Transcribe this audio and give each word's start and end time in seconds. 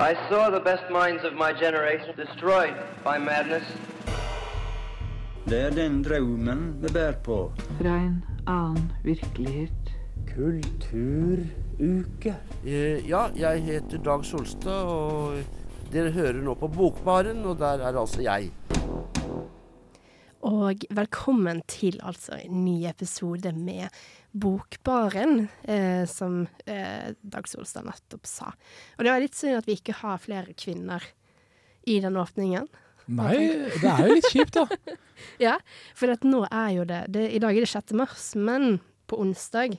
I 0.00 0.14
saw 0.28 0.48
the 0.48 0.60
best 0.60 0.88
minds 0.90 1.24
of 1.24 1.32
my 1.32 1.52
generation 1.52 2.14
destroyed 2.16 2.74
by 3.04 3.18
madness. 3.18 3.64
Det 5.48 5.60
er 5.60 5.70
den 5.70 6.04
drømmen 6.04 6.76
vi 6.82 6.88
bærer 6.92 7.12
på. 7.24 7.52
Fra 7.80 7.96
en 7.96 8.24
annen 8.46 8.92
virkelighet. 9.04 9.70
Kulturuke. 10.36 12.36
Uh, 12.64 13.08
Ja, 13.08 13.22
jeg 13.36 13.62
heter 13.62 13.98
Dag 13.98 14.24
Solstad, 14.24 14.82
og 14.82 15.32
dere 15.92 16.10
hører 16.10 16.32
nå 16.32 16.54
på 16.54 16.68
Bokbaren, 16.68 17.44
og 17.44 17.58
der 17.58 17.82
er 17.82 18.00
altså 18.00 18.22
jeg. 18.22 18.50
Og 20.46 20.84
velkommen 20.94 21.64
til 21.66 21.96
altså 22.06 22.36
en 22.38 22.60
ny 22.62 22.84
episode 22.86 23.50
med 23.56 23.90
Bokbaren, 24.30 25.48
eh, 25.66 26.04
som 26.06 26.44
eh, 26.64 27.10
Dag 27.22 27.48
Solstad 27.50 27.88
nettopp 27.88 28.28
sa. 28.28 28.52
Og 28.96 29.02
det 29.02 29.10
var 29.10 29.22
litt 29.24 29.34
synd 29.34 29.58
at 29.58 29.66
vi 29.66 29.74
ikke 29.80 29.96
har 29.98 30.20
flere 30.22 30.54
kvinner 30.54 31.02
i 31.90 31.98
den 32.04 32.16
åpningen. 32.20 32.68
Nei, 33.18 33.34
det 33.80 33.90
er 33.90 34.04
jo 34.04 34.18
litt 34.18 34.30
kjipt, 34.30 34.60
da. 34.60 34.68
Ja, 35.42 35.56
for 35.98 36.14
nå 36.22 36.44
er 36.46 36.68
jo 36.76 36.84
det, 36.86 37.00
det 37.10 37.24
I 37.34 37.40
dag 37.42 37.56
er 37.56 37.64
det 37.64 37.72
6. 37.72 37.96
mars, 37.98 38.28
men 38.38 38.78
på 39.10 39.18
onsdag 39.18 39.74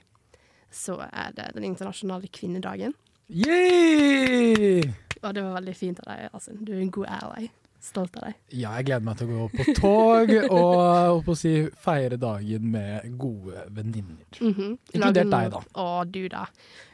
så 0.76 0.98
er 1.08 1.32
det 1.38 1.54
den 1.56 1.70
internasjonale 1.70 2.28
kvinnedagen. 2.36 2.92
Yay! 3.32 4.84
Og 5.24 5.32
det 5.36 5.46
var 5.46 5.56
veldig 5.62 5.78
fint 5.78 6.04
av 6.04 6.12
deg, 6.12 6.28
altså. 6.34 6.58
Du 6.60 6.74
er 6.76 6.84
en 6.84 6.92
god 6.92 7.08
ally. 7.22 7.48
Stolt 7.80 8.18
av 8.20 8.28
deg. 8.28 8.40
Ja, 8.52 8.74
jeg 8.80 8.90
gleder 8.90 9.06
meg 9.08 9.20
til 9.20 9.30
å 9.30 9.36
gå 9.38 9.46
på 9.56 9.74
tog 9.78 10.32
og 10.60 11.30
å 11.32 11.36
si, 11.38 11.54
feire 11.80 12.20
dagen 12.20 12.66
med 12.74 13.08
gode 13.20 13.64
venninner. 13.72 14.28
Inkludert 14.36 15.00
Lage 15.00 15.24
deg, 15.32 15.52
da. 15.54 15.62
Å, 15.80 15.90
du 16.04 16.24
da. 16.32 16.44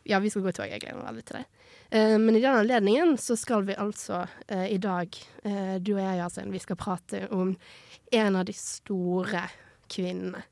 Ja, 0.05 0.21
vi 0.21 0.29
skal 0.29 0.45
gå 0.45 0.53
i 0.53 0.57
tog. 0.59 0.69
Jeg 0.69 0.83
gleder 0.83 0.99
meg 0.99 1.09
veldig 1.09 1.25
til 1.25 1.39
det. 1.39 1.45
Uh, 1.89 2.17
men 2.21 2.35
i 2.35 2.41
den 2.41 2.59
anledningen 2.61 3.15
så 3.17 3.37
skal 3.37 3.65
vi 3.65 3.77
altså 3.77 4.25
uh, 4.25 4.65
i 4.69 4.77
dag, 4.81 5.17
uh, 5.45 5.77
du 5.81 5.95
og 5.95 6.03
jeg, 6.03 6.19
Yasin, 6.19 6.53
vi 6.53 6.61
skal 6.61 6.77
prate 6.77 7.25
om 7.33 7.55
en 8.13 8.37
av 8.37 8.45
de 8.45 8.53
store 8.57 9.41
kvinnene 9.89 10.43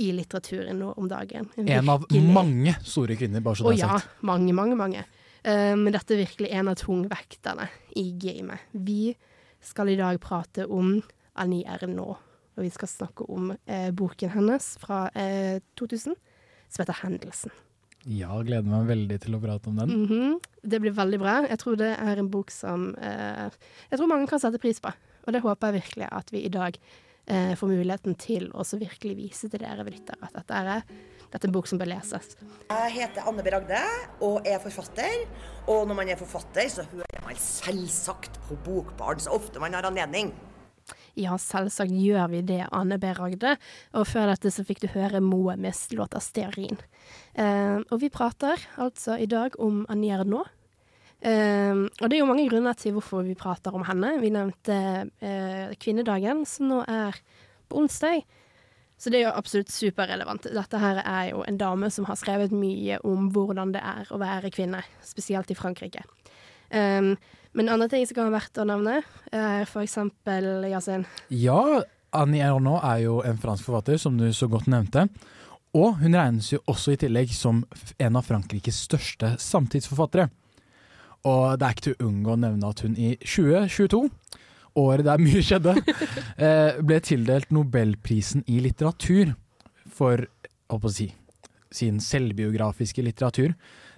i 0.00 0.10
litteraturen 0.16 0.78
nå 0.80 0.92
om 0.96 1.08
dagen. 1.08 1.48
En 1.60 1.88
av 1.92 2.04
mange 2.32 2.76
store 2.84 3.16
kvinner, 3.20 3.42
bare 3.44 3.60
så 3.60 3.68
Å 3.68 3.72
det 3.72 3.80
er 3.80 3.82
ja, 3.84 3.98
mange, 4.24 4.54
mange, 4.56 4.76
mange. 4.78 5.02
Men 5.44 5.92
dette 5.92 6.14
er 6.14 6.22
virkelig 6.22 6.48
en 6.56 6.70
av 6.72 6.78
tungvekterne 6.80 7.66
i 8.00 8.06
gamet. 8.20 8.64
Vi 8.72 9.12
skal 9.60 9.92
i 9.92 9.98
dag 9.98 10.20
prate 10.22 10.66
om 10.66 10.98
Annie 11.40 11.78
nå, 11.86 12.08
og 12.56 12.60
vi 12.64 12.70
skal 12.70 12.88
snakke 12.90 13.26
om 13.30 13.52
eh, 13.66 13.90
boken 13.90 14.32
hennes 14.34 14.76
fra 14.80 15.08
eh, 15.14 15.60
2000, 15.78 16.16
som 16.68 16.82
heter 16.82 17.00
'Hendelsen'. 17.02 17.52
Ja, 18.08 18.32
gleder 18.40 18.64
meg 18.64 18.88
veldig 18.88 19.18
til 19.20 19.36
å 19.36 19.42
prate 19.42 19.68
om 19.68 19.76
den. 19.76 19.90
Mhm. 20.06 20.40
Det 20.64 20.80
blir 20.80 20.92
veldig 20.92 21.18
bra. 21.20 21.34
Jeg 21.48 21.58
tror 21.60 21.76
det 21.76 21.92
er 22.00 22.18
en 22.20 22.30
bok 22.32 22.50
som 22.50 22.94
eh, 22.96 23.50
jeg 23.90 23.98
tror 23.98 24.08
mange 24.08 24.28
kan 24.28 24.40
sette 24.40 24.60
pris 24.60 24.80
på. 24.80 24.92
Og 25.26 25.32
det 25.32 25.42
håper 25.44 25.68
jeg 25.68 25.82
virkelig 25.82 26.08
at 26.10 26.32
vi 26.32 26.44
i 26.44 26.52
dag 26.52 26.76
eh, 27.26 27.54
får 27.56 27.68
muligheten 27.68 28.16
til 28.20 28.48
å 28.52 28.64
virkelig 28.64 29.16
vise 29.16 29.50
til 29.50 29.60
dere 29.60 29.84
lyttere 29.84 30.20
at 30.24 30.36
dette 30.36 30.54
er, 30.54 30.82
dette 31.30 31.46
er 31.46 31.50
en 31.50 31.54
bok 31.54 31.68
som 31.70 31.78
bør 31.78 31.92
leses. 31.92 32.34
Jeg 32.66 32.92
heter 32.96 33.26
Anne 33.30 33.44
B. 33.46 33.52
Ragde 33.54 33.80
og 34.26 34.46
er 34.48 34.58
forfatter. 34.62 35.26
Og 35.70 35.86
når 35.86 35.98
man 36.00 36.10
er 36.10 36.18
forfatter, 36.18 36.66
så 36.72 36.86
hører 36.90 37.26
man 37.26 37.38
selvsagt 37.38 38.40
på 38.48 38.58
Bokbarn 38.66 39.22
så 39.22 39.34
ofte 39.36 39.62
man 39.62 39.76
har 39.76 39.86
anledning. 39.86 40.32
Ja, 41.18 41.36
selvsagt 41.38 41.92
gjør 41.94 42.30
vi 42.32 42.40
det, 42.46 42.64
Anne 42.74 42.98
B. 42.98 43.12
Ragde. 43.14 43.56
Og 43.94 44.06
før 44.10 44.30
dette 44.32 44.50
så 44.54 44.64
fikk 44.66 44.82
du 44.82 44.88
høre 44.94 45.22
Moe 45.22 45.56
med 45.56 45.74
låta 45.94 46.18
'Stearin'. 46.18 46.80
Eh, 47.34 47.78
og 47.90 48.00
vi 48.00 48.10
prater 48.10 48.58
altså 48.76 49.18
i 49.18 49.26
dag 49.26 49.54
om 49.58 49.86
Annie 49.88 50.12
Ernaux. 50.14 50.48
Eh, 51.20 51.76
og 52.00 52.08
det 52.08 52.16
er 52.16 52.22
jo 52.22 52.30
mange 52.30 52.48
grunner 52.48 52.74
til 52.74 52.96
hvorfor 52.96 53.22
vi 53.22 53.34
prater 53.34 53.74
om 53.74 53.84
henne. 53.84 54.18
Vi 54.20 54.30
nevnte 54.30 55.10
eh, 55.20 55.74
kvinnedagen, 55.76 56.46
som 56.46 56.68
nå 56.68 56.84
er 56.88 57.14
på 57.68 57.82
onsdag. 57.82 58.24
Så 59.00 59.08
det 59.08 59.20
er 59.20 59.30
jo 59.30 59.36
absolutt 59.38 59.72
superrelevant. 59.72 60.50
Dette 60.52 60.80
her 60.82 61.00
er 61.00 61.30
jo 61.30 61.44
en 61.48 61.58
dame 61.60 61.88
som 61.92 62.04
har 62.10 62.18
skrevet 62.20 62.52
mye 62.52 62.98
om 63.08 63.30
hvordan 63.32 63.72
det 63.72 63.80
er 63.80 64.10
å 64.12 64.20
være 64.20 64.52
kvinne, 64.52 64.82
spesielt 65.04 65.48
i 65.48 65.56
Frankrike. 65.56 66.04
Um, 66.68 67.14
men 67.56 67.72
andre 67.72 67.88
ting 67.90 68.04
som 68.06 68.18
kan 68.18 68.28
være 68.28 68.36
verdt 68.36 68.60
å 68.60 68.66
nevne, 68.68 69.00
er 69.32 69.64
for 69.70 69.82
eksempel 69.82 70.68
Yasin. 70.68 71.06
Ja, 71.32 71.80
Annie 72.12 72.44
Ernaux 72.44 72.84
er 72.84 73.06
jo 73.06 73.20
en 73.26 73.40
fransk 73.40 73.66
forfatter, 73.66 73.96
som 73.98 74.20
du 74.20 74.28
så 74.36 74.50
godt 74.52 74.68
nevnte. 74.70 75.08
Og 75.74 75.96
hun 76.02 76.14
regnes 76.18 76.50
jo 76.52 76.60
også 76.70 76.94
i 76.94 77.00
tillegg 77.00 77.32
som 77.34 77.62
en 78.02 78.18
av 78.18 78.26
Frankrikes 78.26 78.84
største 78.88 79.36
samtidsforfattere. 79.40 80.28
Og 81.28 81.58
det 81.60 81.66
er 81.66 81.74
ikke 81.76 81.86
til 81.88 81.96
å 81.96 82.08
unngå 82.08 82.34
å 82.34 82.40
nevne 82.44 82.70
at 82.70 82.82
hun 82.84 82.96
i 82.98 83.12
2022, 83.22 84.02
året 84.80 85.06
der 85.06 85.22
mye 85.22 85.42
skjedde, 85.44 85.76
eh, 86.44 86.80
ble 86.84 87.00
tildelt 87.04 87.52
Nobelprisen 87.54 88.44
i 88.50 88.60
litteratur 88.64 89.34
for 89.90 90.26
si, 90.94 91.10
sin 91.74 92.00
selvbiografiske 92.02 93.02
litteratur, 93.04 93.54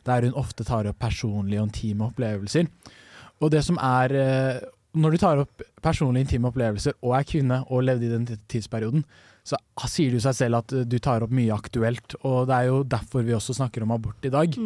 der 0.07 0.27
hun 0.27 0.39
ofte 0.39 0.65
tar 0.67 0.89
opp 0.91 0.99
personlige 1.03 1.61
og 1.63 1.71
intime 1.71 2.09
opplevelser. 2.11 2.71
Og 3.43 3.53
det 3.55 3.65
som 3.67 3.79
er 3.83 4.15
eh, 4.15 4.63
Når 4.93 5.11
du 5.11 5.17
tar 5.17 5.39
opp 5.41 5.63
personlige 5.81 6.27
intime 6.27 6.51
opplevelser 6.51 6.93
og 7.01 7.15
er 7.17 7.25
kvinne 7.25 7.63
og 7.73 7.87
levde 7.87 8.05
i 8.05 8.11
den 8.13 8.27
tidsperioden, 8.29 9.07
så 9.43 9.57
sier 9.89 10.13
det 10.13 10.21
seg 10.23 10.37
selv 10.37 10.61
at 10.61 10.75
eh, 10.77 10.85
du 10.85 10.99
tar 10.99 11.25
opp 11.25 11.33
mye 11.33 11.55
aktuelt. 11.55 12.19
Og 12.23 12.45
det 12.51 12.59
er 12.59 12.69
jo 12.69 12.83
derfor 12.85 13.25
vi 13.25 13.35
også 13.35 13.57
snakker 13.57 13.87
om 13.87 13.95
abort 13.97 14.29
i 14.29 14.33
dag. 14.33 14.59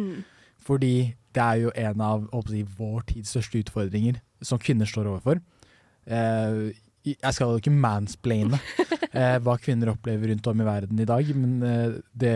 Fordi 0.67 1.13
det 1.37 1.43
er 1.43 1.61
jo 1.61 1.71
en 1.75 2.01
av 2.03 2.27
si, 2.49 2.63
vår 2.77 3.05
tids 3.13 3.31
største 3.31 3.61
utfordringer 3.63 4.19
som 4.43 4.59
kvinner 4.59 4.89
står 4.89 5.07
overfor. 5.13 5.39
Eh, 6.07 6.75
jeg 7.07 7.35
skal 7.35 7.53
jo 7.53 7.61
ikke 7.61 7.73
mansplaine 7.73 8.59
eh, 9.11 9.37
hva 9.43 9.57
kvinner 9.61 9.91
opplever 9.93 10.31
rundt 10.31 10.49
om 10.51 10.61
i 10.63 10.67
verden 10.67 10.99
i 10.99 11.07
dag, 11.07 11.31
men 11.35 11.57
eh, 11.63 11.97
det, 12.11 12.35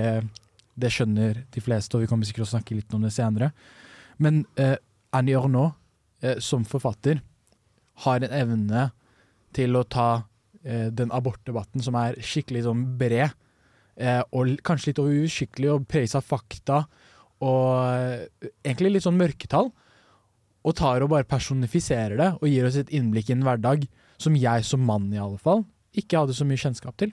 det 0.80 0.92
skjønner 0.94 1.44
de 1.52 1.64
fleste, 1.64 1.96
og 1.96 2.04
vi 2.04 2.12
kommer 2.12 2.28
sikkert 2.28 2.46
til 2.46 2.50
å 2.50 2.54
snakke 2.56 2.78
litt 2.78 2.96
om 2.96 3.06
det 3.06 3.14
senere. 3.16 3.52
Men 4.22 4.44
eh, 4.60 4.78
Annie 5.16 5.38
eh, 6.22 6.40
som 6.40 6.66
forfatter 6.68 7.22
har 8.06 8.24
en 8.24 8.36
evne 8.36 8.90
til 9.56 9.76
å 9.76 9.84
ta 9.84 10.12
den 10.62 11.10
abortdebatten 11.10 11.82
som 11.82 11.96
er 11.98 12.20
skikkelig 12.22 12.68
sånn 12.68 12.84
bred, 13.00 13.32
eh, 13.98 14.20
og 14.30 14.60
kanskje 14.62 14.92
litt 14.92 15.00
uskikkelig 15.02 15.72
og 15.74 15.88
preges 15.90 16.14
av 16.14 16.22
fakta, 16.22 16.84
og 17.42 18.30
egentlig 18.62 18.92
litt 18.94 19.08
sånn 19.08 19.18
mørketall, 19.18 19.72
og 20.62 20.76
tar 20.78 21.04
og 21.04 21.12
bare 21.14 21.28
personifiserer 21.28 22.18
det, 22.20 22.30
og 22.38 22.50
gir 22.50 22.68
oss 22.68 22.78
et 22.80 22.92
innblikk 22.94 23.32
i 23.32 23.36
en 23.38 23.46
hverdag 23.46 23.88
som 24.22 24.38
jeg 24.38 24.68
som 24.68 24.84
mann 24.86 25.10
i 25.14 25.22
alle 25.22 25.42
fall 25.42 25.66
ikke 25.98 26.22
hadde 26.22 26.36
så 26.38 26.46
mye 26.48 26.62
kjennskap 26.62 26.96
til. 27.02 27.12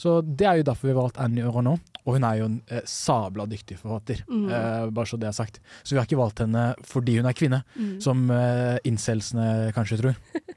Så 0.00 0.16
det 0.24 0.46
er 0.48 0.58
jo 0.58 0.64
derfor 0.70 0.88
vi 0.88 0.94
har 0.94 1.02
valgt 1.02 1.20
Annie 1.20 1.44
Ernaux, 1.44 1.82
og 2.06 2.16
hun 2.16 2.24
er 2.24 2.38
jo 2.38 2.46
en 2.48 2.56
eh, 2.72 2.80
sabla 2.88 3.44
dyktig 3.46 3.76
forfatter, 3.82 4.22
eh, 4.24 4.86
bare 4.88 5.06
så 5.06 5.18
det 5.20 5.28
er 5.28 5.36
sagt. 5.36 5.60
Så 5.84 5.92
vi 5.92 6.00
har 6.00 6.08
ikke 6.08 6.18
valgt 6.22 6.40
henne 6.40 6.70
fordi 6.88 7.18
hun 7.20 7.28
er 7.28 7.36
kvinne, 7.36 7.60
som 8.02 8.24
eh, 8.32 8.80
incelsene 8.88 9.70
kanskje 9.76 10.00
tror. 10.00 10.18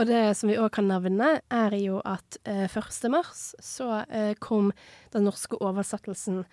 Og 0.00 0.08
det 0.08 0.22
som 0.38 0.48
vi 0.48 0.56
òg 0.56 0.70
kan 0.72 0.88
nevne, 0.88 1.34
er 1.52 1.74
jo 1.76 1.98
at 2.08 2.38
eh, 2.48 2.64
1. 2.64 3.10
mars 3.12 3.50
så 3.60 4.06
eh, 4.08 4.32
kom 4.40 4.70
den 5.12 5.28
norske 5.28 5.58
oversettelsen 5.60 6.46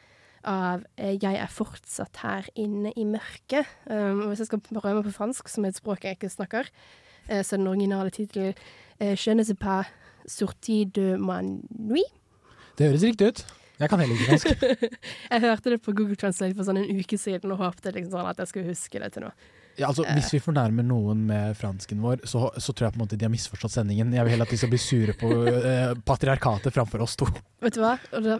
av 0.43 0.83
eh, 0.97 1.17
'Jeg 1.21 1.35
er 1.35 1.47
fortsatt 1.51 2.17
her 2.23 2.47
inne 2.55 2.93
i 2.95 3.03
mørket'. 3.03 3.67
Um, 3.89 4.21
og 4.21 4.27
hvis 4.29 4.39
jeg 4.39 4.47
skal 4.47 4.59
prøve 4.59 4.95
meg 4.95 5.05
på 5.05 5.15
fransk, 5.15 5.49
som 5.49 5.65
er 5.65 5.69
et 5.69 5.79
språk 5.81 6.03
jeg 6.03 6.17
ikke 6.17 6.29
snakker, 6.29 6.69
eh, 7.29 7.43
så 7.43 7.55
er 7.55 7.57
den 7.57 7.67
originale 7.67 8.09
tittelen 8.09 8.53
eh, 8.99 9.15
'Je 9.15 9.33
ne 9.33 9.43
sais 9.43 9.57
pas 9.59 9.85
sorti 10.27 10.85
de 10.85 11.17
ma 11.17 11.41
nuit'. 11.41 12.13
Det 12.77 12.87
høres 12.87 13.03
riktig 13.03 13.27
ut. 13.27 13.45
Jeg 13.79 13.89
kan 13.89 13.99
heller 13.99 14.15
ikke 14.15 14.25
fransk. 14.29 14.47
Jeg 15.31 15.41
hørte 15.41 15.69
det 15.69 15.81
på 15.81 15.91
Google 15.91 16.15
Translate 16.15 16.55
for 16.55 16.63
sånn 16.63 16.77
en 16.77 16.99
uke 16.99 17.17
siden 17.17 17.51
og 17.51 17.57
håpte 17.57 17.91
liksom 17.91 18.11
sånn 18.11 18.27
at 18.27 18.37
jeg 18.37 18.47
skulle 18.47 18.67
huske 18.67 18.99
det 18.99 19.13
til 19.13 19.23
nå. 19.23 19.31
Ja, 19.79 19.87
altså, 19.87 20.03
hvis 20.11 20.33
vi 20.33 20.39
fornærmer 20.43 20.83
noen 20.83 21.21
med 21.29 21.55
fransken 21.57 22.01
vår, 22.03 22.17
så, 22.27 22.51
så 22.59 22.73
tror 22.73 22.85
jeg 22.87 22.93
på 22.95 22.99
en 22.99 23.03
måte 23.05 23.17
de 23.19 23.25
har 23.25 23.31
misforstått 23.31 23.71
sendingen. 23.77 24.13
Jeg 24.15 24.23
vil 24.25 24.31
heller 24.35 24.47
at 24.49 24.53
de 24.53 24.59
skal 24.59 24.71
bli 24.73 24.81
sure 24.81 25.13
på 25.19 25.29
eh, 25.47 25.93
patriarkatet 26.07 26.73
framfor 26.75 26.99
oss 27.05 27.15
to. 27.19 27.25
Vet 27.63 27.75
du 27.77 27.81
hva? 27.83 27.93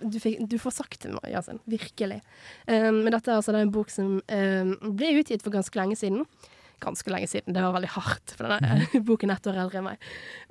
Du, 0.03 0.19
fikk, 0.19 0.35
du 0.51 0.57
får 0.59 0.73
sagt 0.81 0.99
det, 1.07 1.13
Yasin. 1.31 1.59
Virkelig. 1.69 2.19
Um, 2.67 2.95
men 3.05 3.11
dette 3.15 3.29
er 3.31 3.37
altså 3.39 3.53
en 3.55 3.73
bok 3.73 3.89
som 3.93 4.07
um, 4.19 4.69
ble 4.99 5.09
utgitt 5.21 5.43
for 5.45 5.51
ganske 5.55 5.77
lenge 5.79 5.95
siden. 5.99 6.21
Ganske 6.83 7.09
lenge 7.11 7.27
siden, 7.31 7.53
det 7.55 7.63
var 7.63 7.75
veldig 7.75 7.93
hardt, 7.95 8.27
for 8.35 8.43
denne 8.47 8.71
boken 9.07 9.31
er 9.31 9.37
ett 9.39 9.49
år 9.51 9.61
eldre 9.63 9.77
enn 9.79 9.89
meg. 9.89 9.97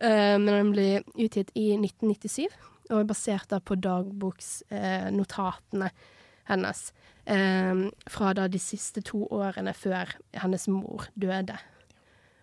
Um, 0.00 0.38
men 0.46 0.54
den 0.54 0.72
ble 0.72 0.88
utgitt 1.16 1.50
i 1.52 1.66
1997, 1.76 2.48
og 2.88 2.96
er 3.02 3.10
basert 3.12 3.50
på 3.68 3.74
dagboksnotatene 3.84 5.88
hennes. 6.48 6.80
Um, 7.28 7.90
fra 8.08 8.30
da 8.32 8.46
de 8.48 8.56
siste 8.62 9.02
to 9.04 9.26
årene 9.36 9.74
før 9.76 10.14
hennes 10.32 10.64
mor 10.72 11.10
døde. 11.12 11.58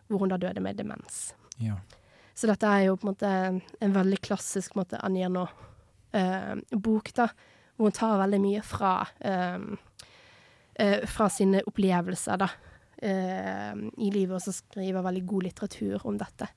Hvor 0.05 0.21
hun 0.21 0.29
da 0.29 0.37
døde 0.37 0.61
med 0.61 0.77
demens. 0.77 1.33
Ja. 1.57 1.79
Så 2.37 2.45
dette 2.51 2.69
er 2.69 2.83
jo 2.85 2.97
på 2.99 3.07
en 3.07 3.13
måte 3.15 3.31
en 3.81 3.95
veldig 3.95 4.19
klassisk 4.21 4.75
på 4.75 4.77
en 4.77 4.83
måte, 4.83 4.99
Annie 5.01 5.25
Ernaux-bok, 5.25 7.09
da. 7.17 7.29
Hvor 7.75 7.89
hun 7.89 7.97
tar 7.97 8.21
veldig 8.21 8.41
mye 8.43 8.61
fra, 8.61 8.93
eh, 9.25 11.01
fra 11.09 11.29
sine 11.33 11.63
opplevelser, 11.65 12.37
da. 12.43 12.49
eh, 13.01 13.73
i 13.97 14.11
livet, 14.11 14.35
og 14.37 14.41
så 14.43 14.53
skriver 14.55 15.03
veldig 15.03 15.25
god 15.27 15.47
litteratur 15.49 16.05
om 16.07 16.17
dette. 16.19 16.47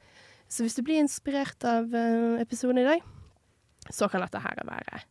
Så 0.49 0.65
hvis 0.65 0.77
du 0.79 0.83
blir 0.87 1.01
inspirert 1.03 1.65
av 1.69 1.95
eh, 1.95 2.41
episoden 2.43 2.83
i 2.83 2.87
dag, 2.87 3.05
så 3.91 4.09
kan 4.11 4.25
dette 4.25 4.41
her 4.45 4.61
være 4.69 5.03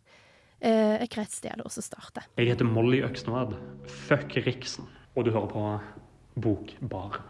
eh, 0.61 0.95
et 1.01 1.11
greit 1.13 1.33
sted 1.33 1.61
å 1.61 1.67
også 1.67 1.83
starte. 1.85 2.23
Jeg 2.37 2.51
heter 2.51 2.67
Molly 2.67 3.01
Øksnevad. 3.05 3.55
Fuck 4.07 4.37
Riksen. 4.45 4.87
Og 5.17 5.25
du 5.27 5.31
hører 5.33 5.49
på 5.51 5.65
Bokbar. 6.41 7.21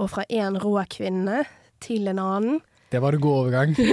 Og 0.00 0.10
fra 0.12 0.24
én 0.30 0.56
rå 0.60 0.76
kvinne 0.90 1.44
til 1.82 2.08
en 2.10 2.20
annen. 2.22 2.60
Det 2.90 3.00
var 3.02 3.14
en 3.14 3.22
god 3.22 3.38
overgang. 3.44 3.74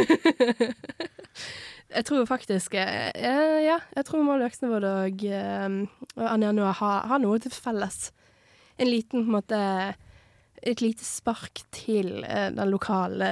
Jeg 1.88 2.04
tror 2.04 2.26
faktisk 2.28 2.74
eh, 2.76 3.14
Ja, 3.64 3.78
jeg 3.96 4.06
tror 4.06 4.26
Molly 4.26 4.44
Øksnevad 4.50 4.84
og, 4.84 5.22
eh, 5.24 5.78
og 6.18 6.26
Anja 6.28 6.52
Noah 6.52 6.76
har, 6.76 7.06
har 7.08 7.22
noe 7.24 7.40
til 7.40 7.54
felles. 7.56 8.10
En 8.78 8.92
liten, 8.92 9.24
på 9.24 9.32
en 9.32 9.38
måte 9.38 9.62
Et 10.62 10.82
lite 10.84 11.06
spark 11.06 11.62
til 11.72 12.26
eh, 12.28 12.50
den 12.52 12.70
lokale 12.74 13.30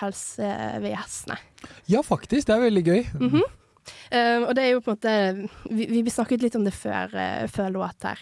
helsevesenet. 0.00 1.38
Ja, 1.86 2.02
faktisk. 2.02 2.48
Det 2.48 2.56
er 2.56 2.64
veldig 2.66 2.84
gøy. 2.88 3.02
Eh, 4.10 4.42
og 4.42 4.54
det 4.56 4.64
er 4.64 4.74
jo 4.74 4.82
på 4.84 4.92
en 4.92 4.98
måte 4.98 5.74
Vi, 5.74 6.02
vi 6.02 6.10
snakket 6.12 6.44
litt 6.44 6.56
om 6.58 6.66
det 6.66 6.74
før, 6.76 7.14
uh, 7.16 7.46
før 7.50 7.72
låt 7.74 8.06
her. 8.06 8.20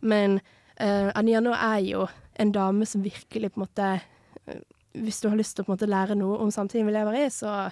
Men 0.00 0.38
uh, 0.80 1.10
Anja 1.14 1.42
er 1.54 1.82
jo 1.84 2.06
en 2.40 2.52
dame 2.52 2.86
som 2.86 3.04
virkelig 3.04 3.52
på 3.52 3.60
en 3.60 3.66
måte 3.66 3.90
uh, 4.00 4.62
Hvis 4.92 5.20
du 5.20 5.28
har 5.28 5.36
lyst 5.36 5.56
til 5.56 5.64
å 5.64 5.66
på 5.66 5.72
en 5.72 5.78
måte 5.78 5.90
lære 5.90 6.16
noe 6.18 6.38
om 6.40 6.50
samtiden 6.54 6.86
vi 6.88 6.96
lever 6.96 7.24
i, 7.24 7.28
så 7.30 7.70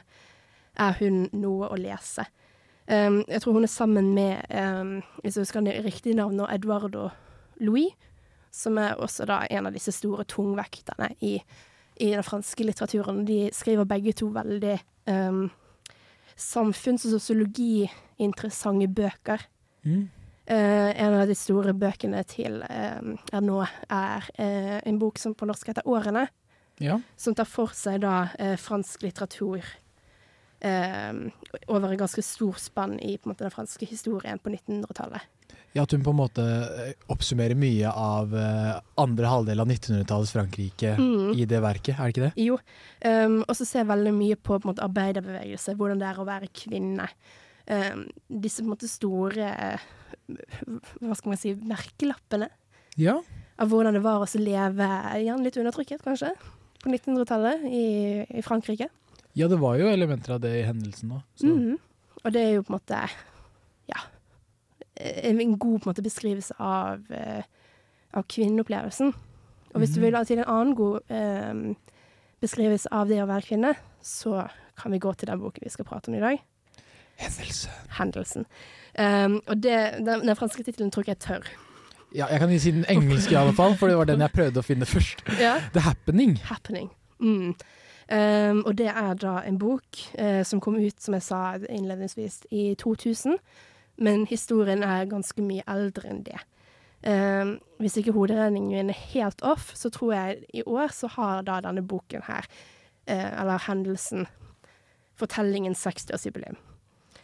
er 0.80 0.96
hun 0.98 1.26
noe 1.36 1.68
å 1.68 1.76
lese. 1.76 2.24
Um, 2.88 3.20
jeg 3.28 3.42
tror 3.42 3.54
hun 3.54 3.66
er 3.66 3.70
sammen 3.70 4.08
med, 4.16 4.40
um, 4.50 4.96
hvis 5.22 5.36
jeg 5.36 5.46
husker 5.46 5.62
det 5.62 5.84
riktige 5.84 6.16
navn 6.18 6.34
nå, 6.40 6.48
Eduardo 6.50 7.10
Louis, 7.62 7.92
som 8.50 8.78
er 8.80 8.98
også 9.00 9.26
da 9.28 9.42
en 9.50 9.68
av 9.68 9.76
disse 9.76 9.94
store 9.94 10.24
tungvekterne 10.28 11.12
i, 11.22 11.36
i 12.02 12.10
den 12.10 12.26
franske 12.26 12.66
litteraturen. 12.66 13.22
De 13.28 13.46
skriver 13.54 13.88
begge 13.88 14.16
to 14.18 14.32
veldig 14.34 14.78
um, 15.06 15.46
samfunns- 16.36 17.06
og 17.06 17.16
sosiologi-interessante 17.18 18.88
bøker. 18.88 19.46
Mm. 19.84 20.10
Uh, 20.50 20.90
en 20.98 21.14
av 21.20 21.28
de 21.30 21.34
store 21.38 21.72
bøkene 21.74 22.22
til 22.26 22.62
uh, 22.66 23.12
er 23.32 23.42
nå 23.44 23.60
er 23.62 24.26
uh, 24.38 24.78
en 24.82 24.98
bok 24.98 25.18
som 25.18 25.34
på 25.34 25.46
norsk 25.46 25.70
heter 25.70 25.86
'Årene', 25.86 26.28
Ja. 26.80 27.00
som 27.16 27.34
tar 27.34 27.46
for 27.46 27.70
seg 27.74 28.00
da 28.00 28.28
eh, 28.38 28.56
fransk 28.56 29.02
litteratur 29.02 29.62
eh, 30.60 31.12
over 31.68 31.92
en 31.92 31.98
ganske 32.00 32.22
stor 32.22 32.58
spann 32.58 32.98
i 33.00 33.18
måte, 33.24 33.44
den 33.44 33.54
franske 33.54 33.86
historien 33.86 34.38
på 34.38 34.50
1900-tallet. 34.50 35.20
Ja, 35.74 35.82
at 35.86 35.92
hun 35.94 36.02
på 36.04 36.12
en 36.12 36.18
måte 36.18 36.42
eh, 36.44 36.92
oppsummerer 37.08 37.56
mye 37.56 37.88
av 37.88 38.34
eh, 38.36 38.80
andre 39.00 39.30
halvdel 39.30 39.60
av 39.62 39.68
1900-tallets 39.70 40.32
Frankrike 40.34 40.96
Mm. 40.98 41.32
i 41.38 41.44
det 41.48 41.60
verket, 41.64 41.96
er 41.98 42.04
det 42.10 42.12
ikke 42.14 42.26
det? 42.26 42.32
Jo, 42.44 42.58
um, 43.06 43.38
og 43.48 43.54
så 43.56 43.64
ser 43.64 43.80
jeg 43.82 43.88
veldig 43.92 44.12
mye 44.18 44.36
på, 44.36 44.58
på 44.60 44.68
måte, 44.68 44.84
arbeiderbevegelse, 44.84 45.74
hvordan 45.78 45.98
det 46.02 46.08
er 46.10 46.20
å 46.20 46.26
være 46.28 46.50
kvinne. 46.52 47.08
Um, 47.70 48.04
disse 48.42 48.60
på 48.60 48.66
en 48.68 48.72
måte 48.74 48.88
store 48.90 49.48
eh, 49.48 49.84
hva 51.00 51.14
skal 51.16 51.32
man 51.32 51.40
si, 51.40 51.54
merkelappene 51.56 52.48
Ja. 53.00 53.16
av 53.58 53.68
hvordan 53.72 53.94
det 53.96 54.02
var 54.04 54.20
å 54.20 54.28
leve 54.38 54.88
igjen 55.20 55.42
litt 55.44 55.56
undertrykket, 55.56 56.02
kanskje, 56.04 56.34
på 56.82 56.90
1900-tallet 56.90 57.64
i, 57.70 57.86
i 58.38 58.42
Frankrike. 58.42 58.88
ja, 59.34 59.48
det 59.48 59.56
var 59.62 59.78
jo 59.80 59.86
elementer 59.88 60.34
av 60.34 60.40
det 60.44 60.52
i 60.60 60.66
hendelsen 60.68 61.16
òg. 61.16 61.22
Mm 61.42 61.56
Mhm. 61.56 61.78
Og 62.24 62.30
det 62.32 62.40
er 62.42 62.52
jo 62.54 62.62
på 62.62 62.70
en 62.70 62.78
måte 62.78 62.98
en 65.02 65.40
en 65.40 65.58
god 65.58 65.86
måte, 65.86 66.02
beskrivelse 66.02 66.54
av, 66.58 67.00
eh, 67.10 67.42
av 68.14 68.24
kvinneopplevelsen. 68.28 69.12
Og 69.74 69.80
hvis 69.80 69.94
du 69.94 70.00
Mhm. 70.00 70.04
vil 70.04 70.16
ha 70.16 70.24
til 70.24 70.38
en 70.38 70.44
annen 70.44 70.74
god 70.76 71.00
eh, 71.10 71.74
beskrivelse 72.40 72.88
av 72.92 73.08
det 73.08 73.22
å 73.22 73.26
være 73.26 73.42
kvinne, 73.46 73.74
så 74.02 74.48
kan 74.76 74.92
vi 74.92 74.98
gå 74.98 75.12
til 75.16 75.26
den 75.28 75.40
boken 75.40 75.62
vi 75.62 75.70
skal 75.70 75.84
prate 75.84 76.08
om 76.08 76.14
i 76.14 76.20
dag. 76.20 76.38
Hendelse. 77.18 77.68
Hendelsen. 77.98 78.46
Um, 78.98 79.40
og 79.46 79.62
det, 79.62 80.04
den, 80.04 80.26
den 80.26 80.36
franske 80.36 80.64
tittelen 80.64 80.90
tror 80.90 81.02
ikke 81.04 81.14
jeg 81.14 81.18
tør. 81.18 81.50
Ja, 82.14 82.26
jeg 82.26 82.40
kan 82.40 82.58
si 82.58 82.70
den 82.70 82.84
engelske 82.88 83.32
i 83.32 83.38
alle 83.38 83.54
fall, 83.56 83.76
for 83.76 83.88
det 83.88 83.96
var 83.96 84.04
den 84.04 84.20
jeg 84.20 84.32
prøvde 84.32 84.60
å 84.60 84.64
finne 84.66 84.84
først. 84.88 85.22
Ja. 85.40 85.60
The 85.72 85.80
Happening. 85.80 86.36
Happening. 86.44 86.90
Mm. 87.20 87.54
Um, 88.12 88.64
og 88.66 88.76
det 88.76 88.88
er 88.90 89.14
da 89.14 89.38
en 89.46 89.58
bok 89.58 89.84
uh, 90.18 90.42
som 90.44 90.60
kom 90.60 90.76
ut, 90.76 90.98
som 91.00 91.14
jeg 91.14 91.22
sa 91.22 91.54
innledningsvis, 91.70 92.42
i 92.50 92.74
2000. 92.74 93.38
Men 93.98 94.26
historien 94.26 94.82
er 94.82 95.06
ganske 95.06 95.42
mye 95.42 95.62
eldre 95.68 96.08
enn 96.10 96.22
det. 96.24 96.38
Um, 97.02 97.56
hvis 97.82 97.96
ikke 97.98 98.12
hoderegningen 98.14 98.70
min 98.70 98.90
er 98.90 98.98
helt 99.12 99.42
off, 99.42 99.72
så 99.74 99.90
tror 99.90 100.12
jeg 100.14 100.44
i 100.54 100.62
år 100.62 100.92
så 100.94 101.08
har 101.16 101.42
da 101.42 101.60
denne 101.60 101.82
boken 101.82 102.22
her, 102.28 102.46
uh, 103.10 103.40
eller 103.42 103.58
hendelsen, 103.66 104.26
fortellingen 105.18 105.74
60-årsjubileum. 105.74 106.56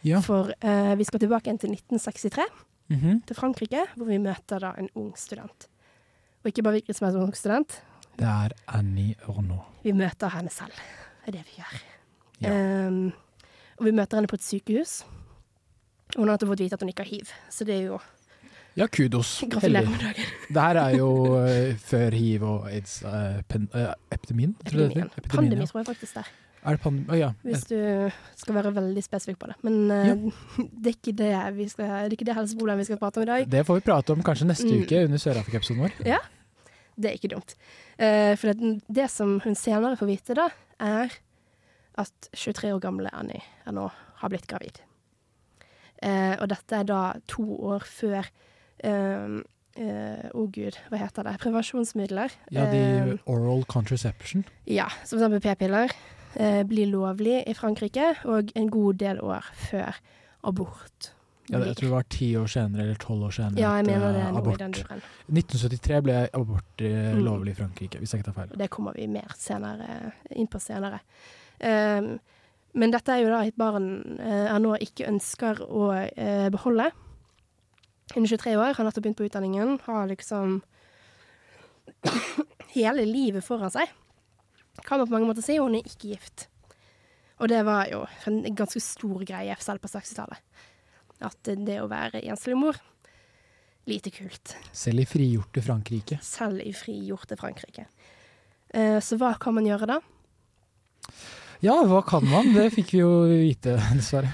Ja. 0.03 0.19
For 0.23 0.51
uh, 0.63 0.93
vi 0.99 1.03
skal 1.07 1.19
tilbake 1.23 1.47
igjen 1.49 1.59
til 1.59 1.71
1963, 1.75 2.65
Mhm. 2.89 3.19
til 3.27 3.35
Frankrike, 3.37 3.83
hvor 3.95 4.05
vi 4.09 4.17
møter 4.17 4.59
da 4.59 4.71
en 4.77 4.87
ung 4.95 5.11
student. 5.17 5.67
Og 6.41 6.47
ikke 6.49 6.63
bare 6.63 6.73
hvilken 6.79 6.95
som 6.97 7.05
helst 7.05 7.19
ung 7.21 7.35
student, 7.35 7.81
Det 8.17 8.25
er 8.27 8.49
Annie 8.67 9.15
Ernaux. 9.27 9.61
vi 9.83 9.91
møter 9.91 10.27
henne 10.29 10.49
selv. 10.49 10.73
Det 11.25 11.27
er 11.27 11.31
det 11.31 11.43
vi 11.45 11.61
gjør. 11.61 11.81
Ja. 12.41 12.87
Um, 12.87 13.13
og 13.77 13.85
vi 13.85 13.91
møter 13.91 14.17
henne 14.17 14.27
på 14.27 14.33
et 14.35 14.41
sykehus. 14.43 15.03
Og 16.15 16.23
hun 16.23 16.31
har 16.31 16.41
fått 16.41 16.63
vite 16.63 16.73
at 16.77 16.81
hun 16.81 16.89
ikke 16.89 17.05
har 17.05 17.11
hiv, 17.11 17.31
så 17.53 17.65
det 17.67 17.75
er 17.75 17.85
jo 17.91 17.99
Ja, 18.77 18.87
kudos. 18.87 19.39
Gratulerer 19.51 19.89
med 19.89 19.99
dagen. 19.99 20.27
Det 20.53 20.61
her 20.61 20.77
er 20.81 20.97
jo 20.97 21.09
uh, 21.37 21.73
før 21.89 22.15
hiv 22.15 22.43
og 22.47 22.69
aids 22.71 23.01
eh, 23.03 23.41
pen, 23.49 23.65
eh, 23.75 23.93
Epidemien. 24.13 24.53
Pandemi, 25.29 25.65
tror 25.67 25.81
jeg 25.81 25.89
faktisk 25.89 26.15
det 26.15 26.23
er. 26.23 26.29
Er 26.59 26.75
det 26.75 26.81
pandemi? 26.83 27.05
Oh, 27.11 27.17
ja. 27.19 27.29
Hvis 27.43 27.63
du 27.69 27.77
skal 28.35 28.55
være 28.57 28.71
veldig 28.75 29.03
spesifikk 29.03 29.39
på 29.39 29.47
det. 29.51 29.55
Men 29.63 29.91
eh, 29.91 30.09
det, 30.85 30.95
er 30.95 31.15
det, 31.21 31.31
vi 31.57 31.67
skal, 31.71 31.85
det 31.85 31.99
er 32.07 32.15
ikke 32.17 32.27
det 32.29 32.35
helseproblemet 32.35 32.83
vi 32.83 32.89
skal 32.89 32.99
prate 33.01 33.21
om 33.21 33.27
i 33.27 33.29
dag. 33.31 33.45
Det 33.51 33.63
får 33.67 33.79
vi 33.79 33.85
prate 33.89 34.15
om 34.15 34.23
kanskje 34.25 34.49
neste 34.49 34.67
Mm. 34.69 34.83
uke 34.83 35.03
under 35.05 35.17
Sør-Afrika-episoden 35.23 35.81
vår. 35.85 35.95
Ja, 36.07 36.19
Det 36.99 37.09
er 37.09 37.15
ikke 37.15 37.31
dumt. 37.31 37.55
Uh, 37.95 38.35
for 38.35 38.51
det, 38.51 38.81
det 38.91 39.05
som 39.11 39.37
hun 39.43 39.55
senere 39.55 39.95
får 39.95 40.07
vite, 40.09 40.35
da, 40.35 40.49
er 40.83 41.13
at 41.99 42.29
23 42.35 42.73
år 42.75 42.79
gamle 42.83 43.09
Annie 43.15 43.39
nå 43.71 43.85
har 44.19 44.31
blitt 44.31 44.47
gravid. 44.47 44.81
Eh, 46.01 46.35
og 46.39 46.47
dette 46.49 46.75
er 46.79 46.83
da 46.87 47.13
to 47.27 47.43
år 47.73 47.83
før 47.83 48.23
eh, 48.83 49.39
eh, 49.75 50.29
oh 50.33 50.47
gud, 50.51 50.77
hva 50.89 50.97
heter 51.01 51.23
det? 51.27 51.37
Prevensjonsmidler. 51.43 52.31
Ja, 52.51 52.65
de 52.71 52.77
Eh, 52.79 53.17
oral 53.27 53.65
contraception. 53.65 54.45
ja, 54.67 54.87
som 55.05 55.19
eksempel 55.19 55.41
p-piller. 55.43 55.91
Eh, 56.35 56.63
blir 56.63 56.85
lovlig 56.87 57.43
i 57.47 57.53
Frankrike, 57.57 58.15
og 58.25 58.51
en 58.55 58.69
god 58.69 58.93
del 59.01 59.19
år 59.19 59.43
før 59.69 59.95
abort. 60.43 61.13
Ja, 61.49 61.57
jeg 61.65 61.75
tror 61.79 61.87
det 61.87 61.91
var 61.95 62.03
ti 62.13 62.35
år 62.37 62.45
senere 62.47 62.81
eller 62.83 62.95
tolv 63.01 63.23
år 63.25 63.31
senere 63.33 63.57
Ja, 63.59 63.71
jeg 63.79 63.85
mener 63.87 64.11
det 64.13 64.21
eh, 64.21 64.27
er 64.27 64.33
i 64.33 64.37
abort. 64.37 64.59
den 64.59 64.71
duren. 64.71 65.01
1973 65.33 66.01
ble 66.05 66.29
abort 66.33 66.81
eh, 66.85 67.13
Mm. 67.15 67.23
lovlig 67.25 67.51
i 67.51 67.55
Frankrike, 67.63 67.97
hvis 67.97 68.11
jeg 68.13 68.19
ikke 68.21 68.31
tar 68.31 68.37
feil. 68.45 68.57
Det 68.59 68.69
kommer 68.69 68.93
vi 68.95 69.07
mer 69.07 69.33
senere, 69.35 70.11
inn 70.35 70.47
på 70.47 70.59
senere. 70.61 70.99
Um, 71.59 72.19
men 72.77 72.93
dette 72.93 73.13
er 73.13 73.23
jo 73.23 73.31
da 73.31 73.43
et 73.45 73.57
barn 73.57 73.87
han 74.19 74.59
er 74.59 74.61
nå 74.63 74.75
ikke 74.83 75.07
ønsker 75.09 75.63
å 75.65 75.91
eh, 75.95 76.49
beholde. 76.53 76.89
Hun 78.13 78.25
er 78.25 78.31
23 78.31 78.55
år, 78.57 78.75
har 78.77 78.85
nettopp 78.85 79.05
begynt 79.05 79.19
på 79.19 79.25
utdanningen, 79.29 79.75
har 79.85 80.09
liksom 80.09 80.59
hele 82.75 83.05
livet 83.05 83.45
foran 83.45 83.73
seg. 83.73 83.89
Kan 84.85 85.01
man 85.01 85.09
på 85.09 85.15
mange 85.15 85.29
måter 85.29 85.45
si, 85.45 85.57
hun 85.59 85.77
er 85.77 85.85
ikke 85.85 86.13
gift. 86.13 86.47
Og 87.39 87.51
det 87.51 87.61
var 87.67 87.87
jo 87.91 88.03
en 88.27 88.41
ganske 88.55 88.81
stor 88.83 89.23
greie, 89.27 89.55
selv 89.63 89.83
på 89.83 89.91
60-tallet. 89.91 90.41
At 91.23 91.51
det 91.67 91.79
å 91.81 91.89
være 91.91 92.21
enslig 92.31 92.55
mor, 92.55 92.77
lite 93.89 94.11
kult 94.13 94.53
Selv 94.75 95.03
i 95.03 95.07
frigjorte 95.07 95.63
Frankrike. 95.65 96.19
selv 96.23 96.61
i 96.63 96.71
frigjorte 96.75 97.35
Frankrike. 97.39 97.87
Eh, 98.69 98.99
så 99.03 99.17
hva 99.19 99.33
kan 99.41 99.55
man 99.57 99.67
gjøre 99.67 99.89
da? 99.89 99.99
Ja, 101.59 101.73
hva 101.83 101.99
kan 102.07 102.23
man? 102.23 102.53
Det 102.55 102.69
fikk 102.71 102.93
vi 102.95 103.01
jo 103.01 103.09
vite, 103.27 103.73
dessverre. 103.91 104.31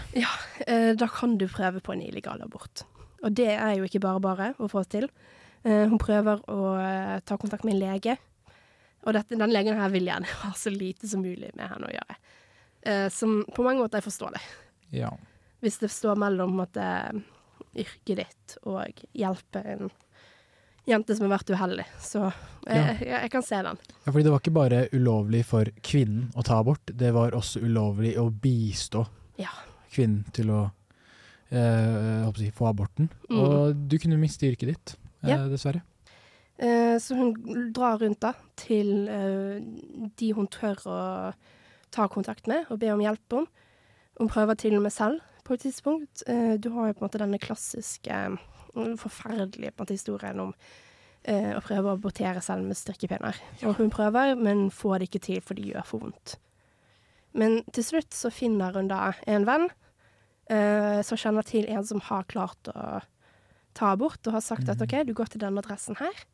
Eh, 0.62 0.92
da 0.94 1.08
kan 1.10 1.40
du 1.42 1.48
prøve 1.50 1.82
på 1.82 1.96
en 1.96 2.04
illegal 2.06 2.44
abort. 2.46 2.84
Og 3.26 3.34
det 3.34 3.50
er 3.56 3.80
jo 3.80 3.88
ikke 3.88 4.04
bare 4.04 4.22
bare 4.22 4.52
å 4.62 4.70
få 4.70 4.84
til. 4.86 5.08
Eh, 5.66 5.88
hun 5.90 5.98
prøver 6.02 6.44
å 6.54 6.76
eh, 6.78 7.16
ta 7.26 7.40
kontakt 7.42 7.66
med 7.66 7.76
en 7.76 7.82
lege, 7.82 8.18
og 9.06 9.14
dette, 9.18 9.38
den 9.38 9.54
legen 9.54 9.78
her 9.78 9.90
vil 9.94 10.06
gjerne 10.10 10.30
ha 10.44 10.52
så 10.58 10.74
lite 10.74 11.10
som 11.10 11.24
mulig 11.26 11.50
med 11.58 11.66
henne 11.72 11.90
å 11.90 11.96
gjøre. 11.96 12.20
Eh, 12.86 13.08
som 13.14 13.40
på 13.50 13.66
mange 13.66 13.82
måter 13.82 14.02
jeg 14.02 14.08
forstår 14.12 14.38
det. 14.38 14.44
Ja. 15.02 15.10
Hvis 15.66 15.82
det 15.82 15.90
står 15.94 16.22
mellom 16.22 16.54
måte, 16.60 16.86
yrket 17.74 18.22
ditt 18.22 18.58
og 18.70 19.02
hjelpe 19.18 19.66
en 19.66 19.90
jente 20.86 21.16
som 21.18 21.26
har 21.28 21.38
vært 21.38 21.50
uheldig. 21.56 21.86
Så 22.02 22.22
jeg, 22.68 22.82
jeg, 23.02 23.10
jeg 23.10 23.32
kan 23.34 23.46
se 23.46 23.62
den. 23.68 23.80
ja, 24.06 24.12
fordi 24.12 24.24
det 24.28 24.34
var 24.34 24.44
ikke 24.44 24.56
bare 24.56 24.82
ulovlig 24.94 25.44
for 25.46 25.70
kvinnen 25.86 26.30
å 26.38 26.46
ta 26.46 26.60
abort, 26.62 26.94
det 26.94 27.12
var 27.16 27.36
også 27.38 27.64
ulovlig 27.66 28.16
å 28.22 28.30
bistå 28.30 29.06
Ja. 29.42 29.52
kvinnen 29.92 30.26
til 30.36 30.52
å 30.54 30.62
eh, 31.52 32.30
jeg 32.42 32.54
få 32.56 32.70
aborten. 32.70 33.10
Mm. 33.30 33.40
Og 33.40 33.84
du 33.90 33.98
kunne 34.02 34.20
miste 34.22 34.48
yrket 34.50 34.72
ditt, 34.74 34.96
eh, 35.24 35.30
Ja. 35.30 35.38
dessverre. 35.50 35.82
Eh, 36.58 36.96
så 37.00 37.16
hun 37.18 37.34
drar 37.74 38.00
rundt 38.00 38.22
da 38.22 38.34
til 38.56 39.08
eh, 39.10 39.60
de 40.16 40.32
hun 40.34 40.48
tør 40.48 40.76
å 40.88 41.34
ta 41.92 42.08
kontakt 42.08 42.48
med 42.48 42.66
og 42.72 42.80
be 42.80 42.90
om 42.94 43.00
hjelp 43.04 43.34
om. 43.34 43.48
Hun 44.20 44.30
prøver 44.30 44.56
til 44.56 44.76
og 44.78 44.84
med 44.84 44.94
selv 44.94 45.20
på 45.46 45.56
et 45.56 45.66
tidspunkt. 45.68 46.24
Eh, 46.28 46.56
du 46.60 46.72
har 46.74 46.90
jo 46.90 46.98
på 46.98 47.04
en 47.04 47.08
måte 47.08 47.22
denne 47.22 47.40
klassiske, 47.42 48.18
mm, 48.76 48.98
forferdelige 49.02 49.72
på 49.72 49.82
en 49.82 49.86
måte, 49.86 49.98
historien 49.98 50.42
om 50.48 50.54
eh, 51.24 51.54
å 51.56 51.62
prøve 51.64 51.92
å 51.92 51.98
abortere 51.98 52.42
selv 52.42 52.66
med 52.66 52.78
strikkepinner. 52.80 53.38
Og 53.70 53.78
hun 53.80 53.94
prøver, 53.94 54.36
men 54.36 54.68
får 54.74 55.00
det 55.00 55.10
ikke 55.10 55.26
til, 55.28 55.42
for 55.46 55.58
det 55.58 55.70
gjør 55.70 55.88
for 55.90 56.06
vondt. 56.06 56.38
Men 57.36 57.60
til 57.76 57.86
slutt 57.86 58.16
så 58.16 58.32
finner 58.32 58.78
hun 58.78 58.90
da 58.90 59.12
en 59.28 59.46
venn 59.48 59.68
eh, 60.50 61.02
som 61.06 61.20
kjenner 61.20 61.46
til 61.46 61.68
en 61.70 61.86
som 61.86 62.02
har 62.10 62.30
klart 62.32 62.72
å 62.72 63.04
ta 63.76 63.92
abort, 63.92 64.22
og 64.26 64.38
har 64.38 64.44
sagt 64.44 64.72
at 64.72 64.82
OK, 64.82 65.02
du 65.04 65.14
går 65.14 65.34
til 65.34 65.44
denne 65.44 65.60
adressen 65.60 66.00
her. 66.00 66.26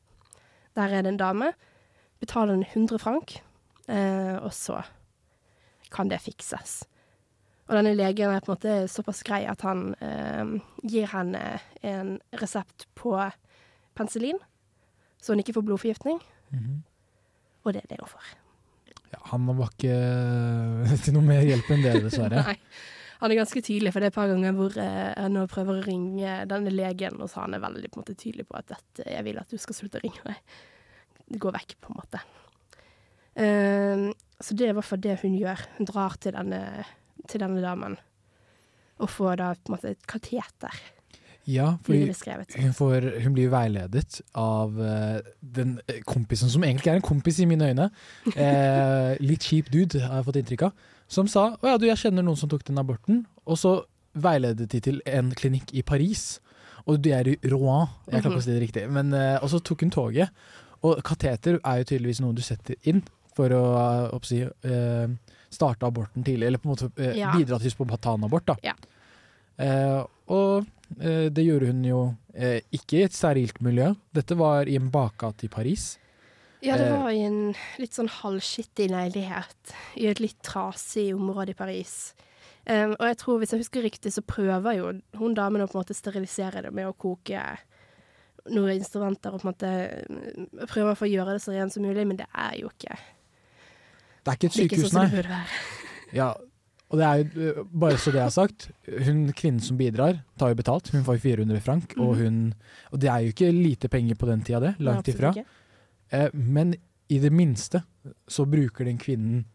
Der 0.78 0.94
er 0.94 1.02
det 1.02 1.16
en 1.16 1.20
dame. 1.20 1.54
Betaler 2.22 2.54
den 2.54 2.68
100 2.70 3.02
frank, 3.02 3.40
og 3.90 4.52
så 4.54 4.84
kan 5.92 6.12
det 6.12 6.22
fikses. 6.22 6.84
Og 7.72 7.78
denne 7.78 7.96
legen 7.96 8.34
er 8.34 8.44
på 8.44 8.52
en 8.52 8.58
måte 8.58 8.76
såpass 8.92 9.22
grei 9.24 9.46
at 9.48 9.64
han 9.64 9.94
eh, 10.04 10.58
gir 10.84 11.08
henne 11.14 11.42
en 11.88 12.18
resept 12.42 12.90
på 13.00 13.16
penicillin, 13.96 14.40
så 15.24 15.32
hun 15.32 15.44
ikke 15.44 15.56
får 15.56 15.68
blodforgiftning. 15.70 16.20
Mhm. 16.52 16.82
Og 17.62 17.76
det 17.76 17.84
er 17.86 17.94
det 17.94 18.02
hun 18.02 18.10
får. 18.10 18.32
Ja, 19.12 19.20
han 19.32 19.46
var 19.48 19.70
ikke 19.70 19.96
til 21.06 21.16
noe 21.16 21.24
mer 21.24 21.46
hjelp 21.46 21.70
enn 21.72 21.86
det, 21.86 21.94
dessverre. 22.08 22.44
Nei. 22.50 22.58
Han 23.22 23.30
er 23.30 23.38
ganske 23.38 23.62
tydelig, 23.62 23.92
for 23.94 24.02
det 24.02 24.10
er 24.10 24.14
et 24.16 24.18
par 24.18 24.32
ganger 24.32 24.56
hvor 24.58 24.76
eh, 24.82 25.28
nå 25.30 25.44
prøver 25.52 25.78
å 25.78 25.86
ringe 25.86 26.40
denne 26.50 26.74
legen, 26.74 27.20
og 27.22 27.30
så 27.30 27.44
han 27.44 27.54
er 27.54 27.62
veldig 27.62 27.92
på 27.92 28.00
en 28.00 28.04
måte, 28.04 28.18
tydelig 28.18 28.48
på 28.50 28.58
at 28.58 28.72
dette, 28.72 29.06
jeg 29.06 29.28
vil 29.28 29.38
at 29.38 29.52
du 29.52 29.62
skal 29.62 29.78
slutte 29.78 30.02
å 30.02 30.04
ringe 30.04 30.26
meg. 30.26 30.40
Gå 31.40 31.54
vekk, 31.54 31.76
på 31.80 31.94
en 31.94 32.00
måte. 32.02 32.24
Eh, 33.46 34.08
så 34.42 34.58
det 34.58 34.66
er 34.66 34.74
i 34.74 34.78
hvert 34.80 34.90
fall 34.90 35.04
det 35.06 35.20
hun 35.22 35.38
gjør. 35.38 35.62
Hun 35.78 35.92
drar 35.92 36.18
til 36.18 36.34
denne, 36.34 36.64
til 37.30 37.44
denne 37.44 37.62
damen 37.64 37.98
og 39.02 39.10
får 39.10 39.40
da 39.42 39.54
på 39.58 39.72
en 39.72 39.76
måte 39.76 39.94
et 39.96 40.10
kateter. 40.10 40.82
Ja, 41.50 41.72
fordi 41.82 42.04
beskrevet. 42.06 42.54
hun, 42.54 43.34
blir 43.34 43.50
veiledet 43.50 44.20
av 44.38 44.76
uh, 44.78 45.18
den 45.42 45.80
eh, 45.90 46.04
kompisen, 46.06 46.52
som 46.54 46.64
egentlig 46.64 46.92
er 46.92 47.00
en 47.00 47.08
kompis 47.08 47.40
i 47.42 47.48
mine 47.50 47.72
øyne. 47.72 47.90
Eh, 48.36 49.18
litt 49.20 49.48
kjip 49.50 49.72
dude, 49.74 50.04
har 50.04 50.20
jeg 50.20 50.28
fått 50.28 50.38
inntrykk 50.44 50.68
av. 50.68 50.86
Som 51.12 51.28
sa 51.28 51.48
å 51.58 51.72
ja, 51.72 51.80
du, 51.82 51.88
jeg 51.90 51.98
kjenner 51.98 52.24
noen 52.24 52.38
som 52.38 52.52
tok 52.52 52.64
den 52.68 52.78
aborten. 52.78 53.24
Og 53.50 53.58
så 53.58 53.74
veiledet 54.14 54.70
de 54.70 54.84
til 54.86 55.02
en 55.10 55.34
klinikk 55.34 55.74
i 55.74 55.82
Paris. 55.82 56.36
Og 56.86 57.02
de 57.02 57.16
er 57.18 57.34
i 57.34 57.36
Rouen, 57.50 57.90
jeg 58.06 58.22
klarer 58.22 58.36
ikke 58.36 58.44
å 58.44 58.46
si 58.46 58.54
det 58.54 58.62
riktig. 58.62 58.86
Men, 58.94 59.10
uh, 59.18 59.42
og 59.42 59.50
så 59.50 59.64
tok 59.66 59.82
hun 59.82 59.94
toget. 59.98 60.30
Og 60.86 61.02
kateter 61.06 61.58
er 61.58 61.82
jo 61.82 61.90
tydeligvis 61.90 62.22
noe 62.22 62.38
du 62.38 62.46
setter 62.46 62.78
inn 62.90 63.02
for 63.36 63.54
å, 63.54 63.64
eh, 63.80 64.16
oppsi, 64.16 64.42
eh, 64.44 65.08
starte 65.52 65.86
aborten 65.88 66.24
tidlig, 66.24 66.48
eller 66.48 66.62
på 66.64 66.70
en 66.70 66.76
måte 66.76 66.92
eh, 66.98 67.18
Ja. 67.20 67.34
bidra 67.36 67.60
til 67.60 67.72
spontanabort. 67.74 68.46
da. 68.54 68.56
Ja. 68.64 68.74
Eh, 69.62 70.04
og 70.32 70.66
eh, 71.00 71.28
det 71.30 71.44
gjorde 71.46 71.68
hun 71.74 71.84
jo 71.86 72.02
eh, 72.34 72.62
ikke 72.72 73.02
i 73.02 73.04
et 73.06 73.14
sterilt 73.18 73.60
miljø. 73.62 73.92
Dette 74.16 74.38
var 74.40 74.66
i 74.72 74.78
en 74.80 74.90
bakgate 74.94 75.46
i 75.46 75.52
Paris. 75.52 75.98
Ja, 76.64 76.78
det 76.78 76.88
Eh, 76.88 76.98
var 77.02 77.10
i 77.12 77.24
en 77.26 77.54
litt 77.82 77.94
sånn 77.98 78.10
halvskittig 78.10 78.90
leilighet 78.94 79.74
i 79.98 80.08
et 80.08 80.20
litt 80.22 80.40
trasig 80.46 81.10
område 81.16 81.52
i 81.56 81.58
Paris. 81.58 82.14
Um, 82.70 82.92
og 83.00 83.08
jeg 83.10 83.18
tror, 83.18 83.40
hvis 83.42 83.50
jeg 83.56 83.60
husker 83.64 83.82
riktig, 83.82 84.12
så 84.14 84.22
prøver 84.22 84.76
jo 84.78 84.92
hun 85.18 85.34
damen 85.34 85.64
å 85.64 85.68
på 85.68 85.74
en 85.80 85.82
måte 85.82 85.96
sterilisere 85.98 86.62
det 86.62 86.70
med 86.72 86.86
å 86.86 86.94
koke 86.94 87.42
noen 88.54 88.76
instrumenter 88.78 89.34
og 89.34 89.42
på 89.42 89.48
en 89.48 89.54
måte 89.54 90.68
prøver 90.70 90.92
å 90.94 90.98
få 91.00 91.10
gjøre 91.10 91.34
det 91.34 91.42
så 91.42 91.54
rent 91.56 91.74
som 91.74 91.82
mulig, 91.86 92.06
men 92.08 92.18
det 92.22 92.28
er 92.34 92.60
jo 92.62 92.70
ikke, 92.70 92.96
Det 94.24 94.32
er 94.32 94.38
ikke 94.38 94.48
et 94.52 94.58
ikke 94.66 94.76
sykehus, 94.78 94.84
sånn 94.86 94.92
som 94.92 95.02
nei. 95.02 95.10
det 95.10 95.18
burde 95.18 95.36
være. 95.36 95.48
Ja, 96.22 96.30
og 96.92 96.98
det 97.00 97.06
er 97.08 97.22
jo, 97.22 97.46
øh, 97.48 97.60
bare 97.80 97.98
så 97.98 98.12
det 98.12 98.20
er 98.22 98.30
sagt, 98.36 98.66
hun 99.08 99.22
kvinnen 99.34 99.62
som 99.64 99.78
bidrar, 99.80 100.18
tar 100.38 100.50
jo 100.52 100.56
betalt. 100.60 100.90
Hun 100.92 101.06
får 101.08 101.16
jo 101.18 101.24
400 101.24 101.62
frank, 101.64 101.94
og, 101.98 102.18
Mhm. 102.18 102.24
hun, 102.24 102.54
og 102.92 103.00
det 103.00 103.10
er 103.10 103.20
jo 103.24 103.32
ikke 103.32 103.52
lite 103.56 103.88
penger 103.90 104.16
på 104.20 104.28
den 104.28 104.42
tida, 104.44 104.60
det. 104.60 104.74
Langt 104.80 105.08
ifra. 105.08 105.32
Eh, 106.12 106.30
men 106.34 106.76
i 107.10 107.20
det 107.20 107.32
minste 107.32 107.84
så 108.28 108.46
bruker 108.46 108.86
den 108.86 108.98
kvinnen 108.98 109.46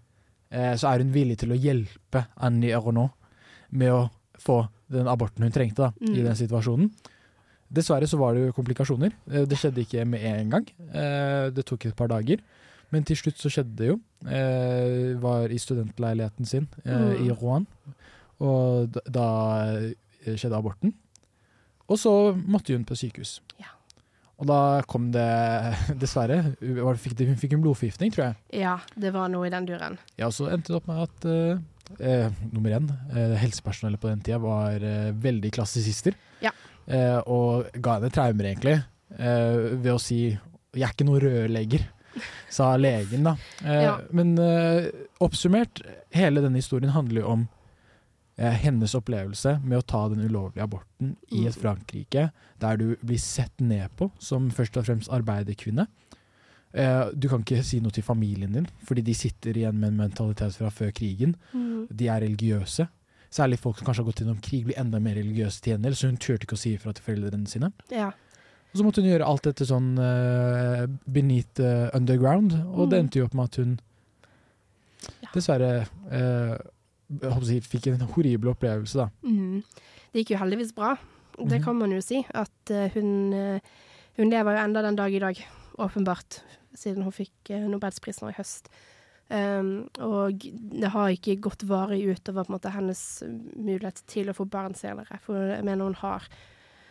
eh, 0.50 0.76
Så 0.76 0.88
er 0.88 0.98
hun 1.02 1.12
villig 1.12 1.36
til 1.38 1.50
å 1.52 1.58
hjelpe 1.58 2.26
Annie 2.40 2.72
Aronot 2.72 3.10
med 3.72 3.90
å 3.92 4.10
få 4.38 4.68
den 4.88 5.06
aborten 5.10 5.42
hun 5.42 5.52
trengte 5.52 5.76
da, 5.82 5.92
i 6.00 6.06
Mm. 6.20 6.24
den 6.24 6.36
situasjonen. 6.36 6.90
Dessverre 7.72 8.06
så 8.06 8.16
var 8.16 8.34
det 8.34 8.46
jo 8.46 8.52
komplikasjoner. 8.52 9.12
Eh, 9.30 9.44
det 9.44 9.58
skjedde 9.58 9.82
ikke 9.84 10.06
med 10.06 10.22
en 10.22 10.50
gang. 10.50 10.66
Eh, 10.94 11.50
det 11.50 11.66
tok 11.66 11.84
et 11.86 11.96
par 11.96 12.06
dager. 12.08 12.38
Men 12.94 13.04
til 13.04 13.16
slutt 13.18 13.38
så 13.42 13.50
skjedde 13.50 13.76
det 13.80 13.88
jo. 13.90 13.96
Eh, 14.30 15.16
var 15.22 15.48
i 15.52 15.58
studentleiligheten 15.58 16.46
sin 16.46 16.68
eh, 16.84 16.92
Mm. 16.96 17.26
i 17.26 17.30
Rouen. 17.34 17.66
Og 18.40 18.90
da, 18.94 19.00
da 19.10 19.26
eh, 20.26 20.36
skjedde 20.36 20.56
aborten. 20.58 20.92
Og 21.88 21.98
så 21.98 22.12
måtte 22.46 22.74
hun 22.74 22.84
på 22.84 22.96
sykehus. 22.98 23.40
Ja. 23.62 23.72
Og 24.38 24.46
da 24.50 24.82
kom 24.90 25.10
det 25.14 25.24
dessverre 26.02 26.42
Hun 26.60 26.98
fikk 27.00 27.22
Hun 27.24 27.38
fikk 27.40 27.54
en 27.56 27.62
blodforgiftning, 27.64 28.12
tror 28.12 28.26
jeg. 28.28 28.36
Ja, 28.60 28.76
det 28.94 29.12
var 29.14 29.30
noe 29.32 29.46
i 29.48 29.52
den 29.54 29.66
duren. 29.68 29.96
Ja, 30.18 30.26
og 30.28 30.34
så 30.36 30.50
endte 30.52 30.72
det 30.74 30.80
opp 30.80 30.88
med 30.90 31.02
at 31.06 31.26
eh, 31.30 31.62
eh, 32.00 32.30
nummer 32.52 32.74
én, 32.76 32.90
eh, 33.14 33.36
helsepersonellet 33.40 34.00
på 34.02 34.10
den 34.12 34.20
tida 34.26 34.38
var 34.42 34.78
veldig 35.26 35.52
klassisister. 35.56 36.14
Ja. 36.44 36.52
Eh, 36.86 37.18
og 37.26 37.70
ga 37.82 37.96
henne 37.98 38.12
traumer, 38.14 38.50
egentlig, 38.52 38.76
eh, 39.18 39.56
ved 39.80 39.92
å 39.94 39.98
si 40.00 40.20
'jeg 40.76 40.84
er 40.84 40.92
ikke 40.92 41.06
noen 41.08 41.22
rørlegger', 41.24 41.86
sa 42.50 42.76
legen, 42.76 43.24
da. 43.24 43.36
Eh, 43.64 43.82
Ja. 43.86 43.98
Men 44.10 44.38
eh, 44.38 44.88
oppsummert, 45.20 45.82
hele 46.14 46.40
denne 46.44 46.56
historien 46.62 46.90
handler 46.94 47.20
jo 47.22 47.28
om 47.34 47.48
eh, 48.38 48.52
hennes 48.64 48.94
opplevelse 48.94 49.60
med 49.64 49.78
å 49.78 49.86
ta 49.86 50.08
den 50.12 50.24
ulovlige 50.28 50.64
aborten 50.64 51.16
i 51.30 51.46
et 51.46 51.56
Mm. 51.56 51.62
Frankrike 51.62 52.30
der 52.60 52.76
du 52.76 52.96
blir 53.04 53.18
sett 53.18 53.60
ned 53.60 53.88
på 53.96 54.10
som 54.18 54.50
først 54.50 54.76
og 54.76 54.84
fremst 54.86 55.08
arbeiderkvinne. 55.12 55.86
Eh, 56.76 57.08
du 57.16 57.28
kan 57.28 57.40
ikke 57.44 57.62
si 57.64 57.80
noe 57.80 57.90
til 57.94 58.02
familien 58.04 58.52
din, 58.52 58.66
fordi 58.84 59.02
de 59.02 59.14
sitter 59.14 59.56
igjen 59.56 59.78
med 59.80 59.88
en 59.94 59.96
mentalitet 60.08 60.52
fra 60.58 60.68
før 60.68 60.90
krigen. 60.92 61.34
Mm. 61.54 61.86
De 61.90 62.08
er 62.08 62.20
religiøse. 62.20 62.88
Særlig 63.32 63.58
folk 63.58 63.78
som 63.78 63.86
kanskje 63.86 64.02
har 64.04 64.10
gått 64.10 64.20
gjennom 64.22 64.40
krig, 64.44 64.64
blir 64.68 64.78
enda 64.78 65.00
mer 65.02 65.16
religiøse 65.18 65.60
til 65.62 65.72
gjengjeld, 65.74 65.96
så 65.96 66.06
hun 66.10 66.16
turte 66.20 66.44
ikke 66.46 66.56
å 66.56 66.60
si 66.60 66.74
ifra 66.76 66.92
til 66.94 67.04
foreldrene 67.04 67.48
sine. 67.50 67.72
Ja. 67.90 68.10
Og 68.76 68.80
så 68.82 68.84
måtte 68.84 69.00
hun 69.00 69.08
gjøre 69.08 69.24
alt 69.24 69.46
dette 69.48 69.64
sånn 69.64 69.94
uh, 69.96 70.82
beneath 71.08 71.60
uh, 71.64 71.88
underground, 71.96 72.52
og 72.76 72.90
det 72.90 72.98
Mm. 72.98 73.04
endte 73.06 73.18
jo 73.22 73.24
opp 73.24 73.34
med 73.38 73.44
at 73.48 73.56
hun 73.56 73.70
dessverre 75.32 75.86
uh, 76.12 76.56
jeg 77.46 77.62
fikk 77.64 77.86
en 77.94 78.02
horribel 78.12 78.50
opplevelse, 78.52 78.98
da. 78.98 79.08
Mm. 79.24 79.62
Det 80.12 80.20
gikk 80.24 80.34
jo 80.34 80.40
heldigvis 80.42 80.74
bra. 80.74 80.96
Det 81.38 81.60
Mhm. 81.60 81.64
kan 81.64 81.76
man 81.78 81.92
jo 81.92 82.00
si. 82.02 82.26
At 82.34 82.70
eh, 82.70 82.90
hun, 82.94 83.32
hun 84.16 84.30
lever 84.30 84.56
jo 84.56 84.64
enda 84.64 84.82
den 84.82 84.96
dag 84.96 85.14
i 85.14 85.18
dag, 85.22 85.36
åpenbart, 85.78 86.40
siden 86.74 87.02
hun 87.04 87.12
fikk 87.12 87.50
Nobelsprisen 87.70 88.28
i 88.28 88.32
høst. 88.36 88.68
Um, 89.30 89.88
og 90.00 90.38
det 90.40 90.90
har 90.90 91.08
ikke 91.10 91.40
gått 91.40 91.62
varig 91.66 92.02
utover 92.08 92.44
på 92.44 92.50
en 92.52 92.58
måte, 92.58 92.70
hennes 92.74 93.22
mulighet 93.56 94.02
til 94.06 94.28
å 94.28 94.34
få 94.34 94.44
barn 94.50 94.74
senere. 94.74 95.18
For 95.22 95.34
jeg 95.54 95.64
mener 95.64 95.84
hun 95.84 95.94
har 95.94 96.26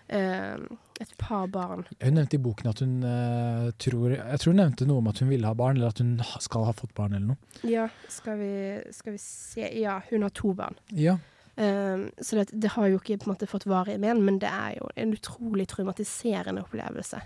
et 0.09 1.13
par 1.17 1.47
barn. 1.49 1.85
Hun 2.03 2.13
nevnte 2.13 2.37
i 2.37 2.41
boken 2.41 2.69
at 2.69 2.81
hun 2.83 2.97
uh, 3.03 3.71
tror 3.81 4.13
Jeg 4.13 4.41
tror 4.41 4.53
hun 4.53 4.59
nevnte 4.61 4.85
noe 4.85 5.01
om 5.01 5.07
at 5.09 5.21
hun 5.23 5.31
ville 5.31 5.49
ha 5.49 5.57
barn, 5.57 5.79
eller 5.79 5.93
at 5.93 6.01
hun 6.03 6.19
skal 6.43 6.67
ha 6.67 6.73
fått 6.77 6.93
barn, 6.97 7.15
eller 7.17 7.33
noe. 7.33 7.61
Ja, 7.67 7.87
skal 8.11 8.37
vi, 8.39 8.51
skal 8.95 9.15
vi 9.15 9.21
se 9.23 9.71
Ja, 9.81 9.99
hun 10.11 10.27
har 10.27 10.35
to 10.35 10.53
barn. 10.57 10.77
Ja. 10.93 11.17
Um, 11.55 12.09
så 12.19 12.35
det, 12.35 12.49
det 12.51 12.73
har 12.75 12.89
jo 12.91 12.99
ikke 12.99 13.17
på 13.17 13.29
en 13.29 13.31
måte 13.31 13.47
fått 13.47 13.63
varige 13.63 14.01
men, 14.03 14.19
men 14.27 14.41
det 14.43 14.49
er 14.51 14.73
jo 14.75 14.89
en 14.99 15.13
utrolig 15.15 15.69
traumatiserende 15.71 16.65
opplevelse. 16.65 17.21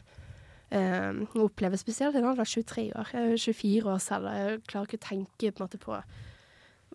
Um, 0.70 1.24
opplever 1.26 1.46
oppleve 1.48 1.78
spesielt 1.82 2.16
en 2.16 2.28
alder 2.30 2.46
av 2.46 2.50
23 2.52 2.92
år. 2.94 3.14
Jeg 3.14 3.32
er 3.32 3.38
24 3.42 3.90
år 3.90 4.02
selv, 4.06 4.30
og 4.30 4.38
jeg 4.38 4.60
klarer 4.70 4.90
ikke 4.90 5.00
å 5.00 5.08
tenke 5.08 5.52
på, 5.52 5.66
måte, 5.66 5.82
på 5.82 5.98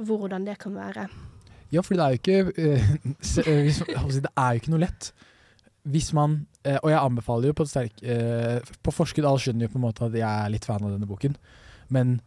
hvordan 0.07 0.47
det 0.47 0.61
kan 0.63 0.77
være. 0.79 1.09
Ja, 1.75 1.83
for 1.83 1.99
det 1.99 2.05
er 2.05 2.15
jo 2.15 2.21
ikke 2.21 2.53
eh, 2.63 2.91
eh, 3.51 3.73
si, 3.75 4.21
Det 4.23 4.31
er 4.31 4.53
jo 4.53 4.63
ikke 4.63 4.75
noe 4.77 4.85
lett. 4.85 5.11
Hvis 5.87 6.13
man 6.17 6.47
eh, 6.65 6.79
Og 6.83 6.89
jeg 6.91 6.99
anbefaler 6.99 7.51
jo 7.51 7.57
på 7.59 7.67
sterk 7.69 7.99
eh, 8.03 8.61
På 8.83 8.93
forskudd, 8.95 9.27
alle 9.29 9.39
skjønner 9.43 9.67
jo 9.67 9.73
på 9.75 9.77
en 9.81 9.85
måte 9.85 10.07
at 10.07 10.15
jeg 10.17 10.25
er 10.25 10.53
litt 10.55 10.65
fan 10.65 10.83
av 10.83 10.95
denne 10.95 11.07
boken, 11.11 11.37
men 11.93 12.21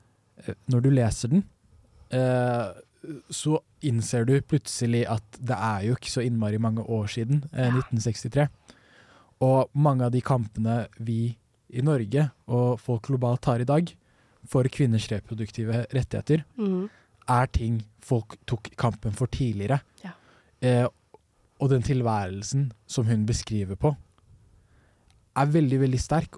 eh, 0.46 0.54
når 0.70 0.82
du 0.86 0.90
leser 0.94 1.32
den, 1.34 1.44
så 3.32 3.58
innser 3.86 4.26
du 4.28 4.36
plutselig 4.42 5.04
at 5.10 5.38
det 5.40 5.56
er 5.58 5.84
jo 5.88 5.96
ikke 5.98 6.12
så 6.12 6.24
innmari 6.26 6.60
mange 6.62 6.84
år 6.84 7.08
siden, 7.12 7.44
eh, 7.54 7.70
1963. 7.74 8.48
Og 9.46 9.70
mange 9.78 10.06
av 10.08 10.12
de 10.16 10.22
kampene 10.26 10.88
vi 11.00 11.38
i 11.70 11.84
Norge 11.86 12.30
og 12.48 12.80
folk 12.82 13.06
globalt 13.10 13.44
tar 13.46 13.62
i 13.62 13.68
dag 13.70 13.92
for 14.48 14.64
kvinners 14.72 15.08
reproduktive 15.12 15.86
rettigheter, 15.94 16.44
Mm. 16.58 16.90
er 17.30 17.46
ting 17.48 17.82
folk 18.02 18.38
tok 18.48 18.70
kampen 18.78 19.12
for 19.12 19.28
tidligere. 19.28 19.82
Ja. 20.04 20.12
Eh, 20.62 20.88
og 21.60 21.70
den 21.72 21.82
tilværelsen 21.86 22.72
som 22.88 23.06
hun 23.10 23.26
beskriver 23.26 23.76
på, 23.76 23.96
er 25.38 25.46
veldig, 25.54 25.80
veldig 25.86 26.00
sterk. 26.00 26.38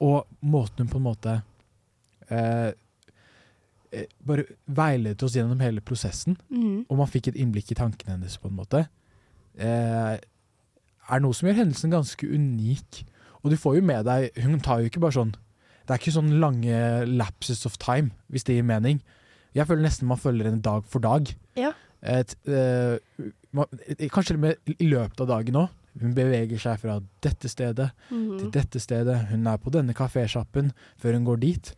og 0.00 0.26
måten 0.42 0.78
hun 0.86 0.88
på 0.88 0.96
en 0.96 1.04
måte 1.04 1.32
eh, 2.30 2.72
eh, 3.92 4.06
bare 4.24 4.44
veiledet 4.66 5.22
oss 5.26 5.34
gjennom 5.36 5.60
hele 5.60 5.80
prosessen, 5.84 6.38
Mm. 6.50 6.86
og 6.88 6.96
man 6.96 7.06
fikk 7.06 7.28
et 7.28 7.36
innblikk 7.36 7.72
i 7.72 7.74
tankene 7.74 8.14
hennes 8.14 8.38
på 8.38 8.48
en 8.48 8.56
måte, 8.56 8.86
eh, 9.58 10.16
er 11.10 11.20
noe 11.20 11.34
som 11.34 11.48
gjør 11.48 11.58
hendelsen 11.64 11.90
ganske 11.92 12.26
unik. 12.26 13.04
Og 13.44 13.50
du 13.50 13.56
får 13.56 13.76
jo 13.76 13.82
med 13.82 14.04
deg 14.04 14.30
Hun 14.42 14.60
tar 14.60 14.80
jo 14.80 14.88
ikke 14.90 15.00
bare 15.00 15.12
sånn 15.16 15.32
Det 15.86 15.90
er 15.94 15.98
ikke 15.98 16.12
sånn 16.12 16.40
lange 16.40 17.06
lapses 17.06 17.64
of 17.66 17.76
time, 17.78 18.10
hvis 18.30 18.44
det 18.44 18.54
gir 18.56 18.62
mening. 18.62 19.00
Jeg 19.54 19.66
føler 19.66 19.82
nesten 19.82 20.06
man 20.08 20.18
følger 20.18 20.44
henne 20.44 20.62
dag 20.62 20.84
for 20.86 21.00
dag. 21.00 21.34
Ja. 21.56 21.72
Et, 22.02 22.34
eh, 22.46 22.98
kanskje 23.54 24.38
med, 24.38 24.56
i 24.78 24.88
løpet 24.88 25.20
av 25.20 25.28
dagen 25.28 25.54
òg. 25.64 25.68
Hun 26.00 26.12
beveger 26.14 26.58
seg 26.62 26.78
fra 26.78 27.00
dette 27.20 27.48
stedet 27.50 27.90
Mhm. 28.10 28.38
til 28.38 28.50
dette 28.50 28.78
stedet. 28.80 29.28
Hun 29.30 29.46
er 29.46 29.56
på 29.58 29.70
denne 29.72 29.92
kafésjappen 29.92 30.72
før 30.96 31.12
hun 31.14 31.24
går 31.24 31.40
dit. 31.40 31.74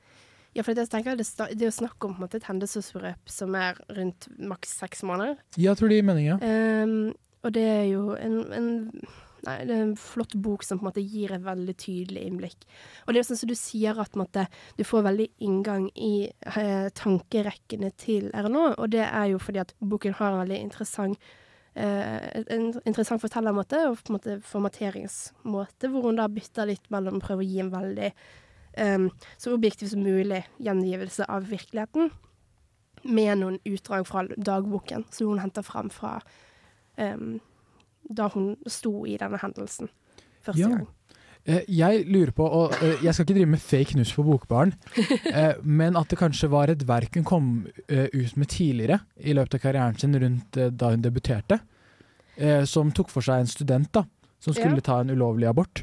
Ja, 0.54 0.62
for 0.62 0.74
jeg 0.74 0.90
tenker 0.90 1.16
det, 1.16 1.26
det 1.56 1.62
er 1.62 1.70
jo 1.70 1.86
snakk 1.86 2.04
om 2.04 2.14
måte, 2.20 2.34
et 2.36 2.44
hendelsesforløp 2.44 3.24
som 3.26 3.54
er 3.54 3.74
rundt 3.88 4.28
maks 4.38 4.68
seks 4.78 5.02
måneder. 5.02 5.38
Ja, 5.56 5.72
jeg 5.72 5.78
tror 5.78 5.88
det 5.88 5.96
gir 5.96 6.04
mening, 6.04 6.26
ja. 6.26 6.36
Ehm, 6.42 7.14
og 7.42 7.52
det 7.54 7.62
er 7.64 7.84
jo 7.92 8.14
en, 8.14 8.52
en 8.52 9.00
Nei, 9.44 9.64
det 9.66 9.70
er 9.74 9.82
en 9.82 9.96
flott 9.96 10.36
bok 10.40 10.62
som 10.62 10.78
på 10.78 10.84
en 10.84 10.92
måte 10.92 11.02
gir 11.02 11.32
et 11.32 11.42
veldig 11.42 11.74
tydelig 11.76 12.22
innblikk. 12.28 12.54
Og 13.02 13.08
det 13.08 13.16
er 13.16 13.22
jo 13.24 13.34
sånn 13.34 13.38
som 13.40 13.48
du 13.48 13.56
sier, 13.56 13.98
at 13.98 14.12
måte, 14.14 14.46
du 14.78 14.84
får 14.84 15.02
veldig 15.02 15.26
inngang 15.40 15.88
i 15.98 16.30
eh, 16.46 16.88
tankerekkene 16.94 17.90
til 17.98 18.30
RNO 18.30 18.78
og 18.78 18.90
det 18.90 19.02
er 19.02 19.32
jo 19.32 19.38
fordi 19.42 19.58
at 19.58 19.74
boken 19.82 20.14
har 20.14 20.30
en 20.36 20.46
veldig 20.48 20.60
interessant 20.62 21.18
en 21.74 22.66
interessant 22.84 23.22
fortellermåte 23.22 23.78
og 23.88 23.96
på 24.02 24.12
en 24.12 24.16
måte 24.18 24.34
formateringsmåte, 24.44 25.88
hvor 25.88 26.08
hun 26.08 26.18
da 26.20 26.26
bytter 26.28 26.68
litt 26.68 26.90
mellom 26.92 27.16
å 27.20 27.24
prøve 27.24 27.44
å 27.44 27.48
gi 27.48 27.62
en 27.62 27.72
veldig 27.72 28.10
um, 28.76 29.06
så 29.40 29.54
objektiv 29.56 29.88
som 29.88 30.04
mulig 30.04 30.42
gjengivelse 30.60 31.28
av 31.32 31.48
virkeligheten, 31.48 32.12
med 33.02 33.40
noen 33.40 33.56
utdrag 33.66 34.04
fra 34.06 34.26
dagboken 34.36 35.08
som 35.10 35.32
hun 35.32 35.40
henter 35.42 35.64
fram 35.66 35.88
fra 35.90 36.20
um, 37.00 37.40
da 38.02 38.28
hun 38.30 38.52
sto 38.70 39.02
i 39.08 39.16
denne 39.18 39.40
hendelsen 39.42 39.90
første 40.42 40.60
Ja. 40.60 40.68
gang. 40.68 40.86
Eh, 41.44 41.64
Jeg 41.68 42.04
lurer 42.06 42.30
på, 42.30 42.44
og 42.46 42.72
eh, 42.82 43.00
jeg 43.02 43.14
skal 43.14 43.24
ikke 43.26 43.34
drive 43.34 43.50
med 43.50 43.58
fake 43.62 43.96
news 43.98 44.12
på 44.14 44.22
Bokbaren, 44.22 44.72
eh, 45.34 45.54
men 45.64 45.96
at 45.98 46.08
det 46.12 46.18
kanskje 46.20 46.50
var 46.52 46.70
et 46.70 46.84
verk 46.86 47.16
hun 47.18 47.24
kom 47.26 47.48
ut 47.88 48.36
med 48.38 48.48
tidligere 48.52 49.00
i 49.18 49.34
løpet 49.34 49.56
av 49.58 49.64
karrieren 49.64 49.98
sin, 49.98 50.14
rundt 50.22 50.58
da 50.78 50.92
hun 50.94 51.02
debuterte, 51.02 51.58
som 52.66 52.88
tok 52.96 53.10
for 53.12 53.20
seg 53.26 53.42
en 53.42 53.50
student 53.50 53.90
da, 53.92 54.04
som 54.40 54.54
skulle 54.54 54.78
Ja. 54.80 54.86
ta 54.86 55.00
en 55.02 55.10
ulovlig 55.12 55.46
abort. 55.50 55.82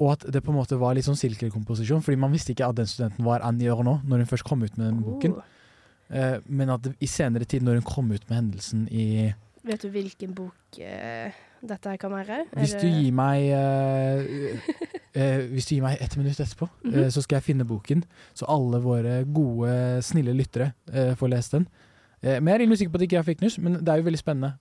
Og 0.00 0.08
at 0.12 0.24
det 0.32 0.42
på 0.42 0.50
en 0.50 0.56
måte 0.58 0.78
var 0.78 0.94
litt 0.94 1.04
sånn 1.06 1.16
silkekomposisjon, 1.18 2.02
fordi 2.02 2.18
man 2.18 2.32
visste 2.34 2.52
ikke 2.52 2.66
at 2.68 2.76
den 2.80 2.86
studenten 2.90 3.24
var 3.24 3.44
Annie 3.46 3.70
Ernaux 3.70 4.02
når 4.04 4.24
hun 4.24 4.26
først 4.32 4.44
kom 4.48 4.62
ut 4.66 4.76
med 4.78 4.88
den 4.88 5.02
boken. 5.06 5.36
Oh. 5.38 6.40
Men 6.48 6.70
at 6.74 6.88
i 7.02 7.06
senere 7.06 7.44
tid, 7.46 7.62
når 7.62 7.78
hun 7.80 7.86
kom 7.86 8.10
ut 8.10 8.26
med 8.28 8.36
hendelsen 8.40 8.88
i 8.90 9.32
Vet 9.66 9.82
du 9.82 9.88
hvilken 9.90 10.34
bok 10.34 10.78
dette 11.62 11.96
kan 11.98 12.12
være? 12.12 12.44
Hvis 12.56 12.74
du 12.76 12.86
gir 12.86 13.12
meg 13.16 13.48
uh, 13.52 14.20
Hvis 15.52 15.68
du 15.68 15.74
gir 15.76 15.82
meg 15.82 15.96
ett 16.00 16.16
minutt 16.16 16.40
etterpå, 16.40 16.68
mm 16.84 16.92
-hmm. 16.92 17.04
uh, 17.04 17.08
så 17.10 17.22
skal 17.22 17.36
jeg 17.36 17.42
finne 17.42 17.64
boken, 17.64 18.04
så 18.34 18.44
alle 18.48 18.78
våre 18.82 19.24
gode, 19.24 20.02
snille 20.02 20.32
lyttere 20.32 20.72
får 21.16 21.28
lest 21.28 21.52
den. 21.52 21.68
Men 22.22 22.46
jeg 22.48 22.54
er 22.54 22.58
rimelig 22.58 22.78
sikker 22.78 22.92
på 22.92 22.96
at 22.96 23.02
ikke 23.02 23.16
jeg 23.16 23.24
fikk 23.24 23.40
news, 23.40 23.58
men 23.58 23.72
det 23.72 23.88
er 23.88 23.96
jo 23.96 24.02
veldig 24.02 24.18
spennende. 24.18 24.52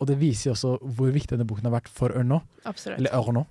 Og 0.00 0.08
det 0.08 0.20
viser 0.20 0.50
jo 0.50 0.52
også 0.52 0.78
hvor 0.82 1.10
viktig 1.10 1.30
denne 1.30 1.46
boken 1.46 1.64
har 1.64 1.70
vært 1.70 1.88
for 1.88 2.08
Ørnå. 2.08 2.40
Eller 2.96 3.10
Ørnå. 3.14 3.44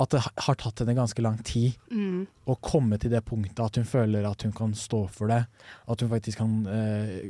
At 0.00 0.10
det 0.10 0.22
har 0.36 0.54
tatt 0.54 0.78
henne 0.78 0.94
ganske 0.94 1.22
lang 1.22 1.44
tid 1.44 1.72
Mm. 1.90 2.26
å 2.46 2.54
komme 2.60 2.98
til 2.98 3.10
det 3.10 3.24
punktet 3.24 3.60
at 3.60 3.76
hun 3.76 3.84
føler 3.84 4.24
at 4.30 4.42
hun 4.42 4.52
kan 4.52 4.74
stå 4.74 5.06
for 5.10 5.26
det. 5.28 5.46
At 5.86 6.00
hun 6.00 6.10
faktisk 6.10 6.38
kan 6.38 6.64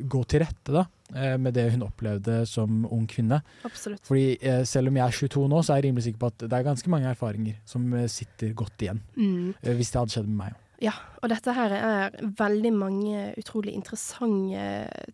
gå 0.09 0.25
til 0.25 0.41
rette 0.41 0.73
da, 0.73 0.87
med 1.13 1.55
det 1.57 1.69
hun 1.75 1.85
opplevde 1.87 2.43
som 2.49 2.83
ung 2.89 3.07
kvinne. 3.11 3.43
Absolutt. 3.69 4.03
Fordi 4.07 4.39
eh, 4.41 4.63
selv 4.69 4.89
om 4.89 4.99
jeg 4.99 5.05
er 5.05 5.19
22 5.21 5.47
nå, 5.53 5.63
så 5.63 5.75
er 5.75 5.81
jeg 5.81 5.91
rimelig 5.91 6.07
sikker 6.09 6.23
på 6.23 6.33
at 6.33 6.45
det 6.47 6.59
er 6.59 6.67
ganske 6.67 6.93
mange 6.93 7.11
erfaringer 7.11 7.61
som 7.69 7.87
eh, 7.99 8.09
sitter 8.11 8.55
godt 8.57 8.85
igjen. 8.85 9.03
Mm. 9.17 9.55
Eh, 9.61 9.75
hvis 9.79 9.93
det 9.93 10.01
hadde 10.01 10.17
skjedd 10.17 10.31
med 10.31 10.41
meg. 10.45 10.59
Ja, 10.83 10.97
og 11.23 11.31
dette 11.31 11.53
her 11.55 11.73
er 11.77 12.15
veldig 12.41 12.73
mange 12.75 13.19
utrolig 13.39 13.77
interessante 13.79 14.65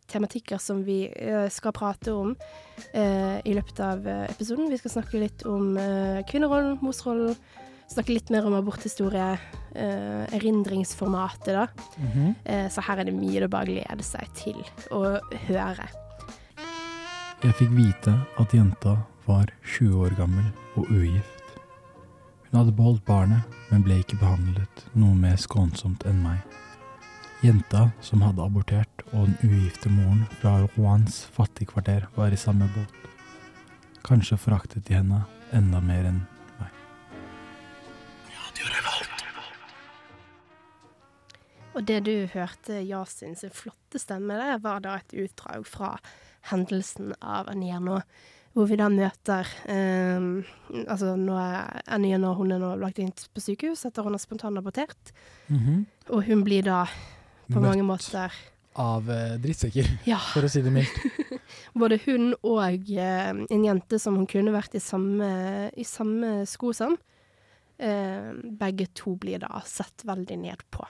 tematikker 0.08 0.60
som 0.62 0.80
vi 0.86 1.02
eh, 1.12 1.48
skal 1.52 1.74
prate 1.76 2.14
om 2.16 2.30
eh, 2.94 3.36
i 3.44 3.52
løpet 3.56 3.82
av 3.84 4.08
eh, 4.08 4.24
episoden. 4.32 4.70
Vi 4.72 4.78
skal 4.80 4.94
snakke 4.96 5.20
litt 5.20 5.44
om 5.48 5.76
eh, 5.76 6.22
kvinnerollen, 6.30 6.78
morsrollen, 6.80 7.36
snakke 7.88 8.14
litt 8.14 8.30
mer 8.30 8.46
om 8.46 8.54
aborthistorie, 8.54 9.38
eh, 9.74 10.34
erindringsformatet, 10.36 11.54
da. 11.54 11.66
Eh, 12.44 12.68
så 12.68 12.80
her 12.84 12.98
er 12.98 13.04
det 13.04 13.14
mye 13.14 13.40
det 13.40 13.50
bare 13.50 13.66
gleder 13.66 14.04
seg 14.04 14.28
til 14.34 14.60
å 14.90 15.18
høre. 15.48 15.88
Jeg 17.42 17.54
fikk 17.54 17.70
vite 17.70 18.14
at 18.38 18.52
jenta 18.52 18.96
var 19.26 19.46
20 19.64 20.04
år 20.04 20.16
gammel 20.16 20.44
og 20.76 20.88
ugift. 20.90 21.34
Hun 22.50 22.60
hadde 22.60 22.76
beholdt 22.76 23.04
barnet, 23.04 23.42
men 23.70 23.82
ble 23.82 24.00
ikke 24.00 24.18
behandlet 24.18 24.84
noe 24.94 25.14
mer 25.14 25.36
skånsomt 25.36 26.06
enn 26.08 26.22
meg. 26.22 26.40
Jenta 27.44 27.92
som 28.00 28.20
hadde 28.20 28.42
abortert, 28.42 29.04
og 29.12 29.28
den 29.28 29.38
ugifte 29.44 29.88
moren 29.88 30.26
fra 30.40 30.66
Roans 30.76 31.24
fattigkvarter 31.36 32.08
var 32.16 32.32
i 32.32 32.40
samme 32.40 32.68
båt. 32.74 32.94
Kanskje 34.02 34.40
foraktet 34.40 34.88
de 34.88 34.94
henne 34.94 35.24
enda 35.52 35.80
mer 35.80 36.08
enn 36.08 36.26
Og 41.78 41.84
det 41.86 42.00
du 42.08 42.14
hørte 42.32 42.80
Yasin 42.82 43.36
sin 43.38 43.52
flotte 43.54 44.00
stemme 44.02 44.34
der, 44.34 44.58
var 44.64 44.80
da 44.82 44.96
et 44.98 45.12
utdrag 45.14 45.62
fra 45.68 45.92
hendelsen 46.50 47.12
av 47.22 47.46
Anierno, 47.52 48.00
hvor 48.56 48.66
vi 48.66 48.78
da 48.80 48.88
møter 48.90 49.46
eh, 49.70 50.24
Altså 50.88 51.12
nå 51.20 51.36
er 51.38 51.82
Anierno 51.94 52.32
hun 52.38 52.50
er 52.56 52.58
nå 52.62 52.72
lagt 52.80 52.98
inn 52.98 53.12
på 53.14 53.42
sykehus 53.44 53.84
etter 53.86 54.02
hun 54.06 54.16
har 54.16 54.22
spontanabortert, 54.22 55.12
og 56.10 56.22
hun 56.26 56.42
blir 56.46 56.66
da 56.66 56.80
på 57.52 57.62
mange 57.62 57.84
måter 57.86 58.34
Av 58.78 59.06
eh, 59.10 59.36
drittsekker, 59.42 59.86
Ja. 60.06 60.18
for 60.32 60.46
å 60.46 60.50
si 60.50 60.60
det 60.62 60.70
mildt. 60.70 60.98
Både 61.80 61.96
hun 62.04 62.32
og 62.46 62.90
eh, 62.94 63.30
en 63.34 63.64
jente 63.66 63.98
som 63.98 64.14
hun 64.18 64.26
kunne 64.30 64.52
vært 64.54 64.74
i 64.78 64.82
samme, 64.82 65.30
i 65.74 65.86
samme 65.86 66.44
sko 66.46 66.70
som, 66.76 66.94
eh, 67.82 68.28
begge 68.34 68.86
to 68.94 69.16
blir 69.18 69.42
da 69.42 69.58
sett 69.66 70.04
veldig 70.06 70.38
ned 70.44 70.62
på. 70.70 70.86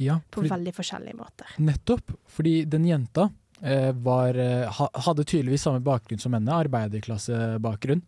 Ja, 0.00 0.18
På 0.30 0.40
fordi- 0.40 0.50
veldig 0.54 0.72
forskjellige 0.74 1.16
måter. 1.18 1.46
Nettopp, 1.60 2.14
fordi 2.32 2.64
den 2.68 2.86
jenta 2.88 3.28
eh, 3.62 3.90
var, 3.92 4.34
eh, 4.40 4.70
hadde 5.04 5.24
tydeligvis 5.28 5.66
samme 5.66 5.82
bakgrunn 5.84 6.20
som 6.22 6.32
henne, 6.32 6.48
arbeiderklassebakgrunn. 6.64 8.02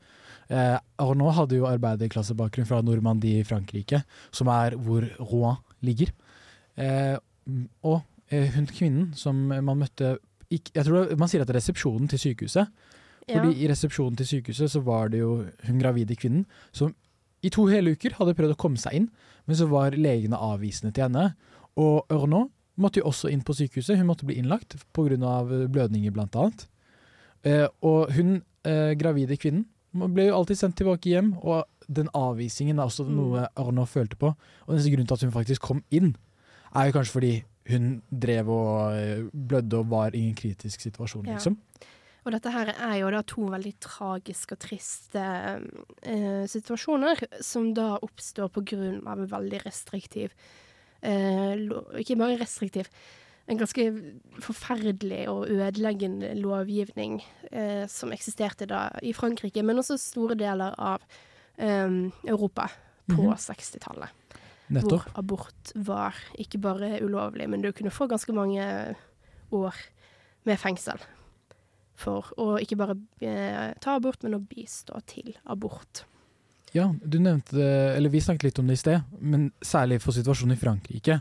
Eh, 0.49 0.79
Arnaud 0.99 1.35
hadde 1.37 1.59
jo 1.59 1.67
arbeiderklassebakgrunn 1.69 2.67
fra 2.69 2.81
Normandie 2.85 3.41
i 3.41 3.45
Frankrike, 3.45 4.03
som 4.33 4.49
er 4.49 4.77
hvor 4.81 5.05
Rouen 5.21 5.57
ligger. 5.83 6.13
Eh, 6.77 7.17
og 7.85 8.03
eh, 8.31 8.49
hun 8.55 8.67
kvinnen 8.67 9.15
som 9.19 9.49
man 9.49 9.79
møtte 9.85 10.19
Jeg 10.53 10.85
tror 10.85 11.15
man 11.17 11.29
sier 11.29 11.41
at 11.41 11.49
det 11.49 11.55
er 11.57 11.61
resepsjonen 11.61 12.09
til 12.13 12.19
sykehuset. 12.21 12.69
Fordi 13.25 13.55
i 13.63 13.69
resepsjonen 13.71 14.17
til 14.19 14.27
sykehuset 14.29 14.69
så 14.69 14.83
var 14.85 15.09
det 15.09 15.21
jo 15.23 15.47
hun 15.67 15.79
gravide 15.81 16.17
kvinnen 16.19 16.45
som 16.77 16.93
i 17.43 17.49
to 17.49 17.65
hele 17.71 17.95
uker 17.97 18.13
hadde 18.19 18.35
prøvd 18.37 18.53
å 18.55 18.59
komme 18.61 18.77
seg 18.79 18.93
inn, 18.99 19.07
men 19.47 19.57
så 19.57 19.67
var 19.71 19.97
legene 19.97 20.37
avvisende 20.39 20.93
til 20.95 21.07
henne. 21.09 21.33
Og 21.77 22.07
Ørna 22.13 22.47
måtte 22.77 23.01
jo 23.01 23.09
også 23.11 23.31
inn 23.31 23.43
på 23.45 23.55
sykehuset. 23.57 23.97
Hun 23.99 24.07
måtte 24.09 24.27
bli 24.27 24.39
innlagt 24.41 24.77
pga. 24.93 25.69
blødninger, 25.69 26.11
blant 26.13 26.37
annet. 26.37 26.67
Eh, 27.45 27.69
og 27.83 28.13
hun 28.13 28.43
eh, 28.65 28.95
gravide 28.95 29.37
kvinnen 29.37 29.67
ble 29.93 30.29
jo 30.31 30.37
alltid 30.39 30.57
sendt 30.57 30.77
tilbake 30.77 31.11
hjem, 31.11 31.35
og 31.43 31.65
den 31.89 32.09
avvisningen 32.15 32.79
er 32.79 32.87
også 32.87 33.05
Mm. 33.05 33.17
noe 33.17 33.49
Ørna 33.59 33.85
følte 33.85 34.17
på. 34.17 34.35
Og 34.67 34.77
den 34.79 34.93
grunnen 34.93 35.07
til 35.07 35.15
at 35.15 35.21
hun 35.23 35.33
faktisk 35.33 35.61
kom 35.61 35.83
inn, 35.91 36.17
er 36.75 36.87
jo 36.87 36.93
kanskje 36.93 37.13
fordi 37.13 37.45
hun 37.69 38.03
drev 38.11 38.49
og 38.49 38.93
eh, 38.95 39.25
blødde 39.35 39.75
og 39.79 39.91
var 39.91 40.11
i 40.15 40.29
en 40.29 40.35
kritisk 40.35 40.81
situasjon, 40.81 41.27
Ja. 41.27 41.35
liksom. 41.35 41.59
Og 42.25 42.33
dette 42.33 42.51
her 42.53 42.67
er 42.71 42.99
jo 43.01 43.11
da 43.11 43.23
to 43.23 43.43
veldig 43.51 43.75
tragiske 43.81 44.53
og 44.53 44.59
triste 44.59 45.19
eh, 46.03 46.47
situasjoner, 46.47 47.19
som 47.43 47.75
da 47.75 47.99
oppstår 47.99 48.49
av 49.07 49.19
en 49.19 49.27
veldig 49.29 49.65
restriktiv 49.67 50.31
eh, 50.31 50.72
Ikke 51.03 52.17
bare 52.17 52.39
restriktiv, 52.41 52.87
en 53.51 53.59
ganske 53.59 53.85
forferdelig 54.41 55.25
og 55.29 55.49
ødeleggende 55.51 56.31
lovgivning 56.39 57.21
eh, 57.51 57.87
som 57.91 58.13
eksisterte 58.15 58.69
da 58.71 58.85
i 59.03 59.13
Frankrike, 59.13 59.65
men 59.67 59.79
også 59.83 59.99
store 59.99 60.37
deler 60.39 60.75
av 60.79 61.03
eh, 61.59 61.91
Europa 62.29 62.69
på 63.11 63.19
Mhm. 63.19 63.35
60-tallet. 63.35 64.09
Hvor 64.87 65.03
abort 65.19 65.73
var 65.75 66.15
ikke 66.39 66.59
bare 66.63 67.03
ulovlig, 67.03 67.49
men 67.51 67.61
du 67.63 67.73
kunne 67.73 67.91
få 67.91 68.07
ganske 68.09 68.33
mange 68.33 68.63
år 69.53 69.75
med 70.47 70.57
fengsel. 70.59 70.99
For 71.99 72.31
å 72.39 72.57
ikke 72.63 72.77
bare 72.79 72.95
eh, 73.21 73.75
ta 73.81 73.97
abort, 73.99 74.23
men 74.23 74.35
å 74.39 74.41
bistå 74.41 75.03
til 75.07 75.37
abort. 75.45 76.05
Ja, 76.73 76.87
du 77.05 77.19
nevnte 77.21 77.57
det, 77.59 77.71
eller 77.97 78.13
vi 78.13 78.21
snakket 78.25 78.47
litt 78.49 78.59
om 78.63 78.67
det 78.71 78.79
i 78.79 78.83
sted, 78.83 79.01
men 79.21 79.51
særlig 79.61 80.01
for 80.03 80.17
situasjonen 80.17 80.57
i 80.57 80.61
Frankrike, 80.61 81.19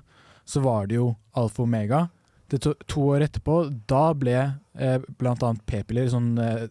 så 0.48 0.62
var 0.64 0.88
det 0.88 0.96
jo 0.96 1.10
alfa 1.38 1.62
og 1.64 1.68
omega. 1.68 2.06
Det 2.52 2.60
to, 2.64 2.74
to 2.88 3.04
år 3.14 3.26
etterpå, 3.28 3.58
da 3.88 4.06
ble 4.18 4.38
eh, 4.76 4.98
annet 5.22 5.62
p-piller 5.68 6.10
sånn 6.12 6.34
eh, 6.44 6.66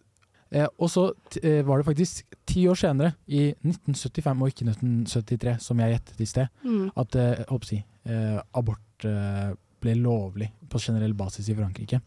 eh, 0.53 0.67
Og 0.77 0.89
så 0.93 1.07
eh, 1.41 1.61
var 1.65 1.81
det 1.81 1.87
faktisk 1.87 2.25
ti 2.49 2.67
år 2.69 2.77
senere, 2.77 3.15
i 3.27 3.47
1975 3.65 4.41
og 4.45 4.51
ikke 4.51 4.67
1973, 4.69 5.55
som 5.65 5.81
jeg 5.81 5.95
gjettet 5.95 6.21
i 6.21 6.29
sted, 6.29 6.51
Mm. 6.65 6.91
at 6.95 7.15
eh, 7.17 7.43
håper 7.49 7.69
si, 7.71 7.79
eh, 8.05 8.37
abort 8.57 9.05
eh, 9.09 9.53
ble 9.81 9.95
lovlig 9.99 10.51
på 10.71 10.79
generell 10.79 11.13
basis 11.17 11.49
i 11.51 11.57
Frankrike. 11.57 12.01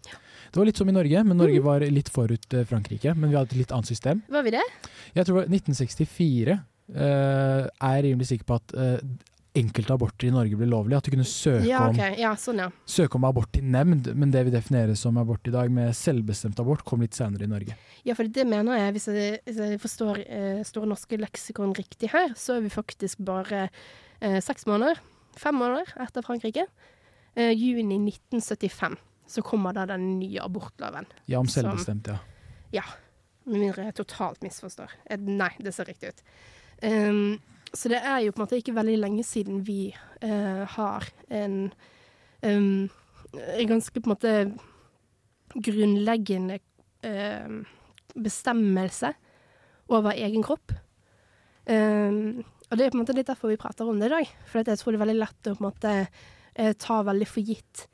Det 0.50 0.60
var 0.60 0.68
litt 0.68 0.80
som 0.80 0.88
i 0.88 0.94
Norge, 0.94 1.24
men 1.26 1.40
Norge 1.40 1.60
var 1.64 1.84
litt 1.90 2.08
forut 2.12 2.54
eh, 2.54 2.66
Frankrike. 2.68 3.14
Men 3.18 3.30
vi 3.30 3.38
hadde 3.38 3.52
et 3.52 3.64
litt 3.64 3.74
annet 3.74 3.90
system. 3.90 4.22
Var 4.30 4.46
vi 4.46 4.54
det? 4.54 4.64
Jeg 5.16 5.28
tror 5.28 5.44
1964 5.44 6.56
uh, 6.56 7.62
er 7.68 8.02
rimelig 8.06 8.30
sikker 8.30 8.48
på 8.48 8.58
at 8.60 8.76
uh, 8.78 8.98
enkelte 9.54 9.94
aborter 9.94 10.28
i 10.28 10.32
Norge 10.34 10.58
ble 10.58 10.66
lovlig. 10.68 10.96
At 10.98 11.06
du 11.06 11.12
kunne 11.14 11.26
søke, 11.28 11.66
Ja, 11.68 11.84
om, 11.86 11.94
ok. 11.94 12.18
Ja, 12.18 12.32
sånn, 12.40 12.62
ja. 12.64 12.68
søke 12.90 13.18
om 13.18 13.26
abort 13.28 13.52
til 13.54 13.66
nemnd, 13.70 14.10
men 14.18 14.32
det 14.34 14.44
vi 14.48 14.54
definerer 14.54 14.98
som 14.98 15.18
abort 15.20 15.46
i 15.46 15.54
dag, 15.54 15.70
med 15.70 15.94
selvbestemt 15.96 16.58
abort, 16.62 16.82
kom 16.86 17.04
litt 17.04 17.14
senere 17.14 17.46
i 17.46 17.50
Norge. 17.50 17.76
Ja, 18.06 18.16
for 18.18 18.26
det 18.26 18.46
mener 18.50 18.80
jeg, 18.80 18.96
hvis 18.96 19.08
jeg, 19.10 19.38
hvis 19.46 19.60
jeg 19.62 19.82
forstår 19.82 20.22
eh, 20.24 20.62
Store 20.66 20.90
norske 20.90 21.18
leksikon 21.20 21.74
riktig 21.78 22.10
her, 22.12 22.34
så 22.38 22.58
er 22.58 22.64
vi 22.66 22.72
faktisk 22.74 23.22
bare 23.24 23.68
eh, 24.20 24.40
seks 24.42 24.66
måneder, 24.70 24.98
fem 25.38 25.56
måneder 25.58 25.94
etter 26.02 26.26
Frankrike. 26.26 26.66
Eh, 27.34 27.50
juni 27.50 27.98
1975 27.98 28.96
så 29.26 29.42
kommer 29.42 29.74
da 29.74 29.86
den 29.86 30.18
nye 30.18 30.42
abortloven. 30.42 31.06
Ja, 31.26 31.40
om 31.40 31.48
selvbestemt, 31.50 32.10
ja. 32.12 32.18
Ja. 32.74 32.84
Med 33.44 33.60
mindre 33.60 33.88
jeg 33.88 33.96
totalt 33.98 34.44
misforstår. 34.44 34.92
Eh, 35.10 35.18
nei, 35.20 35.50
det 35.60 35.74
ser 35.74 35.88
riktig 35.90 36.14
ut. 36.14 36.22
Um, 36.82 37.40
så 37.74 37.90
det 37.90 38.00
er 38.02 38.22
jo 38.22 38.34
på 38.34 38.40
en 38.40 38.44
måte 38.44 38.58
ikke 38.60 38.76
veldig 38.76 38.96
lenge 39.00 39.24
siden 39.26 39.62
vi 39.66 39.88
uh, 40.22 40.62
har 40.76 41.08
en, 41.32 41.72
um, 42.44 42.86
en 43.34 43.70
ganske 43.70 44.00
på 44.00 44.06
en 44.06 44.14
måte 44.14 44.34
grunnleggende 45.54 46.58
ehm, 47.06 47.60
bestemmelse 48.14 49.12
over 49.86 50.16
egen 50.18 50.42
kropp. 50.42 50.72
Um, 51.68 52.42
og 52.70 52.78
det 52.78 52.86
er 52.86 52.90
på 52.90 52.98
en 52.98 53.02
måte 53.04 53.14
litt 53.14 53.28
derfor 53.28 53.52
vi 53.52 53.60
prater 53.60 53.86
om 53.86 54.00
det 54.00 54.08
i 54.08 54.14
dag. 54.16 54.32
For 54.50 54.64
jeg 54.64 54.80
tror 54.80 54.94
det 54.94 54.98
er 54.98 55.04
veldig 55.04 55.20
lett 55.20 55.50
å 55.50 55.54
på 55.54 55.62
en 55.62 55.68
måte 55.68 55.92
eh, 56.54 56.72
ta 56.78 57.02
veldig 57.06 57.28
for 57.28 57.46
gitt 57.46 57.86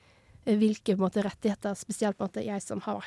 eh, 0.44 0.56
hvilke 0.60 0.96
måte, 1.00 1.24
rettigheter, 1.26 1.76
spesielt 1.78 2.20
måte 2.22 2.44
jeg 2.44 2.62
som, 2.64 2.82
har, 2.86 3.06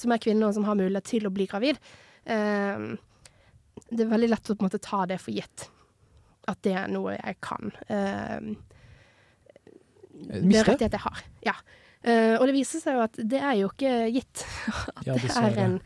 som 0.00 0.14
er 0.14 0.22
kvinne 0.22 0.48
og 0.48 0.56
som 0.56 0.66
har 0.68 0.78
mulighet 0.78 1.10
til 1.14 1.28
å 1.28 1.34
bli 1.34 1.48
gravid. 1.50 1.80
Eh, 2.24 2.88
det 3.90 4.04
er 4.04 4.12
veldig 4.12 4.30
lett 4.30 4.52
å 4.52 4.58
måte 4.62 4.82
ta 4.82 5.04
det 5.10 5.18
for 5.22 5.34
gitt. 5.34 5.68
At 6.50 6.60
det 6.66 6.74
er 6.76 6.90
noe 6.92 7.16
jeg 7.16 7.38
kan. 7.44 7.72
Eh, 7.88 8.52
det 10.14 10.58
er 10.60 10.68
rettighet 10.68 10.98
jeg 10.98 11.04
har. 11.04 11.22
Ja. 11.44 11.54
Eh, 12.04 12.34
og 12.36 12.46
det 12.48 12.56
viser 12.56 12.82
seg 12.82 12.98
jo 12.98 13.04
at 13.06 13.16
det 13.16 13.40
er 13.40 13.54
jo 13.62 13.70
ikke 13.72 13.94
gitt 14.12 14.44
at 14.98 15.06
Ja, 15.08 15.16
det 15.16 15.30
er 15.32 15.62
en 15.62 15.78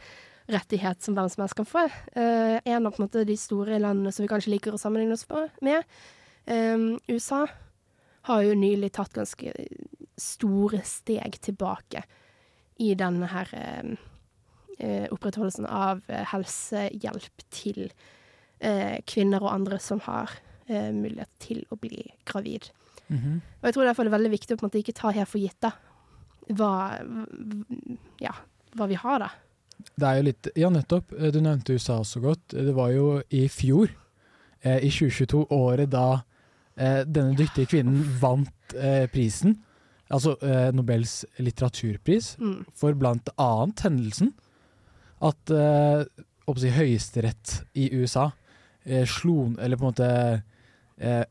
rettighet 0.49 1.05
som 1.05 1.15
hvem 1.17 1.29
som 1.31 1.45
helst 1.45 1.57
kan 1.59 1.69
få. 1.69 1.85
Eh, 2.19 2.59
en 2.59 2.89
av 2.89 2.99
måte, 2.99 3.25
de 3.29 3.37
store 3.39 3.79
landene 3.83 4.13
som 4.15 4.25
vi 4.25 4.31
kanskje 4.31 4.55
liker 4.55 4.75
å 4.75 4.81
sammenligne 4.81 5.15
oss 5.15 5.27
med, 5.65 5.85
eh, 6.51 6.77
USA, 7.13 7.45
har 8.29 8.45
jo 8.45 8.55
nylig 8.59 8.93
tatt 8.97 9.17
ganske 9.17 9.53
store 10.19 10.83
steg 10.87 11.39
tilbake 11.45 12.05
i 12.83 12.93
denne 12.99 13.29
her 13.31 13.51
eh, 13.57 13.93
eh, 14.79 15.07
opprettholdelsen 15.15 15.67
av 15.67 16.03
eh, 16.07 16.25
helsehjelp 16.33 17.47
til 17.55 17.89
eh, 18.61 18.99
kvinner 19.09 19.43
og 19.43 19.53
andre 19.55 19.81
som 19.83 20.03
har 20.07 20.37
eh, 20.69 20.91
mulighet 20.95 21.31
til 21.43 21.65
å 21.73 21.79
bli 21.81 22.05
gravid. 22.29 22.71
Mhm. 23.09 23.41
Og 23.61 23.69
jeg 23.69 23.77
tror 23.77 23.89
derfor 23.89 24.05
det 24.05 24.13
er 24.13 24.19
veldig 24.19 24.35
viktig 24.37 24.55
å 24.55 24.61
på 24.61 24.67
en 24.67 24.71
måte 24.71 24.83
ikke 24.83 24.99
ta 24.99 25.13
her 25.17 25.29
for 25.29 25.43
gitt 25.43 25.59
da, 25.65 25.73
hva, 26.59 26.73
ja, 28.23 28.35
hva 28.77 28.89
vi 28.89 28.99
har 29.01 29.23
da. 29.25 29.33
Det 29.95 30.07
er 30.07 30.19
jo 30.19 30.27
litt 30.27 30.49
Ja, 30.59 30.71
nettopp. 30.75 31.13
Du 31.15 31.41
nevnte 31.41 31.77
USA 31.77 32.01
så 32.05 32.21
godt. 32.23 32.51
Det 32.51 32.75
var 32.75 32.91
jo 32.91 33.21
i 33.31 33.47
fjor, 33.53 33.93
eh, 34.63 34.81
i 34.83 34.91
2022, 34.91 35.47
året 35.55 35.91
da 35.91 36.23
denne 37.07 37.35
dyktige 37.39 37.67
kvinnen 37.73 38.05
vant 38.21 38.75
eh, 38.77 39.07
prisen. 39.11 39.57
Altså 40.11 40.37
eh, 40.41 40.71
Nobels 40.73 41.25
litteraturpris, 41.43 42.37
Mm. 42.41 42.65
for 42.75 42.95
blant 42.97 43.29
annet 43.37 43.81
hendelsen 43.85 44.33
at 45.21 45.51
eh, 45.51 46.05
si, 46.57 46.71
Høyesterett 46.73 47.59
i 47.77 47.91
USA 47.99 48.31
eh, 48.87 49.05
slo 49.05 49.51
Eller 49.59 49.77
på 49.77 49.85
en 49.85 49.91
måte 49.91 50.43
eh, 50.97 51.25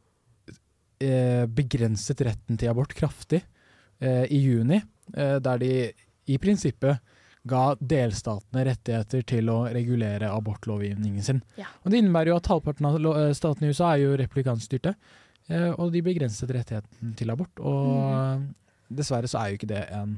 eh, 1.02 1.46
begrenset 1.48 2.22
retten 2.28 2.58
til 2.60 2.70
abort 2.70 2.94
kraftig 2.94 3.42
eh, 4.00 4.26
i 4.30 4.42
juni, 4.44 4.82
eh, 5.16 5.38
der 5.40 5.58
de 5.64 5.72
i 6.28 6.38
prinsippet 6.38 7.00
ga 7.48 7.76
delstatene 7.80 8.66
rettigheter 8.68 9.24
til 9.24 9.48
å 9.50 9.62
regulere 9.72 10.28
abortlovgivningen 10.36 11.24
sin. 11.24 11.40
Ja. 11.56 11.70
Og 11.86 11.92
Det 11.94 12.02
innebærer 12.02 12.34
jo 12.34 12.40
at 12.42 12.50
halvparten 12.52 12.86
av 12.90 12.98
eh, 13.00 13.32
statene 13.38 13.70
i 13.70 13.72
USA 13.72 13.94
er 13.96 14.04
jo 14.04 14.18
republikanskstyrte, 14.20 14.92
eh, 14.94 14.98
og 15.50 15.94
de 15.94 16.02
begrenset 16.04 16.52
rettigheten 16.52 17.14
til 17.16 17.30
abort. 17.32 17.60
Og 17.64 18.44
dessverre 18.90 19.30
så 19.32 19.40
er 19.42 19.50
jo 19.54 19.60
ikke 19.60 19.70
det 19.72 19.84
en 19.96 20.18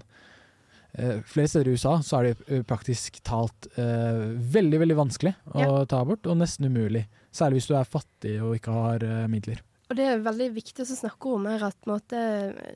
eh, 0.97 1.21
Flere 1.25 1.47
steder 1.51 1.69
i 1.69 1.77
USA 1.77 1.95
så 2.05 2.19
er 2.19 2.29
det 2.29 2.35
eh, 2.49 2.63
praktisk 2.65 3.19
talt 3.25 3.67
eh, 3.77 4.23
veldig, 4.57 4.79
veldig 4.83 4.97
vanskelig 4.97 5.35
å 5.53 5.59
Ja. 5.61 5.85
ta 5.85 6.01
abort, 6.01 6.25
og 6.25 6.37
nesten 6.37 6.65
umulig. 6.69 7.05
Særlig 7.31 7.59
hvis 7.61 7.69
du 7.69 7.75
er 7.77 7.89
fattig 7.89 8.37
og 8.41 8.55
ikke 8.57 8.73
har 8.73 9.05
eh, 9.05 9.27
midler. 9.29 9.61
Og 9.89 9.97
det 9.97 10.05
er 10.05 10.19
veldig 10.21 10.51
viktig 10.53 10.83
å 10.85 10.85
snakke 10.85 11.29
om 11.33 11.45
her 11.49 11.63
at 11.65 11.87
måte, 11.89 12.19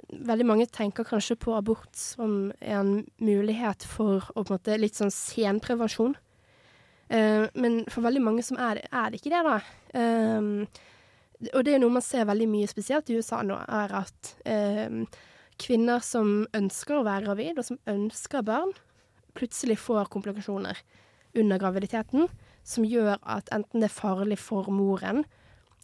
veldig 0.10 0.46
mange 0.50 0.66
tenker 0.74 1.06
kanskje 1.06 1.36
på 1.38 1.54
abort 1.54 1.92
som 1.94 2.52
en 2.60 3.04
mulighet 3.22 3.86
for 3.86 4.24
å 4.34 4.42
på 4.42 4.48
en 4.48 4.56
måte 4.56 4.78
litt 4.82 4.98
sånn 4.98 5.14
senprevensjon. 5.14 6.16
Uh, 7.14 7.46
men 7.54 7.84
for 7.94 8.02
veldig 8.02 8.22
mange 8.24 8.42
som 8.42 8.58
er 8.58 8.80
er 8.90 9.12
det 9.14 9.20
ikke 9.20 9.30
det, 9.30 9.44
da. 9.46 9.60
Um, 9.94 10.66
og 11.52 11.66
det 11.66 11.76
er 11.76 11.82
noe 11.84 11.98
man 11.98 12.06
ser 12.06 12.28
veldig 12.30 12.48
mye, 12.50 12.70
spesielt 12.72 13.10
i 13.12 13.18
USA 13.20 13.42
nå, 13.46 13.58
er 13.68 13.94
at 14.04 14.34
eh, 14.50 15.04
kvinner 15.62 16.04
som 16.06 16.44
ønsker 16.56 17.00
å 17.00 17.06
være 17.06 17.28
gravid, 17.28 17.60
og 17.60 17.68
som 17.68 17.80
ønsker 17.90 18.46
barn, 18.48 18.74
plutselig 19.38 19.80
får 19.82 20.12
komplikasjoner 20.14 20.80
under 21.42 21.62
graviditeten 21.62 22.28
som 22.64 22.86
gjør 22.88 23.18
at 23.18 23.50
enten 23.56 23.82
det 23.82 23.90
er 23.90 23.96
farlig 23.96 24.38
for 24.40 24.70
moren 24.72 25.24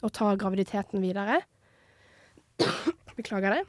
å 0.05 0.11
ta 0.13 0.31
graviditeten 0.39 1.01
videre 1.03 1.41
Beklager 3.19 3.51
det. 3.55 3.63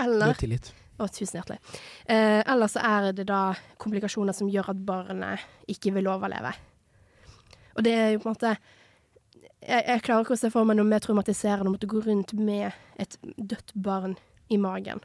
Eller 0.00 0.36
tillit. 0.40 0.70
Å, 1.00 1.06
tusen 1.08 1.38
hjertelig. 1.38 1.58
Eh, 2.04 2.40
eller 2.40 2.68
så 2.70 2.80
er 2.84 3.08
det 3.16 3.24
da 3.28 3.54
komplikasjoner 3.80 4.36
som 4.36 4.48
gjør 4.52 4.70
at 4.72 4.82
barnet 4.86 5.44
ikke 5.72 5.92
vil 5.96 6.08
overleve. 6.12 6.52
Og 7.76 7.84
det 7.84 7.94
er 7.96 8.10
jo 8.12 8.20
på 8.22 8.28
en 8.28 8.36
måte 8.36 8.52
Jeg, 9.62 9.84
jeg 9.86 10.02
klarer 10.02 10.26
ikke 10.26 10.34
å 10.34 10.40
se 10.40 10.50
for 10.50 10.66
meg 10.66 10.78
noe 10.78 10.88
mer 10.88 11.02
traumatiserende 11.04 11.70
å 11.70 11.74
måtte 11.76 11.90
gå 11.90 12.02
rundt 12.02 12.34
med 12.34 12.72
et 13.02 13.18
dødt 13.38 13.74
barn 13.74 14.16
i 14.50 14.58
magen. 14.58 15.02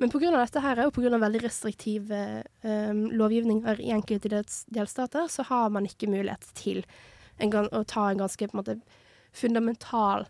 Men 0.00 0.10
pga. 0.10 0.30
dette 0.32 0.62
her, 0.64 0.80
og 0.86 0.94
pga. 0.96 1.18
veldig 1.20 1.42
restriktive 1.44 2.42
um, 2.64 3.04
lovgivninger 3.12 3.80
i 3.80 3.92
enkelte 3.92 4.42
delstater, 4.72 5.28
så 5.28 5.44
har 5.50 5.70
man 5.70 5.86
ikke 5.86 6.10
mulighet 6.10 6.48
til 6.58 6.82
en, 7.38 7.52
å 7.52 7.84
ta 7.84 8.08
en 8.10 8.24
ganske 8.24 8.48
en 8.48 8.56
måte, 8.56 8.78
fundamental 9.32 10.26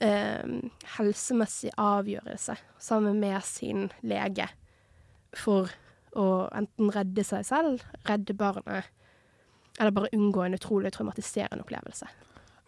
um, 0.00 0.58
helsemessig 0.96 1.72
avgjørelse 1.80 2.56
sammen 2.82 3.20
med 3.20 3.40
sin 3.46 3.88
lege 4.02 4.48
for 5.34 5.72
å 6.14 6.46
enten 6.54 6.92
redde 6.94 7.24
seg 7.26 7.46
selv, 7.48 7.86
redde 8.08 8.36
barnet, 8.38 8.90
eller 9.80 9.94
bare 9.94 10.12
unngå 10.14 10.44
en 10.44 10.54
utrolig 10.54 10.92
traumatiserende 10.94 11.64
opplevelse. 11.64 12.06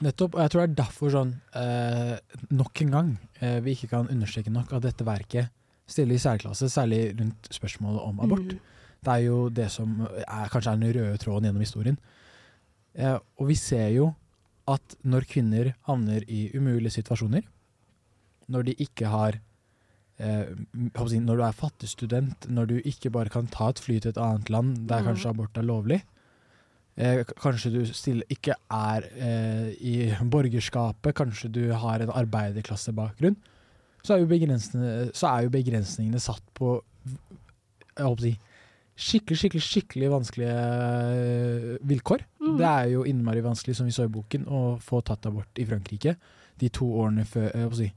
Nettopp, 0.04 0.34
og 0.36 0.42
jeg 0.44 0.50
tror 0.52 0.60
det 0.62 0.68
er 0.70 0.78
derfor 0.82 1.12
sånn 1.14 1.30
eh, 1.56 2.16
nok 2.52 2.82
en 2.84 2.90
gang 2.92 3.12
eh, 3.40 3.60
vi 3.64 3.72
ikke 3.72 3.88
kan 3.94 4.10
understreke 4.12 4.52
nok 4.52 4.74
at 4.76 4.84
dette 4.84 5.06
verket 5.08 5.48
stiller 5.88 6.18
i 6.18 6.20
særklasse, 6.20 6.68
særlig 6.68 7.14
rundt 7.16 7.48
spørsmålet 7.54 8.02
om 8.02 8.20
abort. 8.20 8.52
Mm. 8.52 8.60
Det 9.06 9.12
er 9.14 9.22
jo 9.24 9.38
det 9.54 9.70
som 9.72 9.94
er, 10.04 10.48
kanskje 10.52 10.72
er 10.74 10.80
den 10.82 10.94
røde 10.98 11.18
tråden 11.22 11.46
gjennom 11.48 11.64
historien. 11.64 11.98
Eh, 12.98 13.16
og 13.38 13.48
vi 13.48 13.56
ser 13.56 13.88
jo 13.94 14.10
at 14.68 14.96
når 15.06 15.28
kvinner 15.30 15.72
havner 15.86 16.24
i 16.28 16.48
umulige 16.58 16.96
situasjoner, 16.98 17.46
når 18.50 18.66
de 18.68 18.74
ikke 18.82 19.08
har 19.10 19.38
eh, 20.18 20.52
Når 20.82 21.36
du 21.36 21.42
er 21.42 21.52
fattig 21.56 21.88
student, 21.88 22.46
når 22.48 22.66
du 22.66 22.76
ikke 22.84 23.10
bare 23.10 23.28
kan 23.30 23.46
ta 23.46 23.68
et 23.70 23.78
fly 23.82 23.98
til 24.00 24.10
et 24.10 24.18
annet 24.18 24.50
land 24.50 24.88
der 24.88 25.00
Mhm. 25.02 25.06
kanskje 25.08 25.30
abort 25.30 25.56
er 25.56 25.62
lovlig, 25.62 26.02
eh, 26.96 27.22
kanskje 27.42 27.72
du 27.74 27.80
still, 27.92 28.24
ikke 28.32 28.56
er 28.72 29.06
eh, 29.16 29.68
i 29.80 29.96
borgerskapet, 30.32 31.14
kanskje 31.16 31.52
du 31.52 31.62
har 31.72 32.02
en 32.02 32.14
arbeiderklassebakgrunn, 32.22 33.38
så 34.06 34.14
er 34.14 34.22
jo 34.22 34.30
begrensningene, 34.30 35.10
så 35.16 35.32
er 35.32 35.46
jo 35.46 35.54
begrensningene 35.56 36.22
satt 36.22 36.44
på 36.54 36.76
jeg 37.96 38.04
håper 38.04 38.20
å 38.20 38.26
si, 38.26 38.32
skikkelig, 38.96 39.38
skikkelig 39.40 39.64
skikkelig 39.64 40.10
vanskelige 40.12 40.56
eh, 40.56 41.68
vilkår. 41.88 42.24
Mm. 42.42 42.56
Det 42.60 42.70
er 42.70 42.88
jo 42.92 43.04
innmari 43.08 43.44
vanskelig, 43.44 43.76
som 43.78 43.88
vi 43.88 43.94
så 43.96 44.06
i 44.06 44.12
boken, 44.12 44.46
å 44.48 44.62
få 44.82 45.02
tatt 45.04 45.28
abort 45.28 45.60
i 45.60 45.66
Frankrike 45.68 46.16
de 46.60 46.70
to 46.72 46.88
årene 47.02 47.26
før 47.28 47.50
eh, 47.52 47.68
si, 47.76 47.90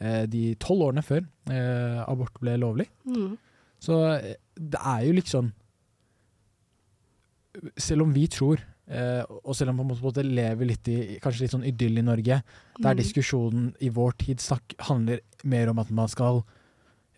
eh, 0.00 0.22
De 0.28 0.44
tolv 0.60 0.88
årene 0.88 1.04
før 1.06 1.24
eh, 1.52 2.00
abort 2.04 2.36
ble 2.40 2.58
lovlig. 2.60 2.88
Mm. 3.08 3.34
Så 3.82 3.98
det 4.56 4.78
er 4.78 5.04
jo 5.06 5.16
liksom 5.16 5.52
Selv 7.76 8.02
om 8.06 8.12
vi 8.14 8.26
tror, 8.32 8.60
eh, 8.88 9.22
og 9.44 9.54
selv 9.56 9.70
om 9.70 9.76
man 9.82 9.88
på 9.90 9.96
en 9.98 10.06
måte 10.06 10.22
lever 10.24 10.64
litt 10.70 10.88
i 10.88 11.18
kanskje 11.20 11.42
litt 11.44 11.52
sånn 11.52 11.66
idyll 11.68 11.98
i 11.98 12.02
Norge, 12.06 12.42
der 12.80 12.94
Mm. 12.94 13.00
diskusjonen 13.02 13.74
i 13.80 13.88
vår 13.90 14.12
tid 14.18 14.40
snak, 14.40 14.74
handler 14.88 15.20
mer 15.44 15.68
om 15.68 15.78
at 15.78 15.90
man 15.90 16.08
skal 16.08 16.44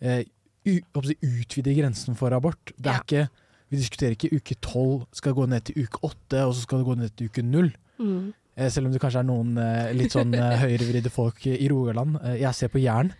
eh, 0.01 0.23
u, 0.67 0.81
hva 0.93 1.01
skal 1.03 1.15
jeg 1.15 1.19
si, 1.21 1.41
utvide 1.41 1.75
grensen 1.77 2.15
for 2.17 2.33
abort. 2.35 2.73
Det 2.77 2.87
er 2.91 2.99
Ja. 2.99 2.99
ikke, 2.99 3.29
vi 3.71 3.77
diskuterer 3.77 4.11
ikke 4.17 4.33
uke 4.35 4.55
tolv 4.61 5.05
skal 5.13 5.33
gå 5.33 5.47
ned 5.47 5.63
til 5.63 5.83
uke 5.85 5.99
åtte, 6.03 6.43
og 6.45 6.53
så 6.53 6.61
skal 6.61 6.79
det 6.79 6.85
gå 6.85 6.97
ned 6.97 7.15
til 7.15 7.27
uke 7.29 7.41
null. 7.43 7.71
Mm. 7.99 8.33
Eh, 8.57 8.69
selv 8.69 8.87
om 8.87 8.91
det 8.91 9.01
kanskje 9.01 9.19
er 9.19 9.23
noen 9.23 9.55
litt 9.97 10.11
sånn 10.11 10.33
eh, 10.35 10.57
høyrevridde 10.67 11.09
folk 11.09 11.45
i 11.47 11.67
Rogaland. 11.69 12.19
Jeg 12.37 12.53
ser 12.55 12.67
på 12.67 12.81
Jæren. 12.83 13.13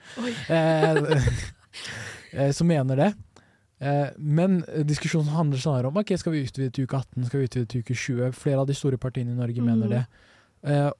Eh, 0.50 1.20
eh, 2.34 2.52
som 2.52 2.68
mener 2.68 2.96
det. 2.96 3.14
Eh, 3.82 4.10
men 4.18 4.62
diskusjonen 4.88 5.34
handler 5.36 5.58
snarere 5.60 5.88
om 5.92 5.98
ok, 5.98 6.14
skal 6.18 6.32
vi 6.32 6.44
utvide 6.48 6.72
til 6.72 6.86
uke 6.88 6.96
18, 7.02 7.26
skal 7.28 7.40
vi 7.42 7.48
utvide 7.50 7.66
til 7.68 7.82
uke 7.84 7.96
20. 7.96 8.32
Flere 8.34 8.60
av 8.64 8.68
de 8.68 8.74
store 8.78 8.98
partiene 8.98 9.32
i 9.32 9.36
Norge 9.36 9.62
mener 9.62 9.88
Mhm. 9.88 9.90
det. 9.90 10.06
Eh, 10.64 10.92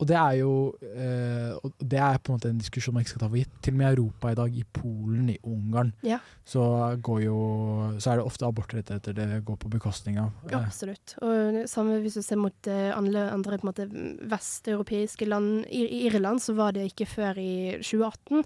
og 0.00 0.06
det 0.08 0.16
er 0.16 0.32
jo 0.38 0.72
eh, 0.96 1.50
og 1.62 1.72
det 1.78 1.98
er 2.00 2.16
på 2.18 2.32
en 2.32 2.38
måte 2.38 2.48
en 2.48 2.58
diskusjon 2.58 2.94
man 2.94 3.02
ikke 3.02 3.10
skal 3.10 3.20
ta 3.20 3.28
for 3.28 3.36
gitt. 3.36 3.50
Til 3.62 3.74
og 3.74 3.78
med 3.78 3.86
i 3.90 3.96
Europa 3.96 4.30
i 4.30 4.34
dag, 4.34 4.54
i 4.56 4.64
Polen, 4.72 5.28
i 5.28 5.36
Ungarn, 5.44 5.92
Ja. 6.02 6.18
så, 6.46 6.96
går 7.02 7.20
jo, 7.24 7.36
så 7.98 8.12
er 8.12 8.16
det 8.16 8.24
ofte 8.24 8.46
abortrettigheter 8.46 9.12
det 9.12 9.44
går 9.44 9.56
på 9.58 9.68
bekostning 9.68 10.16
av. 10.18 10.30
Eh, 10.48 10.56
Absolutt. 10.56 11.16
Og 11.20 11.68
samme 11.68 12.00
hvis 12.00 12.14
du 12.14 12.22
ser 12.22 12.36
mot 12.36 12.54
andre, 12.66 13.30
andre 13.30 13.58
på 13.58 13.66
en 13.68 13.72
måte, 13.74 13.90
vesteuropeiske 14.30 15.26
land. 15.28 15.66
I, 15.68 16.06
Irland 16.06 16.40
så 16.40 16.54
var 16.54 16.72
det 16.72 16.86
ikke 16.94 17.06
før 17.06 17.36
i 17.36 17.76
2018 17.82 18.44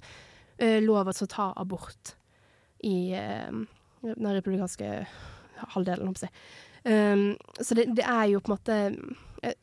eh, 0.58 0.80
lov 0.80 1.06
å 1.06 1.26
ta 1.28 1.52
abort 1.56 2.16
i 2.82 3.12
den 4.12 4.34
republikanske 4.36 4.90
halvdelen, 5.74 6.10
holdt 6.10 6.24
jeg 6.24 6.28
på 6.28 6.28
å 6.28 6.28
si. 6.28 6.32
Um, 6.84 7.24
så 7.64 7.76
det, 7.78 7.86
det 7.96 8.04
er 8.04 8.26
jo 8.28 8.42
på 8.44 8.50
en 8.50 8.58
måte 8.58 8.74
jeg, 8.76 9.54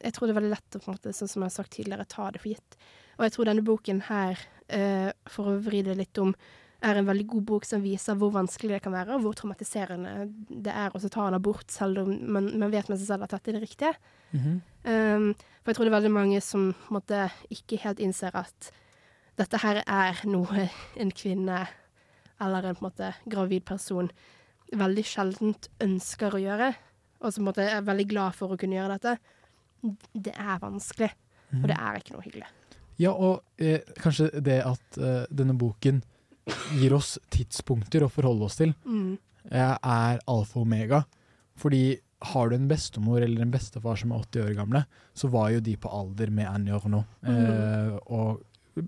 jeg 0.00 0.14
tror 0.16 0.26
det 0.26 0.32
er 0.32 0.38
veldig 0.38 0.54
lett 0.54 0.76
å 0.76 0.80
på 0.80 0.88
en 0.88 0.96
måte, 0.96 1.12
sånn 1.12 1.28
som 1.28 1.42
jeg 1.42 1.50
har 1.50 1.56
sagt 1.58 1.74
tidligere, 1.76 2.08
ta 2.08 2.30
det 2.32 2.40
for 2.40 2.54
gitt. 2.54 2.78
Og 3.18 3.26
jeg 3.26 3.34
tror 3.34 3.50
denne 3.50 3.64
boken 3.66 4.00
her, 4.08 4.40
uh, 4.72 5.10
for 5.28 5.52
å 5.52 5.60
vri 5.60 5.82
det 5.84 5.98
litt 5.98 6.20
om, 6.22 6.32
er 6.80 6.96
en 6.96 7.08
veldig 7.10 7.26
god 7.28 7.44
bok 7.50 7.66
som 7.68 7.82
viser 7.84 8.16
hvor 8.16 8.32
vanskelig 8.32 8.78
det 8.78 8.82
kan 8.86 8.94
være, 8.94 9.12
og 9.12 9.26
hvor 9.26 9.36
traumatiserende 9.36 10.30
det 10.48 10.72
er 10.72 10.94
å 10.96 11.00
ta 11.12 11.26
en 11.28 11.36
abort, 11.36 11.68
selv 11.68 12.06
om 12.06 12.14
man, 12.32 12.48
man 12.62 12.72
vet 12.72 12.88
med 12.88 12.96
seg 13.00 13.10
selv 13.10 13.26
at 13.26 13.34
dette 13.36 13.52
er 13.52 13.58
det 13.58 13.66
riktige. 13.66 13.94
mhm. 14.32 14.60
Um, 14.80 15.32
for 15.60 15.74
jeg 15.74 15.76
tror 15.76 15.84
det 15.84 15.90
er 15.90 15.98
veldig 15.98 16.14
mange 16.14 16.38
som 16.40 16.70
måte, 16.88 17.26
ikke 17.52 17.76
helt 17.82 17.98
innser 18.00 18.32
at 18.32 18.70
dette 19.36 19.58
her 19.60 19.82
er 19.84 20.22
noe 20.24 20.70
en 20.96 21.10
kvinne 21.12 21.66
eller 22.40 22.64
en 22.70 22.76
på 22.78 22.84
en 22.84 22.88
måte, 22.90 23.12
gravid 23.30 23.64
person 23.68 24.10
veldig 24.72 25.04
sjeldent 25.04 25.68
ønsker 25.82 26.36
å 26.36 26.40
gjøre, 26.40 26.70
og 27.20 27.32
som 27.34 27.44
måte, 27.48 27.64
er 27.66 27.82
veldig 27.84 28.06
glad 28.08 28.34
for 28.38 28.54
å 28.54 28.58
kunne 28.60 28.78
gjøre 28.78 28.96
dette. 28.98 29.16
Det 30.14 30.32
er 30.36 30.60
vanskelig, 30.62 31.10
og 31.58 31.66
det 31.68 31.76
er 31.76 31.98
ikke 31.98 32.14
noe 32.14 32.24
hyggelig. 32.26 32.50
Ja, 33.00 33.12
og 33.16 33.42
eh, 33.58 33.80
kanskje 34.00 34.28
det 34.44 34.58
at 34.64 34.98
eh, 35.00 35.24
denne 35.32 35.56
boken 35.58 36.02
gir 36.76 36.92
oss 36.96 37.14
tidspunkter 37.32 38.04
å 38.04 38.10
forholde 38.12 38.44
oss 38.48 38.58
til, 38.60 38.74
Mm. 38.84 39.18
eh, 39.50 39.76
er 39.82 40.20
alfa 40.28 40.60
og 40.60 40.66
omega. 40.66 41.04
Fordi 41.60 41.98
har 42.32 42.50
du 42.50 42.56
en 42.56 42.68
bestemor 42.68 43.22
eller 43.24 43.40
en 43.42 43.50
bestefar 43.52 43.96
som 43.96 44.12
er 44.12 44.20
80 44.20 44.44
år 44.44 44.54
gamle, 44.58 44.84
så 45.16 45.30
var 45.32 45.50
jo 45.54 45.60
de 45.64 45.76
på 45.80 45.88
alder 45.88 46.30
med 46.30 46.46
Annie 46.48 46.72
Ernaux. 46.76 47.06
Eh, 47.24 47.98
og 48.12 48.42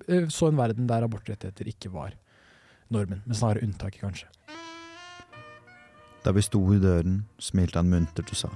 eh, 0.09 0.27
så 0.29 0.49
en 0.53 0.61
verden 0.61 0.87
der 0.87 1.03
abortrettigheter 1.09 1.69
ikke 1.73 1.91
var 1.93 2.13
normen, 2.95 3.23
men 3.27 3.39
snarere 3.39 3.65
unntaket, 3.67 4.03
kanskje. 4.03 4.29
Da 6.23 6.31
vi 6.31 6.45
sto 6.45 6.61
i 6.75 6.79
døren, 6.79 7.25
smilte 7.43 7.81
han 7.81 7.91
muntert 7.91 8.31
og 8.31 8.39
sa 8.45 8.53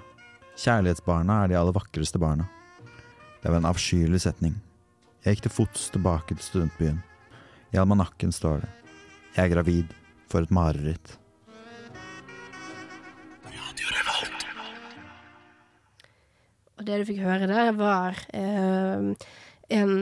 Kjærlighetsbarna 0.56 1.42
er 1.42 1.50
de 1.50 1.58
aller 1.58 1.74
vakreste 1.76 2.20
barna. 2.22 2.46
Det 3.42 3.50
var 3.50 3.58
en 3.60 3.68
avskyelig 3.68 4.22
setning. 4.24 4.54
Jeg 5.24 5.36
gikk 5.36 5.48
til 5.48 5.52
fots 5.52 5.90
tilbake 5.92 6.32
til 6.32 6.44
studentbyen. 6.46 7.02
I 7.74 7.80
almanakken 7.82 8.32
står 8.32 8.62
det 8.62 8.72
Jeg 9.36 9.44
er 9.44 9.52
gravid. 9.52 9.92
For 10.26 10.42
et 10.42 10.50
mareritt. 10.50 11.12
Og 16.76 16.84
det 16.84 16.98
du 17.00 17.06
fikk 17.08 17.22
høre 17.22 17.46
der, 17.46 17.70
var 17.78 18.18
eh, 18.34 19.28
en, 19.78 19.94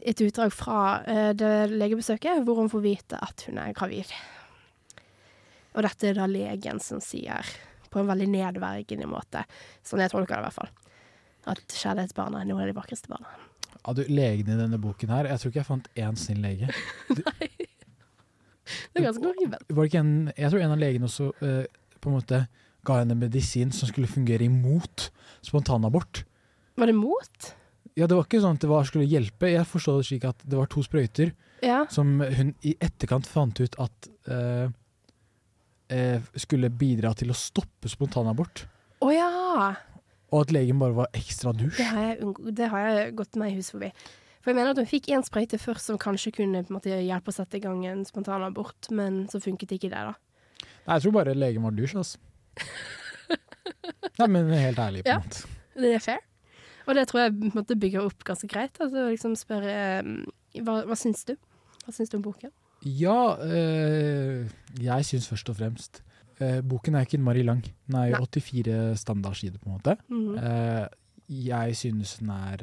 et 0.00 0.20
utdrag 0.24 0.52
fra 0.54 0.80
eh, 1.08 1.30
det 1.36 1.70
legebesøket 1.72 2.42
hvor 2.46 2.60
hun 2.60 2.72
får 2.72 2.84
vite 2.84 3.20
at 3.22 3.46
hun 3.48 3.60
er 3.62 3.74
gravid. 3.76 4.10
Og 5.76 5.84
dette 5.84 6.08
er 6.08 6.18
da 6.18 6.28
legen 6.30 6.80
som 6.80 7.02
sier, 7.04 7.48
på 7.92 8.00
en 8.00 8.08
veldig 8.08 8.28
nedverdigende 8.32 9.08
måte, 9.08 9.44
sånn 9.86 10.02
jeg 10.02 10.12
tolker 10.12 10.36
det 10.36 10.40
i 10.40 10.46
hvert 10.46 10.56
fall, 10.56 10.72
at 11.52 11.76
kjærlighetsbarna 11.80 12.40
er 12.42 12.48
noen 12.48 12.64
av 12.64 12.70
de 12.70 12.76
vakreste 12.76 13.12
barna. 13.12 13.30
Ja, 13.76 13.94
du, 13.94 14.02
Legene 14.10 14.56
i 14.56 14.60
denne 14.60 14.80
boken 14.82 15.12
her, 15.14 15.28
jeg 15.30 15.42
tror 15.42 15.52
ikke 15.52 15.62
jeg 15.62 15.68
fant 15.68 15.90
én 15.94 16.18
snill 16.18 16.42
lege. 16.42 16.72
Nei. 17.20 17.50
Det 18.66 18.98
er 18.98 19.04
ganske 19.04 19.22
horribelt. 19.22 19.68
Var 19.70 19.84
det 19.84 19.90
ikke 19.92 20.02
en, 20.02 20.14
jeg 20.32 20.50
tror 20.50 20.64
en 20.64 20.74
av 20.74 20.80
legene 20.80 21.06
også 21.06 21.28
uh, 21.38 21.66
på 22.02 22.10
en 22.10 22.16
måte 22.16 22.40
ga 22.86 23.00
henne 23.00 23.18
medisin 23.18 23.70
som 23.74 23.90
skulle 23.90 24.10
fungere 24.10 24.46
imot 24.46 25.08
spontanabort. 25.46 26.24
Var 26.76 26.90
det 26.90 26.96
mot? 26.96 27.52
Ja, 27.96 28.04
det 28.06 28.16
var 28.18 28.26
ikke 28.26 28.42
sånn 28.44 28.58
at 28.58 28.64
det 28.64 28.68
var, 28.68 28.84
skulle 28.84 29.06
hjelpe. 29.08 29.48
Jeg 29.54 29.64
forstår 29.70 30.02
det 30.02 30.06
slik 30.10 30.24
at 30.28 30.42
det 30.44 30.58
var 30.58 30.68
to 30.72 30.82
sprøyter 30.84 31.30
Ja. 31.64 31.86
som 31.88 32.18
hun 32.20 32.50
i 32.62 32.74
etterkant 32.84 33.26
fant 33.26 33.56
ut 33.62 33.76
at 33.80 34.08
eh, 34.28 34.68
eh, 35.96 36.20
skulle 36.36 36.68
bidra 36.70 37.14
til 37.16 37.32
å 37.32 37.36
stoppe 37.36 37.88
spontanabort. 37.88 38.66
Å 39.00 39.08
ja! 39.14 39.30
Og 40.34 40.42
at 40.42 40.52
legen 40.52 40.78
bare 40.82 40.92
var 40.98 41.08
ekstra 41.16 41.54
dusj. 41.56 41.78
Det 41.78 41.86
har, 41.88 42.06
jeg, 42.12 42.34
det 42.58 42.68
har 42.68 42.84
jeg 42.90 43.16
gått 43.16 43.36
meg 43.40 43.56
hus 43.56 43.70
forbi. 43.72 43.88
For 44.44 44.52
jeg 44.52 44.58
mener 44.60 44.74
at 44.74 44.78
hun 44.82 44.86
fikk 44.90 45.08
én 45.16 45.24
sprøyte 45.26 45.58
først 45.58 45.88
som 45.88 45.96
kanskje 45.98 46.34
kunne 46.36 46.64
måte, 46.70 46.92
hjelpe 46.92 47.32
å 47.32 47.34
sette 47.34 47.56
i 47.58 47.62
gang 47.64 47.80
en 47.88 48.04
spontanabort, 48.06 48.90
men 48.94 49.24
så 49.32 49.40
funket 49.42 49.72
ikke 49.78 49.88
det, 49.90 50.04
da. 50.12 50.14
Nei, 50.86 50.98
jeg 50.98 51.06
tror 51.06 51.16
bare 51.16 51.32
legen 51.34 51.64
var 51.64 51.74
dusj, 51.74 51.96
altså. 51.98 52.20
Nei, 54.20 54.28
men 54.36 54.52
helt 54.52 54.78
ærlig, 54.84 55.02
på 55.06 55.10
en 55.10 55.16
Ja. 55.16 55.22
måte. 55.24 55.48
Det 55.80 55.94
er 55.96 56.04
fair. 56.04 56.20
Og 56.86 56.94
det 56.94 57.06
tror 57.10 57.24
jeg 57.24 57.52
måtte 57.54 57.78
bygge 57.78 58.02
opp 58.04 58.24
ganske 58.26 58.48
greit. 58.50 58.78
Altså 58.82 59.08
liksom 59.10 59.34
spørre 59.38 59.74
eh, 59.74 60.62
hva, 60.62 60.80
hva 60.86 60.98
syns 60.98 61.26
du? 61.28 61.34
Hva 61.84 61.94
syns 61.94 62.12
du 62.12 62.18
om 62.20 62.26
boken? 62.26 62.52
Ja, 62.86 63.36
øh, 63.42 64.46
jeg 64.82 65.08
syns 65.08 65.26
først 65.30 65.48
og 65.50 65.56
fremst 65.58 66.02
øh, 66.38 66.60
Boken 66.62 66.94
er 66.94 67.06
ikke 67.06 67.18
innmari 67.18 67.42
lang. 67.46 67.64
Den 67.88 67.98
er 67.98 68.12
jo 68.12 68.20
Nei. 68.20 68.42
84 68.44 69.00
standardsider, 69.02 69.58
på 69.58 69.70
en 69.70 69.76
måte. 69.78 69.96
Mhm. 70.12 70.38
Eh, 70.38 70.86
jeg 71.26 71.74
synes 71.74 72.18
den 72.20 72.30
er 72.30 72.60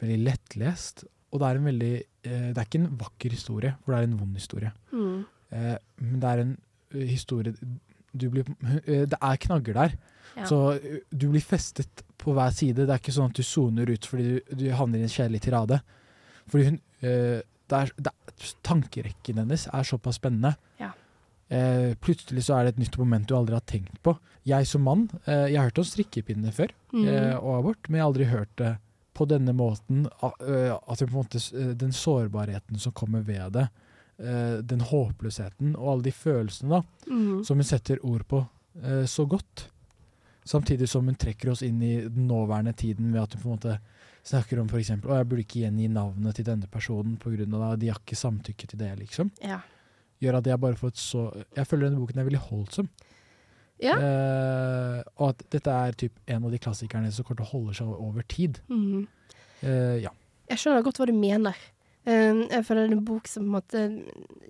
veldig 0.00 0.16
lettlest, 0.26 1.04
og 1.30 1.38
det 1.40 1.46
er 1.46 1.58
en 1.58 1.68
veldig 1.68 1.94
Det 2.26 2.58
er 2.58 2.64
ikke 2.64 2.80
en 2.80 2.98
vakker 2.98 3.30
historie, 3.30 3.76
for 3.84 3.92
det 3.92 4.00
er 4.00 4.08
en 4.08 4.18
vond 4.18 4.34
historie. 4.34 4.72
Mm. 4.90 5.22
Men 6.02 6.16
det 6.20 6.30
er 6.30 6.40
en 6.42 6.56
historie 6.92 7.54
blir, 8.18 8.48
eh, 8.86 9.04
Det 9.08 9.18
er 9.20 9.42
knagger 9.46 9.74
der, 9.82 9.98
Ja. 10.36 10.44
så 10.44 10.60
eh, 10.76 11.02
du 11.10 11.28
blir 11.30 11.44
festet 11.44 12.02
på 12.18 12.32
hver 12.36 12.52
side. 12.52 12.86
Det 12.86 12.92
er 12.92 13.00
ikke 13.00 13.14
sånn 13.14 13.30
at 13.32 13.38
du 13.38 13.44
soner 13.46 13.88
ut 13.88 14.08
fordi 14.08 14.26
du, 14.36 14.54
du 14.64 14.66
havner 14.72 15.00
i 15.00 15.06
en 15.06 15.12
kjedelig 15.12 15.44
tirade. 15.46 15.80
Fordi 16.48 16.70
hun 16.70 16.80
eh, 17.00 17.42
det 17.66 17.78
er, 17.78 17.92
det 17.98 18.12
er, 18.12 18.52
Tankerekken 18.66 19.38
hennes 19.40 19.64
er 19.72 19.86
såpass 19.86 20.18
spennende. 20.20 20.52
Ja. 20.78 20.90
Eh, 21.48 21.94
plutselig 22.02 22.46
så 22.46 22.56
er 22.56 22.66
det 22.66 22.74
et 22.74 22.82
nytt 22.82 22.98
moment 22.98 23.28
du 23.28 23.36
aldri 23.36 23.56
har 23.56 23.64
tenkt 23.68 23.96
på. 24.04 24.16
Jeg 24.46 24.66
som 24.68 24.84
mann, 24.86 25.06
eh, 25.24 25.46
jeg 25.52 25.56
har 25.60 25.70
hørt 25.70 25.80
om 25.82 25.86
strikkepinner 25.88 26.54
før, 26.54 26.74
mm. 26.92 27.06
eh, 27.06 27.36
og 27.38 27.60
abort, 27.60 27.88
men 27.88 27.98
jeg 27.98 28.04
har 28.04 28.12
aldri 28.12 28.28
hørt 28.30 28.52
det 28.60 28.72
på 29.16 29.26
denne 29.30 29.54
måten. 29.56 30.04
At, 30.20 30.42
At 30.44 31.00
på 31.06 31.14
måte, 31.14 31.40
den 31.80 31.94
sårbarheten 31.96 32.78
som 32.78 32.92
kommer 32.92 33.24
ved 33.24 33.54
det, 33.56 33.68
eh, 34.18 34.58
den 34.62 34.84
håpløsheten 34.86 35.74
og 35.76 35.92
alle 35.92 36.08
de 36.08 36.14
følelsene 36.14 36.78
da, 36.78 36.82
mm. 37.10 37.44
som 37.46 37.60
hun 37.60 37.68
setter 37.68 38.02
ord 38.06 38.26
på 38.28 38.42
eh, 38.82 39.04
så 39.10 39.26
godt. 39.28 39.68
Samtidig 40.46 40.88
som 40.88 41.08
hun 41.08 41.18
trekker 41.18 41.50
oss 41.50 41.64
inn 41.66 41.80
i 41.82 41.96
den 42.06 42.28
nåværende 42.30 42.76
tiden 42.78 43.12
ved 43.12 43.24
at 43.24 43.34
hun 43.34 43.42
på 43.42 43.48
en 43.48 43.56
måte 43.56 43.78
snakker 44.26 44.60
om 44.60 44.68
f.eks. 44.70 44.92
Å, 44.94 45.16
jeg 45.18 45.28
burde 45.28 45.42
ikke 45.42 45.62
gjengi 45.64 45.88
navnet 45.90 46.38
til 46.38 46.46
denne 46.46 46.68
personen 46.70 47.16
pga. 47.22 47.46
at 47.72 47.80
de 47.82 47.90
har 47.90 48.00
ikke 48.02 48.18
samtykke 48.18 48.70
til 48.70 48.78
det, 48.78 48.92
liksom. 49.00 49.30
Ja. 49.42 49.60
Gjør 50.22 50.40
at 50.40 50.48
jeg 50.48 50.60
bare 50.62 50.78
får 50.80 50.94
et 50.94 50.96
så 50.98 51.22
Jeg 51.52 51.68
føler 51.68 51.90
denne 51.90 52.00
boken 52.00 52.18
er 52.18 52.28
veldig 52.28 52.44
holdsom. 52.46 52.88
Ja. 53.82 53.96
Eh, 54.00 55.00
og 55.20 55.34
at 55.34 55.42
dette 55.52 55.72
er 55.72 55.96
typ 56.00 56.16
en 56.32 56.46
av 56.48 56.54
de 56.54 56.60
klassikerne 56.62 57.10
som 57.12 57.26
kommer 57.26 57.42
til 57.42 57.48
å 57.48 57.52
holde 57.52 57.76
seg 57.76 57.90
over 57.92 58.24
tid. 58.30 58.60
Mm. 58.72 59.04
Eh, 59.60 59.96
ja. 60.06 60.12
Jeg 60.48 60.62
skjønner 60.62 60.86
godt 60.86 61.00
hva 61.02 61.08
du 61.10 61.16
mener. 61.16 61.58
Um, 62.06 62.44
jeg 62.46 62.62
føler 62.62 62.84
det 62.86 62.92
er 62.92 62.98
en 63.00 63.06
bok 63.06 63.26
som 63.26 63.42
på 63.42 63.48
en 63.48 63.54
måte 63.56 63.80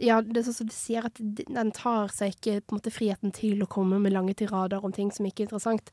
Ja, 0.02 0.18
det 0.20 0.42
er 0.42 0.44
sånn 0.44 0.58
som 0.58 0.68
du 0.68 0.74
sier, 0.76 1.06
at 1.08 1.16
den 1.20 1.70
tar 1.72 2.12
seg 2.12 2.34
ikke 2.34 2.58
på 2.60 2.74
en 2.74 2.80
måte 2.82 2.92
friheten 2.92 3.32
til 3.32 3.62
å 3.64 3.68
komme 3.70 3.96
med 4.02 4.12
lange 4.12 4.34
tirader 4.36 4.84
om 4.84 4.92
ting 4.92 5.08
som 5.14 5.24
ikke 5.24 5.44
er 5.44 5.48
interessant. 5.48 5.88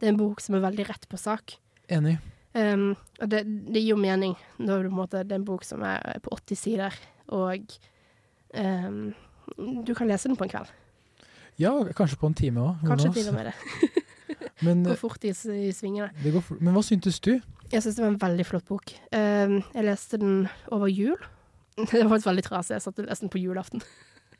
Det 0.00 0.08
er 0.08 0.14
en 0.14 0.18
bok 0.18 0.42
som 0.42 0.56
er 0.58 0.64
veldig 0.64 0.88
rett 0.88 1.06
på 1.06 1.20
sak. 1.20 1.60
Enig. 1.94 2.16
Um, 2.56 2.96
og 3.20 3.30
det, 3.30 3.44
det 3.46 3.84
gir 3.84 3.92
jo 3.92 4.00
mening 4.00 4.34
når 4.58 4.88
du, 4.88 4.88
på 4.88 4.96
en 4.96 4.98
måte, 4.98 5.22
det 5.22 5.36
er 5.36 5.42
en 5.42 5.46
bok 5.46 5.62
som 5.68 5.84
er 5.86 6.18
på 6.24 6.32
80 6.34 6.58
sider, 6.58 6.98
og 7.36 7.76
um, 8.56 9.12
du 9.86 9.94
kan 9.94 10.10
lese 10.10 10.26
den 10.26 10.38
på 10.40 10.48
en 10.48 10.54
kveld. 10.56 10.74
Ja, 11.60 11.70
kanskje 11.96 12.18
på 12.20 12.28
en 12.28 12.36
time 12.36 12.64
òg. 12.64 12.82
Kanskje 12.88 13.12
til 13.20 13.30
og 13.30 13.38
med 13.38 13.52
det. 13.52 13.54
Men, 14.66 14.84
Går 14.84 14.98
fort 14.98 15.24
i, 15.24 15.30
i 15.30 15.72
svingene. 15.72 16.10
det 16.22 16.32
men 16.58 16.74
hva 16.74 16.82
syntes 16.84 17.20
du? 17.20 17.36
Jeg 17.72 17.82
syns 17.82 17.96
det 17.98 18.04
var 18.04 18.12
en 18.12 18.20
veldig 18.22 18.46
flott 18.46 18.66
bok. 18.68 18.92
Um, 19.10 19.60
jeg 19.74 19.86
leste 19.88 20.20
den 20.22 20.44
over 20.74 20.90
jul. 20.90 21.16
Det 21.76 22.00
var 22.00 22.14
faktisk 22.14 22.28
veldig 22.30 22.44
trasig. 22.46 22.76
Jeg 22.76 22.84
satt 22.86 23.00
og 23.02 23.08
leste 23.08 23.26
den 23.26 23.32
på 23.34 23.40
julaften. 23.42 23.82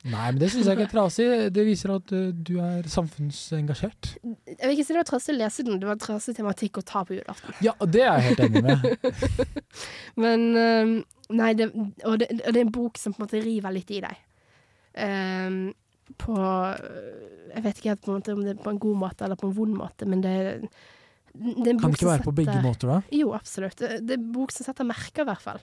Nei, 0.07 0.29
men 0.31 0.39
det 0.39 0.49
syns 0.53 0.69
jeg 0.69 0.77
ikke 0.77 0.87
er 0.87 0.93
trasig. 0.93 1.27
Det 1.53 1.65
viser 1.67 1.93
at 1.97 2.13
uh, 2.15 2.29
du 2.31 2.55
er 2.63 2.87
samfunnsengasjert. 2.89 4.13
Jeg 4.23 4.61
vil 4.63 4.77
ikke 4.77 4.87
si 4.87 4.95
det 4.95 5.01
var 5.03 5.09
trasig 5.11 5.35
å 5.35 5.39
lese 5.41 5.67
den, 5.67 5.81
det 5.83 5.91
var 5.91 5.99
trasig 6.01 6.37
tematikk 6.39 6.81
å 6.81 6.85
ta 6.87 7.03
på 7.09 7.17
julaften. 7.19 7.57
Ja, 7.67 7.75
det 7.83 8.05
er 8.07 8.21
jeg 8.21 8.31
helt 8.31 8.45
enig 8.47 8.63
med. 8.65 9.51
Men 10.25 10.47
um, 10.57 10.97
Nei, 11.35 11.51
det, 11.59 11.73
og, 11.75 12.21
det, 12.23 12.29
og 12.39 12.53
det 12.55 12.61
er 12.61 12.63
en 12.63 12.75
bok 12.75 13.01
som 13.01 13.15
på 13.15 13.19
en 13.19 13.27
måte 13.27 13.43
river 13.43 13.75
litt 13.75 13.91
i 13.91 14.03
deg. 14.05 14.21
Um, 14.97 15.61
på 16.23 16.37
Jeg 16.39 17.63
vet 17.65 17.81
ikke 17.81 17.91
helt 17.91 18.05
på 18.05 18.13
en 18.13 18.21
måte 18.21 18.37
om 18.37 18.45
det 18.47 18.53
er 18.55 18.61
på 18.63 18.73
en 18.73 18.79
god 18.81 19.01
måte 19.01 19.27
eller 19.27 19.39
på 19.41 19.49
en 19.51 19.57
vond 19.57 19.75
måte, 19.75 20.07
men 20.09 20.23
det 20.23 20.35
er 20.39 20.69
en 21.37 21.81
Kan 21.81 21.93
det 21.93 21.99
ikke 22.01 22.11
være 22.11 22.27
på 22.27 22.35
begge 22.37 22.57
måter, 22.65 22.91
da? 22.91 22.99
Jo, 23.15 23.33
absolutt. 23.37 23.79
Det, 23.81 24.01
det 24.07 24.17
er 24.17 24.21
en 24.21 24.33
bok 24.35 24.55
som 24.55 24.67
setter 24.67 24.89
merker, 24.89 25.25
i 25.25 25.29
hvert 25.31 25.45
fall. 25.45 25.63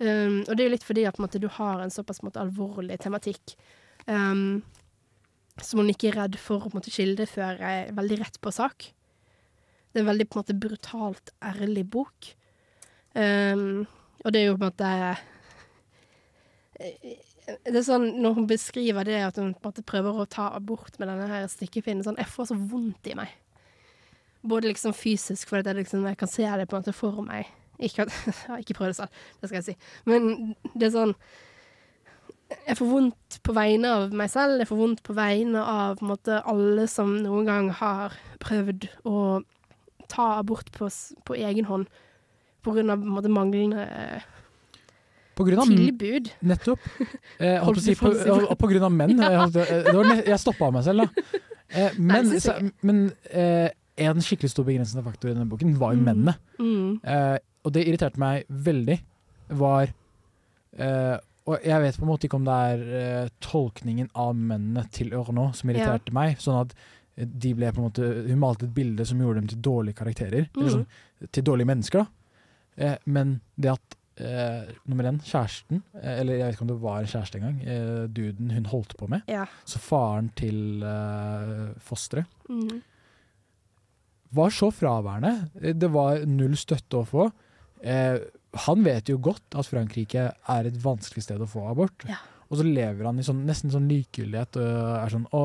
Um, 0.00 0.40
og 0.46 0.54
det 0.54 0.62
er 0.62 0.68
jo 0.68 0.74
litt 0.76 0.86
fordi 0.86 1.04
at 1.08 1.18
måte, 1.20 1.40
du 1.42 1.48
har 1.52 1.82
en 1.82 1.92
såpass 1.92 2.22
måte, 2.24 2.40
alvorlig 2.40 2.96
tematikk 3.02 3.52
um, 4.06 4.62
som 5.60 5.82
hun 5.82 5.90
ikke 5.92 6.08
er 6.08 6.16
redd 6.22 6.38
for 6.40 6.64
å 6.64 6.70
måte, 6.72 6.92
kildeføre 6.94 7.90
veldig 7.96 8.20
rett 8.22 8.38
på 8.40 8.52
sak. 8.54 8.88
Det 9.90 10.00
er 10.00 10.06
en 10.06 10.12
veldig 10.12 10.28
på 10.30 10.38
en 10.38 10.44
måte, 10.44 10.56
brutalt 10.62 11.34
ærlig 11.44 11.84
bok. 11.92 12.30
Um, 13.12 13.84
og 14.24 14.32
det 14.32 14.40
er 14.40 14.48
jo 14.48 14.56
på 14.56 14.62
en 14.62 14.70
måte 14.70 14.94
det 16.80 17.74
er 17.74 17.84
sånn, 17.84 18.06
Når 18.22 18.36
hun 18.38 18.46
beskriver 18.48 19.04
det 19.04 19.18
at 19.26 19.36
hun 19.40 19.52
prøver 19.84 20.22
å 20.22 20.28
ta 20.30 20.48
abort 20.56 20.96
med 21.00 21.10
denne 21.10 21.26
her 21.28 21.48
stikkepinnen 21.50 22.06
sånn, 22.06 22.20
Jeg 22.20 22.30
får 22.32 22.52
så 22.52 22.56
vondt 22.56 23.10
i 23.10 23.16
meg. 23.18 23.34
Både 24.42 24.70
liksom 24.70 24.94
fysisk, 24.96 25.48
for 25.48 25.60
at 25.60 25.68
jeg, 25.68 25.76
liksom, 25.82 26.06
jeg 26.08 26.16
kan 26.16 26.30
se 26.30 26.42
det 26.42 26.68
på 26.68 26.76
en 26.76 26.84
måte 26.84 26.96
for 26.96 27.20
meg. 27.26 27.50
Ikke 27.80 28.06
at 28.06 28.12
Jeg 28.26 28.34
har 28.46 28.64
ikke 28.64 28.76
prøvd 28.78 28.92
det 28.92 28.96
selv, 28.96 29.22
det 29.40 29.50
skal 29.50 29.60
jeg 29.60 29.68
si. 29.70 29.76
Men 30.08 30.54
det 30.74 30.88
er 30.88 30.96
sånn 30.96 31.14
Jeg 32.66 32.76
får 32.80 32.90
vondt 32.90 33.40
på 33.46 33.54
vegne 33.56 33.94
av 33.94 34.14
meg 34.16 34.30
selv. 34.32 34.58
Jeg 34.60 34.68
får 34.70 34.80
vondt 34.80 35.02
på 35.06 35.16
vegne 35.16 35.62
av 35.62 36.00
på 36.00 36.08
måte, 36.10 36.42
alle 36.50 36.86
som 36.90 37.14
noen 37.22 37.48
gang 37.48 37.70
har 37.80 38.16
prøvd 38.42 38.88
å 39.06 39.16
ta 40.10 40.32
abort 40.40 40.72
på, 40.74 40.88
på 41.24 41.36
egen 41.38 41.68
hånd 41.68 41.86
på 42.64 42.74
grunn 42.74 42.92
av 42.92 43.00
på 43.00 43.14
måte, 43.14 43.30
manglende 43.32 43.84
eh, 43.86 44.24
På 45.38 45.46
grunn 45.46 45.62
av 45.62 45.70
tilbud. 45.70 46.32
Nettopp. 46.50 46.88
Eh, 47.38 47.70
si 47.80 47.94
på, 47.96 48.10
og 48.12 48.56
på 48.60 48.68
grunn 48.72 48.88
av 48.88 48.92
menn. 48.92 49.22
Jeg, 49.22 49.62
eh, 49.64 50.24
jeg 50.26 50.40
stoppa 50.42 50.68
meg 50.74 50.84
selv, 50.84 51.06
da. 51.06 51.38
Eh, 51.70 51.96
men 51.96 52.28
Nei, 52.28 52.40
så, 52.42 52.56
men 52.84 53.04
eh, 53.30 53.70
en 54.00 54.20
skikkelig 54.24 54.50
stor 54.52 54.64
begrensende 54.64 55.04
faktor 55.04 55.30
i 55.30 55.34
denne 55.34 55.48
boken 55.50 55.74
var 55.78 55.92
jo 55.94 56.00
Mm. 56.00 56.04
mennene. 56.08 56.34
Mm. 56.58 57.00
Eh, 57.04 57.38
og 57.64 57.72
det 57.72 57.86
irriterte 57.86 58.18
meg 58.18 58.46
veldig. 58.48 59.00
Var 59.50 59.92
eh, 60.78 61.18
Og 61.50 61.58
jeg 61.64 61.82
vet 61.82 61.96
på 61.98 62.04
en 62.04 62.08
måte 62.12 62.28
ikke 62.28 62.36
om 62.38 62.44
det 62.46 62.54
er 62.54 62.82
eh, 63.24 63.28
tolkningen 63.42 64.10
av 64.14 64.34
mennene 64.36 64.84
til 64.92 65.10
Ørno 65.16 65.48
som 65.56 65.70
irriterte 65.72 66.12
meg. 66.14 66.36
Sånn 66.38 66.60
at 66.60 66.74
de 67.16 67.54
ble 67.54 67.72
på 67.72 67.80
en 67.82 67.88
måte 67.88 68.28
Hun 68.28 68.38
malte 68.38 68.64
et 68.68 68.74
bilde 68.74 69.04
som 69.08 69.18
gjorde 69.18 69.40
dem 69.40 69.48
til 69.48 69.58
dårlige 69.60 69.96
karakterer. 69.98 70.48
Eller 70.56 70.68
Mm. 70.68 70.70
sånn, 70.76 70.86
til 71.32 71.42
dårlige 71.42 71.66
mennesker, 71.66 71.98
da. 72.04 72.06
Eh, 72.78 72.96
men 73.06 73.40
det 73.58 73.72
at 73.72 73.96
eh, 74.20 74.66
nummer 74.86 75.04
én, 75.08 75.18
kjæresten, 75.24 75.82
eh, 75.96 76.20
eller 76.20 76.34
jeg 76.36 76.44
vet 76.46 76.54
ikke 76.54 76.62
om 76.62 76.68
det 76.68 76.80
var 76.82 76.98
en 77.00 77.06
kjæreste 77.06 77.34
engang, 77.40 77.60
eh, 77.66 78.06
duden 78.06 78.50
hun 78.52 78.64
holdt 78.66 78.94
på 78.98 79.08
med, 79.08 79.22
Ja. 79.26 79.46
så 79.64 79.78
faren 79.80 80.30
til 80.36 80.82
eh, 80.82 81.72
fosteret, 81.80 82.26
Mm. 82.48 82.82
Var 84.36 84.50
så 84.54 84.70
fraværende. 84.74 85.50
Eh, 85.60 85.72
Det 85.74 85.90
var 85.92 86.24
null 86.26 86.56
støtte 86.58 87.00
å 87.00 87.06
få. 87.08 87.30
Eh, 87.82 88.18
han 88.66 88.84
vet 88.84 89.08
jo 89.08 89.18
godt 89.18 89.54
at 89.56 89.66
Frankrike 89.66 90.28
er 90.34 90.66
et 90.68 90.78
vanskelig 90.82 91.22
sted 91.22 91.40
å 91.40 91.48
få 91.48 91.68
abort. 91.70 92.04
Ja. 92.08 92.18
Og 92.50 92.58
så 92.58 92.64
lever 92.66 93.06
han 93.06 93.18
i 93.18 93.22
sånn, 93.22 93.44
nesten 93.46 93.70
sånn 93.70 93.86
likegyldighet 93.86 94.56
og 94.58 94.78
er 95.04 95.12
sånn 95.12 95.26
Å, 95.38 95.42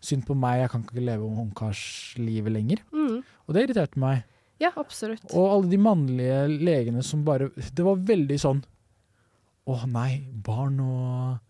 synd 0.00 0.24
på 0.24 0.34
meg, 0.34 0.62
jeg 0.62 0.70
kan 0.72 0.84
ikke 0.86 1.04
leve 1.04 1.26
ungkarslivet 1.28 2.54
lenger. 2.54 2.80
Mm. 2.96 3.18
Og 3.44 3.52
det 3.54 3.66
irriterte 3.66 4.00
meg. 4.00 4.22
Ja, 4.62 4.70
absolutt. 4.80 5.26
Og 5.34 5.50
alle 5.50 5.68
de 5.68 5.80
mannlige 5.82 6.38
legene 6.48 7.02
som 7.04 7.24
bare 7.26 7.50
Det 7.56 7.82
var 7.84 7.98
veldig 8.06 8.36
sånn 8.38 8.60
Å 9.66 9.78
nei, 9.90 10.22
barn 10.46 10.78
og 10.80 11.40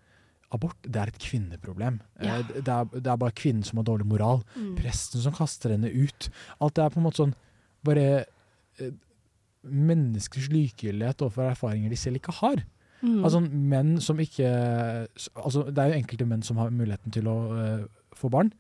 abort, 0.55 0.77
det 0.87 1.01
er 1.03 1.11
et 1.12 1.19
kvinneproblem. 1.23 1.99
Ja. 2.23 2.38
Eh, 2.40 2.53
Det, 2.62 2.69
er, 2.75 2.85
det 2.95 3.11
er 3.11 3.21
bare 3.21 3.35
kvinnen 3.37 3.64
som 3.67 3.81
har 3.81 3.87
dårlig 3.88 4.07
moral. 4.09 4.43
Mm. 4.57 4.75
Presten 4.79 5.21
som 5.25 5.35
kaster 5.37 5.75
henne 5.75 5.90
ut. 5.90 6.29
Alt 6.61 6.77
det 6.79 6.85
er 6.85 6.95
på 6.95 7.01
en 7.03 7.07
måte 7.09 7.23
sånn 7.23 7.35
bare 7.85 8.07
eh, 8.81 8.93
menneskers 9.64 10.49
likegyldighet 10.53 11.23
overfor 11.25 11.51
erfaringer 11.53 11.93
de 11.93 11.99
selv 12.01 12.21
ikke 12.21 12.35
har. 12.40 12.62
Mm. 13.05 13.19
Altså 13.27 13.40
menn 13.45 13.95
som 14.01 14.21
ikke 14.23 14.49
altså 15.37 15.67
Det 15.69 15.81
er 15.83 15.90
jo 15.93 15.99
enkelte 15.99 16.27
menn 16.29 16.45
som 16.47 16.57
har 16.62 16.71
muligheten 16.73 17.12
til 17.12 17.29
å 17.29 17.37
eh, 17.61 17.85
få 18.17 18.31
barn, 18.33 18.53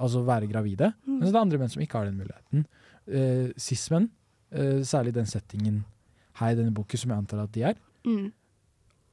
altså 0.00 0.24
være 0.26 0.48
gravide. 0.50 0.92
Mm. 1.06 1.18
Men 1.18 1.22
så 1.26 1.30
er 1.30 1.36
det 1.36 1.42
andre 1.44 1.60
menn 1.62 1.72
som 1.74 1.82
ikke 1.84 2.00
har 2.00 2.08
den 2.08 2.18
muligheten. 2.18 2.66
Uh, 3.02 3.50
Cis-menn, 3.58 4.04
eh, 4.54 4.80
særlig 4.86 5.12
den 5.16 5.26
settingen 5.26 5.80
her 6.38 6.52
i 6.54 6.58
denne 6.58 6.72
boken, 6.74 6.98
som 7.02 7.10
jeg 7.12 7.18
antar 7.24 7.42
at 7.44 7.52
de 7.54 7.64
er, 7.72 7.80
Mm. 8.06 8.32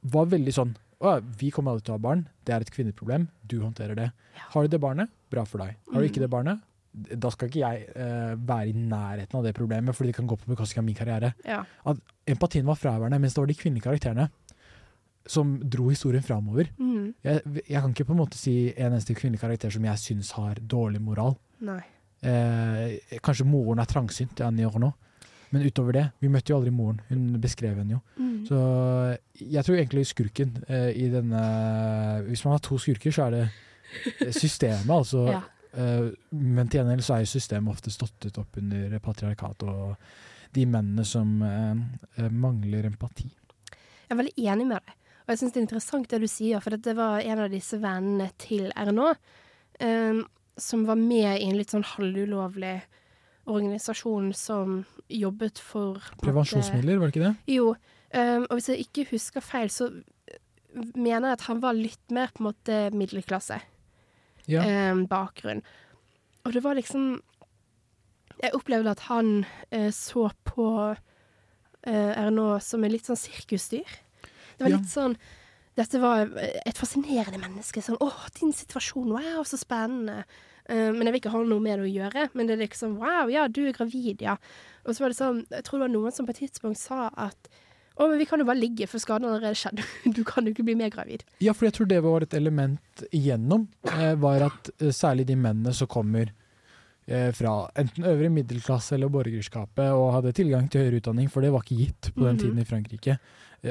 var 0.02 0.26
veldig 0.26 0.52
sånn 0.54 0.72
vi 1.40 1.50
kommer 1.54 1.72
aldri 1.72 1.86
til 1.86 1.94
å 1.94 1.98
ha 1.98 2.02
barn, 2.04 2.26
det 2.44 2.54
er 2.54 2.64
et 2.64 2.72
kvinneproblem, 2.74 3.28
du 3.48 3.60
håndterer 3.62 3.96
det. 3.96 4.10
Har 4.52 4.66
du 4.66 4.68
det 4.72 4.80
barnet, 4.82 5.08
bra 5.32 5.46
for 5.48 5.62
deg. 5.62 5.76
Har 5.92 6.00
du 6.02 6.08
ikke 6.08 6.20
Mm. 6.20 6.26
det 6.26 6.30
barnet, 6.30 6.60
da 6.92 7.30
skal 7.30 7.48
ikke 7.48 7.62
jeg 7.62 7.84
uh, 7.94 8.34
være 8.34 8.68
i 8.68 8.72
nærheten 8.74 9.38
av 9.38 9.44
det 9.46 9.54
problemet, 9.54 9.94
fordi 9.94 10.10
det 10.10 10.16
kan 10.16 10.26
gå 10.26 10.36
på 10.36 10.50
bekostning 10.50 10.82
av 10.82 10.84
min 10.88 10.98
karriere. 10.98 11.34
Ja. 11.46 11.62
At 11.86 12.00
empatien 12.26 12.66
var 12.66 12.74
fraværende, 12.76 13.20
mens 13.20 13.34
det 13.34 13.40
var 13.40 13.46
de 13.46 13.54
kvinnelige 13.54 13.86
karakterene 13.86 14.28
som 15.30 15.54
dro 15.70 15.88
historien 15.88 16.24
framover. 16.24 16.70
Mm. 16.78 17.14
Jeg, 17.22 17.42
jeg 17.68 17.80
kan 17.80 17.92
ikke 17.94 18.08
på 18.08 18.16
en 18.16 18.22
måte 18.22 18.40
si 18.40 18.54
en 18.74 18.92
eneste 18.92 19.14
kvinnelig 19.14 19.40
karakter 19.40 19.70
som 19.70 19.84
jeg 19.86 20.02
syns 20.02 20.32
har 20.36 20.58
dårlig 20.58 21.00
moral. 21.04 21.36
Nei. 21.60 21.82
Eh, 22.26 22.98
kanskje 23.24 23.46
moren 23.48 23.80
er 23.80 23.88
trangsynt, 23.88 24.40
Annie 24.44 24.66
nå. 24.66 24.90
Men 25.50 25.64
utover 25.66 25.96
det, 25.96 26.04
vi 26.22 26.30
møtte 26.30 26.52
jo 26.52 26.60
aldri 26.60 26.72
moren. 26.74 27.00
Hun 27.08 27.40
beskrev 27.42 27.80
henne 27.80 27.96
jo. 27.96 28.00
Mm. 28.20 28.34
Så 28.46 28.58
jeg 29.40 29.66
tror 29.66 29.78
egentlig 29.78 30.04
skurken 30.06 30.52
eh, 30.68 30.92
i 30.94 31.08
denne 31.10 31.40
Hvis 32.28 32.44
man 32.46 32.54
har 32.54 32.62
to 32.64 32.78
skurker, 32.78 33.10
så 33.14 33.26
er 33.26 33.36
det 33.36 34.34
systemet, 34.36 34.90
altså. 35.00 35.26
Ja. 35.36 35.42
Eh, 35.70 36.08
men 36.34 36.66
til 36.66 36.80
gjengjeld 36.80 37.04
så 37.06 37.14
er 37.14 37.22
jo 37.22 37.30
systemet 37.30 37.70
ofte 37.76 37.92
ståttet 37.94 38.38
opp 38.42 38.56
under 38.58 38.96
patriarkat 38.98 39.62
og 39.70 39.92
de 40.56 40.64
mennene 40.66 41.04
som 41.06 41.36
eh, 41.46 41.82
eh, 42.18 42.30
mangler 42.30 42.88
empati. 42.88 43.28
Jeg 43.70 44.16
er 44.16 44.18
veldig 44.18 44.48
enig 44.50 44.66
med 44.66 44.80
deg. 44.80 44.96
Og 45.20 45.32
jeg 45.32 45.40
syns 45.42 45.54
det 45.54 45.60
er 45.60 45.66
interessant 45.68 46.10
det 46.10 46.18
du 46.24 46.26
sier, 46.30 46.62
for 46.64 46.74
det 46.74 46.96
var 46.98 47.22
en 47.22 47.44
av 47.44 47.52
disse 47.52 47.78
vennene 47.78 48.32
til 48.42 48.72
RNÅ. 48.74 49.12
Um, 49.80 50.24
som 50.60 50.82
var 50.84 50.98
med 50.98 51.38
i 51.38 51.46
en 51.46 51.54
litt 51.56 51.70
sånn 51.72 51.86
halvulovlig 51.86 52.80
organisasjon 53.50 54.32
som 54.36 54.84
jobbet 55.10 55.58
for 55.58 55.98
Prevensjonsmidler, 56.22 56.98
var 57.00 57.10
det 57.10 57.16
ikke 57.16 57.26
det? 57.28 57.34
Jo. 57.54 57.74
Um, 58.14 58.46
og 58.48 58.56
hvis 58.58 58.68
jeg 58.72 58.84
ikke 58.86 59.06
husker 59.12 59.40
feil, 59.44 59.70
så 59.70 59.90
mener 60.94 61.28
jeg 61.30 61.38
at 61.38 61.46
han 61.48 61.60
var 61.62 61.74
litt 61.78 62.14
mer 62.14 62.30
på 62.34 62.42
en 62.42 62.48
måte 62.50 62.78
middelklasse. 62.94 63.60
Ja. 64.50 64.64
Um, 64.92 65.04
bakgrunn. 65.10 65.62
Og 66.44 66.54
det 66.56 66.62
var 66.64 66.74
liksom 66.74 67.20
Jeg 68.40 68.54
opplevde 68.56 68.90
at 68.94 69.02
han 69.10 69.44
uh, 69.74 69.90
så 69.92 70.30
på 70.48 70.66
uh, 70.90 70.96
RNA 71.86 72.60
som 72.64 72.84
en 72.84 72.90
litt 72.94 73.04
sånn 73.06 73.18
sirkusdyr. 73.20 73.84
Det 74.56 74.64
var 74.64 74.70
Ja. 74.72 74.78
litt 74.78 74.88
sånn 74.90 75.16
Dette 75.76 76.00
var 76.02 76.26
et 76.66 76.76
fascinerende 76.76 77.38
menneske. 77.38 77.80
Sånn 77.80 77.96
'Å, 78.00 78.10
din 78.40 78.52
situasjon. 78.52 79.12
Wow, 79.12 79.44
så 79.44 79.56
spennende'. 79.56 80.24
Eh, 80.70 80.92
men 80.94 81.02
jeg 81.08 81.12
vil 81.12 81.20
ikke 81.20 81.32
ha 81.34 81.42
noe 81.42 81.60
med 81.64 81.80
det 81.80 81.86
å 81.88 81.94
gjøre. 81.94 82.28
Men 82.34 82.46
det 82.46 82.54
er 82.58 82.62
liksom 82.66 82.96
'Wow, 83.00 83.28
ja, 83.32 83.48
du 83.48 83.66
er 83.66 83.72
gravid', 83.72 84.22
ja. 84.22 84.36
Og 84.86 84.94
så 84.94 85.00
var 85.02 85.08
det 85.10 85.16
sånn 85.18 85.44
Jeg 85.50 85.64
tror 85.64 85.78
det 85.80 85.86
var 85.88 85.94
noen 85.96 86.12
som 86.12 86.26
på 86.26 86.30
et 86.30 86.36
tidspunkt 86.46 86.78
sa 86.78 87.10
at 87.16 87.48
'Å, 87.98 88.08
men 88.08 88.18
vi 88.18 88.24
kan 88.24 88.38
jo 88.38 88.46
bare 88.46 88.56
ligge, 88.60 88.86
for 88.88 88.98
skaden 88.98 89.24
har 89.28 89.36
allerede 89.40 89.58
skjedd'. 89.58 89.84
Du 90.14 90.24
kan 90.24 90.44
jo 90.46 90.52
ikke 90.54 90.64
bli 90.64 90.74
mer 90.74 90.88
gravid. 90.90 91.24
Ja, 91.40 91.52
for 91.52 91.66
jeg 91.66 91.74
tror 91.74 91.86
det 91.88 92.02
var 92.02 92.22
et 92.22 92.32
element 92.34 92.80
igjennom, 93.12 93.66
eh, 93.84 94.14
var 94.14 94.40
at 94.42 94.70
eh, 94.80 94.88
særlig 94.92 95.26
de 95.26 95.34
mennene 95.36 95.74
som 95.74 95.86
kommer 95.88 96.30
fra 97.34 97.68
enten 97.74 98.04
øvre 98.04 98.30
middelklasse 98.30 98.92
eller 98.94 99.08
borgerskapet 99.08 99.90
og 99.90 100.12
hadde 100.14 100.32
tilgang 100.32 100.68
til 100.70 100.80
høyere 100.84 101.00
utdanning, 101.00 101.28
for 101.28 101.40
det 101.42 101.50
var 101.50 101.62
ikke 101.64 101.78
gitt 101.78 102.12
på 102.14 102.22
den 102.22 102.36
Mhm. 102.36 102.38
tiden 102.38 102.58
i 102.60 102.64
Frankrike. 102.64 103.18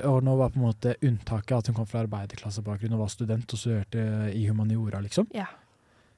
Og 0.03 0.21
nå 0.23 0.35
var 0.37 0.49
på 0.49 0.57
en 0.57 0.67
måte 0.73 0.95
unntaket 1.01 1.57
at 1.57 1.67
hun 1.67 1.75
kom 1.75 1.85
fra 1.85 2.03
arbeiderklassebakgrunn 2.05 2.91
og 2.93 2.99
var 2.99 3.07
student 3.07 3.53
og 3.53 3.57
studerte 3.59 4.33
i 4.35 4.45
humaniora, 4.45 4.99
liksom. 5.01 5.27
Ja. 5.33 5.45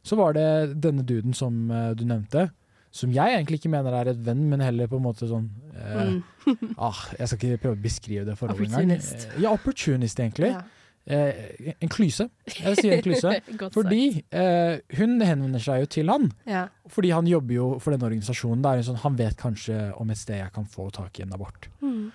Så 0.03 0.17
var 0.17 0.33
det 0.33 0.47
denne 0.81 1.05
duden 1.05 1.35
som 1.37 1.69
eh, 1.71 1.91
du 1.97 2.03
nevnte, 2.09 2.49
som 2.91 3.11
jeg 3.15 3.37
egentlig 3.37 3.61
ikke 3.61 3.71
mener 3.71 3.93
er 3.95 4.09
et 4.11 4.19
venn, 4.25 4.43
men 4.51 4.59
heller 4.59 4.89
på 4.91 4.97
en 4.99 5.05
måte 5.05 5.29
sånn 5.29 5.49
eh, 5.75 6.19
Mm. 6.41 6.73
ah, 6.81 6.97
Jeg 7.19 7.27
skal 7.29 7.37
ikke 7.37 7.61
prøve 7.61 7.77
å 7.77 7.83
beskrive 7.83 8.25
det 8.25 8.33
forholdet 8.39 8.73
engang. 8.73 9.01
Ja, 9.43 9.51
opportunist, 9.53 10.17
egentlig. 10.19 10.49
Ja. 10.55 10.63
Eh, 11.05 11.73
en 11.81 11.89
klyse. 11.89 12.27
Jeg 12.49 12.77
sier 12.77 12.95
en 12.97 13.03
klyse. 13.05 13.33
Fordi 13.75 14.23
eh, 14.33 14.81
hun 14.97 15.15
henvender 15.21 15.61
seg 15.61 15.83
jo 15.83 15.89
til 15.97 16.11
han. 16.13 16.27
Ja. 16.49 16.67
Fordi 16.89 17.13
han 17.13 17.29
jobber 17.29 17.55
jo 17.55 17.67
for 17.81 17.93
denne 17.93 18.09
organisasjonen. 18.09 18.61
Det 18.65 18.71
er 18.71 18.81
jo 18.81 18.87
sånn, 18.91 18.99
Han 19.05 19.17
vet 19.21 19.37
kanskje 19.39 19.79
om 20.01 20.09
et 20.13 20.21
sted 20.21 20.41
jeg 20.41 20.53
kan 20.57 20.65
få 20.69 20.89
tak 20.93 21.19
i 21.19 21.25
en 21.25 21.33
abort. 21.37 21.69
Mm. 21.81 22.11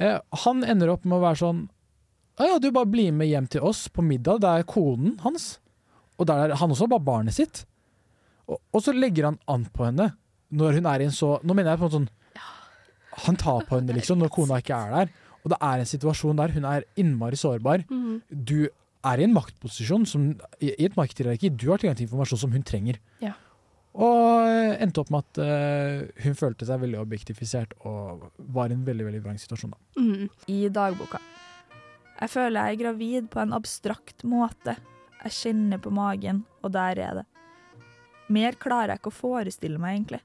Eh, 0.00 0.18
han 0.44 0.64
ender 0.64 0.92
opp 0.92 1.04
med 1.08 1.18
å 1.18 1.24
være 1.24 1.40
sånn 1.40 1.64
Å 2.38 2.46
ja, 2.46 2.58
du 2.62 2.68
bare 2.70 2.86
blir 2.86 3.10
med 3.12 3.26
hjem 3.26 3.48
til 3.50 3.64
oss 3.66 3.88
på 3.90 4.04
middag. 4.04 4.40
Det 4.44 4.50
er 4.60 4.68
konen 4.68 5.16
hans. 5.24 5.56
Og 6.18 6.26
der 6.26 6.48
er 6.48 6.58
han 6.58 6.74
også 6.74 6.88
bare 6.90 7.04
barnet 7.04 7.36
sitt. 7.36 7.64
Og, 8.48 8.58
og 8.72 8.82
så 8.82 8.94
legger 8.96 9.30
han 9.30 9.38
an 9.50 9.66
på 9.72 9.86
henne 9.86 10.12
når 10.48 10.78
hun 10.78 10.88
er 10.88 11.02
i 11.02 11.08
en 11.08 11.12
så 11.12 11.34
Nå 11.44 11.52
mener 11.52 11.74
jeg 11.74 11.80
på 11.82 11.88
en 11.90 11.92
sånn 11.92 12.06
Han 13.26 13.36
tar 13.36 13.66
på 13.68 13.76
henne 13.76 13.92
liksom 13.92 14.20
når 14.22 14.30
kona 14.32 14.60
ikke 14.62 14.76
er 14.76 14.94
der. 14.94 15.10
Og 15.42 15.52
det 15.52 15.58
er 15.64 15.82
en 15.82 15.90
situasjon 15.90 16.38
der 16.38 16.54
hun 16.54 16.66
er 16.68 16.86
innmari 16.98 17.36
sårbar. 17.38 17.84
Mm. 17.90 18.22
Du 18.30 18.68
er 18.68 19.20
i 19.20 19.26
en 19.26 19.34
maktposisjon 19.34 20.06
som, 20.08 20.30
i 20.62 20.72
i 20.72 20.86
et 20.86 20.96
markedshierarki. 20.98 21.50
Du 21.50 21.68
har 21.70 21.80
tilgang 21.80 21.98
til 21.98 22.08
informasjon 22.08 22.42
som 22.42 22.54
hun 22.54 22.64
trenger. 22.66 22.98
Ja. 23.22 23.34
Og 23.98 24.46
eh, 24.46 24.76
endte 24.84 25.02
opp 25.02 25.10
med 25.10 25.24
at 25.24 25.40
uh, 25.42 26.04
hun 26.22 26.36
følte 26.38 26.68
seg 26.68 26.82
veldig 26.82 27.00
objektifisert 27.00 27.74
og 27.88 28.28
var 28.54 28.70
i 28.70 28.76
en 28.76 28.84
veldig 28.86 29.08
veldig 29.08 29.22
vrang 29.24 29.40
situasjon. 29.40 29.74
da. 29.74 30.02
Mm. 30.02 30.28
i 30.54 30.58
dagboka. 30.70 31.22
Jeg 32.18 32.30
føler 32.34 32.60
jeg 32.60 32.76
er 32.76 32.82
gravid 32.82 33.28
på 33.32 33.42
en 33.42 33.54
abstrakt 33.56 34.26
måte. 34.26 34.76
Jeg 35.24 35.34
kjenner 35.34 35.80
på 35.82 35.90
magen, 35.90 36.44
og 36.62 36.72
der 36.76 37.00
er 37.02 37.20
det. 37.20 37.26
Mer 38.28 38.58
klarer 38.60 38.94
jeg 38.94 39.02
ikke 39.02 39.12
å 39.12 39.18
forestille 39.18 39.80
meg, 39.82 39.96
egentlig. 39.96 40.20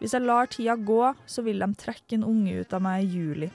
Hvis 0.00 0.14
jeg 0.16 0.24
lar 0.24 0.48
tida 0.48 0.74
gå, 0.76 1.02
så 1.28 1.44
vil 1.44 1.60
de 1.60 1.68
trekke 1.76 2.16
en 2.16 2.24
unge 2.24 2.62
ut 2.62 2.72
av 2.72 2.82
meg 2.82 3.04
i 3.04 3.20
juli. 3.20 3.50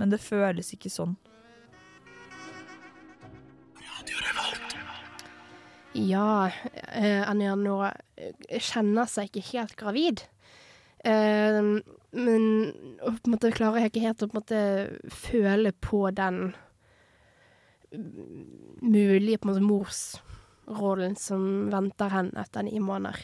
Men 0.00 0.12
det 0.12 0.22
føles 0.24 0.72
ikke 0.72 0.90
sånn. 0.90 1.14
Ja, 5.92 6.48
eh, 6.88 7.20
Anja 7.28 7.52
nå 7.60 7.76
kjenner 8.48 9.10
seg 9.12 9.28
ikke 9.28 9.44
helt 9.50 9.76
gravid. 9.76 10.24
Eh, 11.04 11.60
men 12.12 12.44
på 13.02 13.12
en 13.12 13.34
måte 13.34 13.52
klarer 13.52 13.84
jeg 13.84 13.92
ikke 13.92 14.06
helt 14.06 14.24
å 14.24 14.30
på 14.30 14.38
en 14.38 14.40
måte 14.40 14.62
føle 15.12 15.72
på 15.84 16.06
den 16.16 16.54
mulige 17.92 19.38
på 19.38 19.48
en 19.48 19.52
måte 19.52 19.66
morsrollen 19.66 21.16
som 21.18 21.44
venter 21.72 22.12
henne 22.12 22.44
etter 22.44 22.66
ni 22.66 22.80
måneder. 22.82 23.20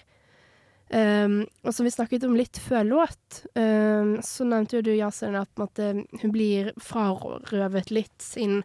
Um, 0.89 1.43
og 1.69 1.75
som 1.77 1.85
vi 1.85 1.93
snakket 1.93 2.25
om 2.25 2.37
litt 2.39 2.57
før 2.65 2.87
låt, 2.89 3.43
um, 3.53 4.15
så 4.25 4.47
nevnte 4.49 4.79
jo 4.79 4.87
du, 4.87 4.95
Yasin, 4.97 5.37
at 5.37 5.51
måte, 5.61 5.91
hun 6.23 6.33
blir 6.33 6.71
frarøvet 6.81 7.93
litt 7.93 8.25
sin 8.25 8.63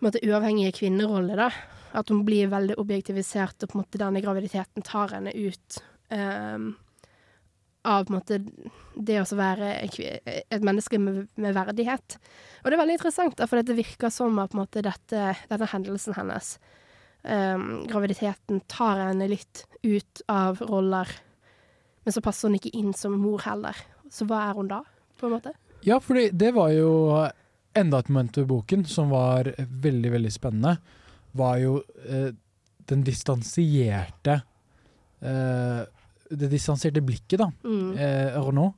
måte, 0.00 0.22
uavhengige 0.24 0.72
kvinnerolle. 0.78 1.36
da. 1.36 1.50
At 1.96 2.08
hun 2.12 2.24
blir 2.24 2.48
veldig 2.52 2.78
objektivisert, 2.80 3.60
og 3.60 3.68
på 3.68 3.76
en 3.76 3.84
måte 3.84 4.00
denne 4.00 4.24
graviditeten 4.24 4.84
tar 4.88 5.12
henne 5.18 5.36
ut 5.36 5.80
um, 6.08 6.72
av 7.86 8.10
måte 8.12 8.40
det 8.96 9.18
å 9.20 9.26
være 9.38 9.70
et 9.84 10.64
menneske 10.64 10.98
med, 11.00 11.26
med 11.40 11.56
verdighet. 11.56 12.16
Og 12.62 12.70
det 12.70 12.76
er 12.76 12.82
veldig 12.82 12.96
interessant, 12.98 13.42
for 13.48 13.62
det 13.62 13.76
virker 13.78 14.12
som 14.12 14.38
at 14.42 14.56
måte, 14.56 14.82
dette, 14.84 15.34
denne 15.50 15.68
hendelsen 15.70 16.16
hennes, 16.16 16.56
um, 17.22 17.84
graviditeten, 17.90 18.62
tar 18.72 19.02
henne 19.04 19.28
litt 19.30 19.66
ut 19.86 20.24
av 20.32 20.62
roller, 20.66 21.10
men 22.06 22.14
så 22.14 22.22
passer 22.24 22.48
hun 22.48 22.58
ikke 22.58 22.74
inn 22.78 22.92
som 22.96 23.16
mor 23.18 23.42
heller. 23.46 23.78
Så 24.12 24.28
hva 24.28 24.44
er 24.48 24.58
hun 24.58 24.70
da, 24.70 24.82
på 25.18 25.28
en 25.28 25.36
måte? 25.36 25.52
Ja, 25.86 25.98
fordi 26.02 26.30
det 26.34 26.52
var 26.56 26.72
jo 26.74 26.90
enda 27.76 28.00
et 28.00 28.10
moment 28.10 28.38
ved 28.38 28.48
boken 28.50 28.86
som 28.88 29.10
var 29.12 29.50
veldig, 29.58 30.12
veldig 30.14 30.32
spennende. 30.32 30.76
Var 31.36 31.58
jo 31.60 31.80
eh, 32.06 32.30
den 32.88 33.02
distansierte 33.04 34.40
eh, 35.20 35.82
Det 36.30 36.48
distanserte 36.50 37.02
blikket, 37.04 37.38
da. 37.38 37.50
Mm. 37.64 37.92
Eh, 37.98 38.38
Renaud 38.42 38.74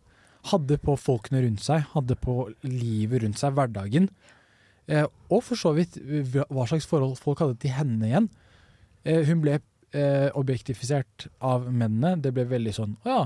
hadde 0.53 0.78
på 0.80 0.94
folkene 0.96 1.42
rundt 1.44 1.61
seg, 1.64 1.82
hadde 1.94 2.14
på 2.20 2.49
livet 2.62 3.22
rundt 3.24 3.38
seg, 3.40 3.53
hverdagen. 3.57 4.09
Eh, 4.88 5.05
og 5.30 5.42
for 5.44 5.57
så 5.61 5.72
vidt 5.76 5.99
hva 6.49 6.66
slags 6.68 6.86
forhold 6.88 7.18
folk 7.20 7.42
hadde 7.42 7.59
til 7.61 7.74
henne 7.76 8.07
igjen. 8.09 8.28
Eh, 9.05 9.24
hun 9.28 9.42
ble 9.44 9.59
eh, 9.92 10.28
objektifisert 10.38 11.26
av 11.44 11.66
mennene. 11.72 12.14
Det 12.22 12.32
ble 12.36 12.44
veldig 12.49 12.72
sånn 12.76 12.96
Å 13.05 13.09
ja, 13.12 13.20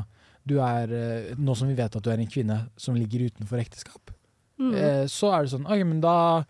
du 0.46 0.56
er 0.62 0.90
eh, 0.94 1.30
Nå 1.38 1.54
som 1.58 1.70
vi 1.70 1.74
vet 1.78 1.94
at 1.96 2.02
du 2.02 2.10
er 2.10 2.18
en 2.22 2.30
kvinne 2.30 2.58
som 2.76 2.94
ligger 2.98 3.28
utenfor 3.30 3.62
ekteskap, 3.62 4.14
Mm. 4.62 4.74
eh, 4.76 5.04
så 5.10 5.30
er 5.34 5.42
det 5.42 5.50
sånn 5.50 5.64
OK, 5.66 5.80
men 5.88 6.00
da 6.04 6.44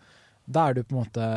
da 0.45 0.65
er 0.69 0.73
du 0.75 0.81
på 0.83 0.91
en 0.93 1.05
måte 1.05 1.27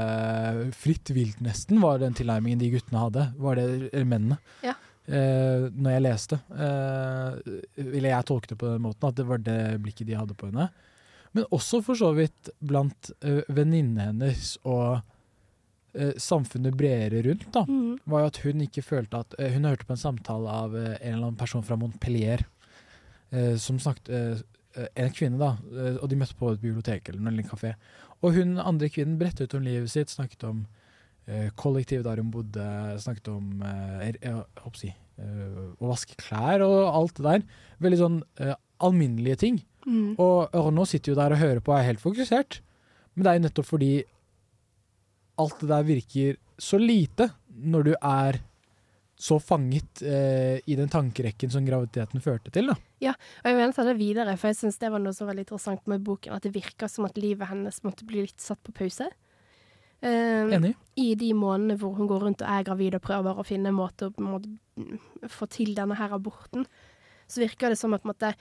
fritt 0.74 1.08
vilt, 1.14 1.38
nesten, 1.40 1.78
var 1.80 2.00
den 2.02 2.12
tilnærmingen 2.18 2.58
de 2.58 2.68
guttene 2.72 2.98
hadde. 3.04 3.22
Var 3.38 3.54
det 3.54 3.64
eller 3.94 4.04
mennene. 4.10 4.36
Ja. 4.66 4.74
Eh, 5.06 5.66
når 5.70 5.92
jeg 5.94 6.02
leste. 6.02 6.36
Eh, 6.50 7.36
eller 7.78 8.08
jeg 8.10 8.26
tolket 8.26 8.50
det 8.54 8.58
på 8.58 8.72
den 8.72 8.82
måten, 8.82 9.06
at 9.08 9.14
det 9.20 9.26
var 9.28 9.38
det 9.38 9.58
blikket 9.84 10.08
de 10.08 10.16
hadde 10.18 10.34
på 10.34 10.48
henne. 10.50 10.68
Men 11.36 11.44
også 11.54 11.82
for 11.84 11.94
så 11.98 12.08
vidt 12.16 12.50
blant 12.64 13.10
eh, 13.22 13.42
venninnene 13.52 14.08
hennes 14.08 14.56
og 14.66 14.98
eh, 15.94 16.14
samfunnet 16.18 16.74
bredere 16.78 17.22
rundt, 17.28 17.46
da, 17.54 17.62
Mm. 17.68 17.98
var 18.06 18.20
jo 18.24 18.30
at 18.32 18.40
hun 18.42 18.60
ikke 18.66 18.82
følte 18.82 19.20
at 19.22 19.34
eh, 19.38 19.52
Hun 19.54 19.64
hørte 19.68 19.86
på 19.86 19.92
en 19.94 20.00
samtale 20.02 20.48
av 20.50 20.74
eh, 20.76 20.96
en 21.00 21.14
eller 21.14 21.26
annen 21.28 21.36
person 21.40 21.62
fra 21.62 21.76
Montpellier 21.76 22.42
eh, 23.30 23.54
som 23.62 23.78
snakket 23.78 24.08
eh, 24.10 24.40
eh, 24.76 24.88
En 25.04 25.12
kvinne, 25.12 25.38
da, 25.38 25.52
og 26.02 26.08
de 26.10 26.16
møtte 26.20 26.34
på 26.36 26.50
et 26.52 26.60
bibliotek 26.60 27.08
eller 27.12 27.30
en 27.30 27.46
kafé. 27.48 27.74
Og 28.24 28.34
hun 28.36 28.58
andre 28.58 28.88
kvinnen 28.90 29.18
brettet 29.20 29.46
ut 29.48 29.54
om 29.60 29.62
livet 29.64 29.88
sitt, 29.92 30.10
snakket 30.10 30.42
om 30.48 30.66
eh, 31.28 31.48
kollektivet 31.58 32.06
der 32.06 32.22
hun 32.22 32.32
bodde, 32.34 32.66
snakket 33.02 33.30
om 33.32 33.62
eh, 33.66 34.12
jeg 34.14 34.34
håper 34.62 34.80
si, 34.80 34.92
eh, 34.92 35.62
å 35.76 35.90
vaske 35.92 36.18
klær 36.20 36.64
og 36.66 36.78
alt 36.90 37.20
det 37.20 37.26
der. 37.28 37.46
Veldig 37.86 38.00
sånn 38.02 38.20
alminnelige 38.82 39.40
ting. 39.44 39.60
Mm. 39.86 40.16
Og 40.20 40.54
Ørno 40.56 40.86
sitter 40.88 41.12
jo 41.12 41.18
der 41.18 41.36
og 41.36 41.42
hører 41.42 41.62
på 41.62 41.72
og 41.72 41.80
er 41.80 41.90
helt 41.90 42.02
fokusert. 42.02 42.60
Men 43.14 43.24
det 43.24 43.30
er 43.30 43.38
jo 43.38 43.46
nettopp 43.46 43.70
fordi 43.70 43.92
alt 45.40 45.62
det 45.62 45.70
der 45.70 45.88
virker 45.88 46.36
så 46.60 46.80
lite 46.80 47.30
når 47.56 47.90
du 47.90 47.94
er 47.96 48.40
så 49.16 49.38
fanget 49.40 50.02
eh, 50.04 50.58
i 50.68 50.76
den 50.76 50.90
tankerekken 50.92 51.50
som 51.52 51.64
graviditeten 51.64 52.20
førte 52.20 52.52
til. 52.52 52.68
da. 52.68 52.76
Og 53.40 53.48
jeg 53.48 53.56
vil 53.56 53.72
ta 53.76 53.84
det 53.88 53.94
videre, 53.96 54.34
for 54.36 54.52
jeg 54.52 54.58
syns 54.58 54.76
det 54.82 54.90
var 54.92 55.00
noe 55.00 55.16
så 55.16 55.28
veldig 55.28 55.46
interessant 55.46 55.88
med 55.88 56.04
boken, 56.04 56.36
at 56.36 56.44
det 56.44 56.52
virker 56.52 56.90
som 56.92 57.08
at 57.08 57.16
livet 57.20 57.48
hennes 57.48 57.80
måtte 57.86 58.04
bli 58.08 58.26
litt 58.26 58.44
satt 58.44 58.60
på 58.66 58.74
pause. 58.76 59.08
Eh, 60.04 60.56
Enig? 60.56 60.74
I 61.00 61.14
de 61.18 61.30
månedene 61.36 61.78
hvor 61.80 61.96
hun 61.96 62.08
går 62.08 62.26
rundt 62.26 62.44
og 62.44 62.50
er 62.52 62.66
gravid 62.68 62.98
og 62.98 63.04
prøver 63.04 63.38
å 63.38 63.44
finne 63.46 63.72
en 63.72 63.78
måte 63.78 64.10
å 64.10 64.12
mm, 64.16 64.98
få 65.32 65.48
til 65.52 65.74
denne 65.76 65.96
her 65.98 66.12
aborten, 66.16 66.66
så 67.26 67.42
virker 67.42 67.72
det 67.72 67.78
som 67.80 67.94
at 67.96 68.04
måte, 68.06 68.32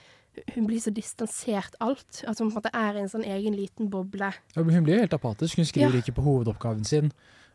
hun 0.54 0.66
blir 0.68 0.80
så 0.82 0.92
distansert 0.94 1.74
alt. 1.82 2.22
At 2.28 2.38
hun 2.38 2.50
på 2.50 2.58
en 2.58 2.60
måte 2.60 2.74
er 2.76 2.98
i 2.98 3.02
en 3.02 3.10
sånn 3.10 3.24
egen 3.26 3.56
liten 3.56 3.90
boble. 3.90 4.30
Ja, 4.54 4.62
Hun 4.62 4.84
blir 4.84 4.98
jo 4.98 5.06
helt 5.06 5.16
apatisk. 5.16 5.56
Hun 5.58 5.66
skriver 5.66 5.96
Ja. 5.96 6.04
ikke 6.04 6.14
på 6.14 6.22
hovedoppgaven 6.22 6.84
sin. 6.84 7.10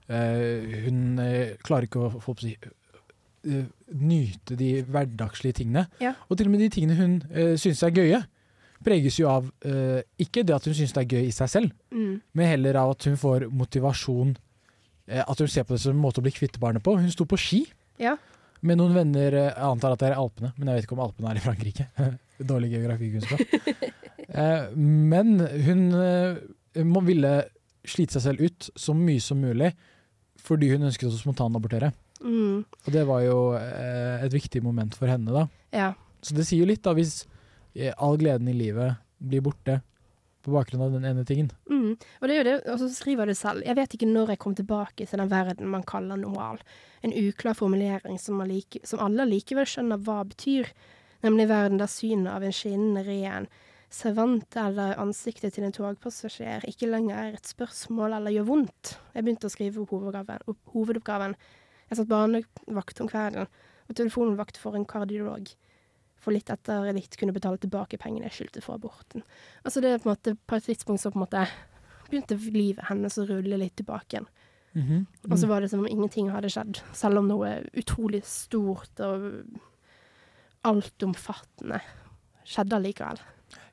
Uh, 0.09 0.59
hun 0.87 1.19
uh, 1.21 1.55
klarer 1.63 1.87
ikke 1.87 2.01
å 2.03 2.19
få 2.19 2.33
på 2.35 2.43
si, 2.43 2.57
eh, 3.47 3.65
nyte 3.95 4.57
de 4.59 4.81
hverdagslige 4.83 5.61
tingene. 5.61 5.85
Ja. 6.01 6.15
Og 6.27 6.37
til 6.37 6.49
og 6.49 6.51
med 6.51 6.65
de 6.65 6.69
tingene 6.73 6.97
hun 6.99 7.13
uh, 7.31 7.55
syns 7.55 7.83
er 7.83 7.95
gøye, 7.95 8.23
preges 8.83 9.17
jo 9.19 9.27
av 9.31 9.45
uh, 9.65 9.99
ikke 10.21 10.43
det 10.45 10.55
at 10.55 10.65
hun 10.67 10.73
syns 10.77 10.93
det 10.95 11.03
er 11.03 11.15
gøy 11.17 11.27
i 11.27 11.35
seg 11.35 11.49
selv, 11.49 11.71
Mm. 11.91 12.21
men 12.33 12.47
heller 12.47 12.77
av 12.79 12.91
at 12.95 13.03
hun 13.09 13.17
får 13.19 13.49
motivasjon. 13.51 14.35
uh, 15.11 15.23
at 15.27 15.39
hun 15.39 15.47
ser 15.47 15.63
på 15.67 15.73
det 15.75 15.81
som 15.83 15.95
en 15.95 16.01
måte 16.01 16.21
å 16.21 16.25
bli 16.25 16.31
kvitt 16.31 16.59
barnet 16.59 16.83
på. 16.83 16.93
Hun 16.99 17.11
sto 17.11 17.25
på 17.25 17.37
ski 17.37 17.65
Ja. 17.99 18.15
med 18.61 18.77
noen 18.77 18.93
venner, 18.93 19.33
eh, 19.33 19.49
jeg 19.53 19.57
antar 19.57 19.91
at 19.93 19.99
det 19.99 20.11
er 20.11 20.15
Alpene, 20.21 20.53
men 20.57 20.67
jeg 20.67 20.75
vet 20.75 20.85
ikke 20.85 20.93
om 20.97 21.05
Alpene 21.05 21.31
er 21.31 21.35
i 21.35 21.43
Frankrike. 21.43 21.87
Dårlig 22.51 22.71
geografikunnskap. 22.71 23.39
Eh, 24.31 24.69
men 24.77 25.39
hun 25.43 25.79
eh, 25.99 26.37
må 26.87 27.01
ville 27.03 27.31
slite 27.83 28.13
seg 28.15 28.21
selv 28.21 28.39
ut 28.45 28.69
så 28.79 28.93
mye 28.95 29.19
som 29.19 29.41
mulig 29.43 29.73
fordi 30.39 30.69
hun 30.71 30.85
ønsket 30.87 31.09
å 31.11 31.17
spontanabortere. 31.19 31.89
Mm. 32.23 32.61
Og 32.63 32.87
det 32.93 33.03
var 33.09 33.25
jo 33.25 33.35
eh, 33.59 34.23
et 34.23 34.31
viktig 34.31 34.61
moment 34.63 34.95
for 34.95 35.11
henne, 35.11 35.33
da. 35.35 35.43
Ja. 35.75 35.89
Så 36.23 36.33
det 36.37 36.45
sier 36.47 36.61
jo 36.63 36.69
litt, 36.69 36.79
da, 36.85 36.93
hvis 36.95 37.25
eh, 37.25 37.30
all 37.97 38.19
gleden 38.19 38.49
i 38.51 38.57
livet 38.57 38.99
blir 39.21 39.43
borte 39.45 39.79
på 40.41 40.51
bakgrunn 40.51 40.81
av 40.81 40.95
den 40.95 41.05
ene 41.05 41.25
tingen. 41.25 41.51
Mm. 41.69 41.95
Og 41.95 42.27
det 42.27 42.33
er 42.33 42.39
jo 42.39 42.47
det, 42.47 42.55
og 42.73 42.79
så 42.81 42.87
skriver 42.89 43.29
du 43.29 43.35
selv 43.37 43.61
Jeg 43.65 43.77
vet 43.77 43.93
ikke 43.93 44.09
når 44.09 44.33
jeg 44.33 44.41
kom 44.41 44.55
tilbake 44.57 45.05
til 45.05 45.21
den 45.21 45.29
verden 45.31 45.69
man 45.69 45.85
kaller 45.87 46.17
normal. 46.17 46.61
En 47.05 47.13
uklar 47.13 47.57
formulering 47.57 48.17
som, 48.19 48.41
like, 48.47 48.81
som 48.87 49.03
alle 49.03 49.27
likevel 49.29 49.69
skjønner 49.69 50.01
hva 50.01 50.21
betyr. 50.27 50.71
Nemlig 51.21 51.49
verden 51.51 51.81
der 51.81 51.91
synet 51.91 52.33
av 52.33 52.45
en 52.45 52.55
skinnende 52.55 53.05
ren 53.05 53.47
servant 53.91 54.55
eller 54.55 54.95
ansiktet 55.01 55.53
til 55.55 55.65
en 55.67 55.73
togpassasjer 55.75 56.63
ikke 56.69 56.87
lenger 56.89 57.17
er 57.17 57.33
et 57.35 57.49
spørsmål 57.49 58.15
eller 58.17 58.33
gjør 58.37 58.47
vondt. 58.47 58.93
Jeg 59.13 59.25
begynte 59.25 59.49
å 59.49 59.53
skrive 59.53 59.83
opp 59.83 59.91
hovedoppgaven. 59.91 60.45
Opp 60.47 60.75
hovedoppgaven. 60.75 61.35
Jeg 61.89 61.99
satt 61.99 62.11
barnevakt 62.11 63.03
om 63.03 63.11
kvelden 63.11 63.51
og 63.91 63.97
telefonvakt 63.99 64.59
for 64.61 64.77
en 64.79 64.87
kardiolog. 64.87 65.51
For 66.21 66.35
litt 66.35 66.51
etter 66.53 66.91
litt 66.93 67.17
kunne 67.17 67.35
betale 67.35 67.59
tilbake 67.61 67.99
pengene 68.01 68.29
jeg 68.29 68.37
skyldte 68.37 68.63
for 68.65 68.77
aborten. 68.77 69.25
Altså 69.65 69.81
det 69.83 69.91
er 69.91 70.01
på 70.01 70.09
en 70.09 70.13
måte 70.15 70.35
på 70.37 70.57
et 70.57 70.69
tidspunkt 70.69 71.01
så 71.01 71.11
på 71.13 71.19
en 71.19 71.25
måte 71.25 71.47
begynte 72.11 72.37
livet 72.51 72.85
hennes 72.89 73.17
å 73.17 73.25
rulle 73.27 73.59
litt 73.61 73.75
tilbake 73.79 74.17
igjen. 74.17 74.29
Mhm. 74.73 75.05
Og 75.29 75.37
så 75.39 75.47
var 75.47 75.61
det 75.61 75.69
som 75.71 75.81
om 75.81 75.89
ingenting 75.89 76.29
hadde 76.31 76.51
skjedd, 76.51 76.79
selv 76.95 77.19
om 77.19 77.27
noe 77.27 77.57
utrolig 77.75 78.23
stort 78.27 79.01
og 79.03 79.43
altomfattende 80.63 81.81
skjedde 82.47 82.77
allikevel. 82.77 83.19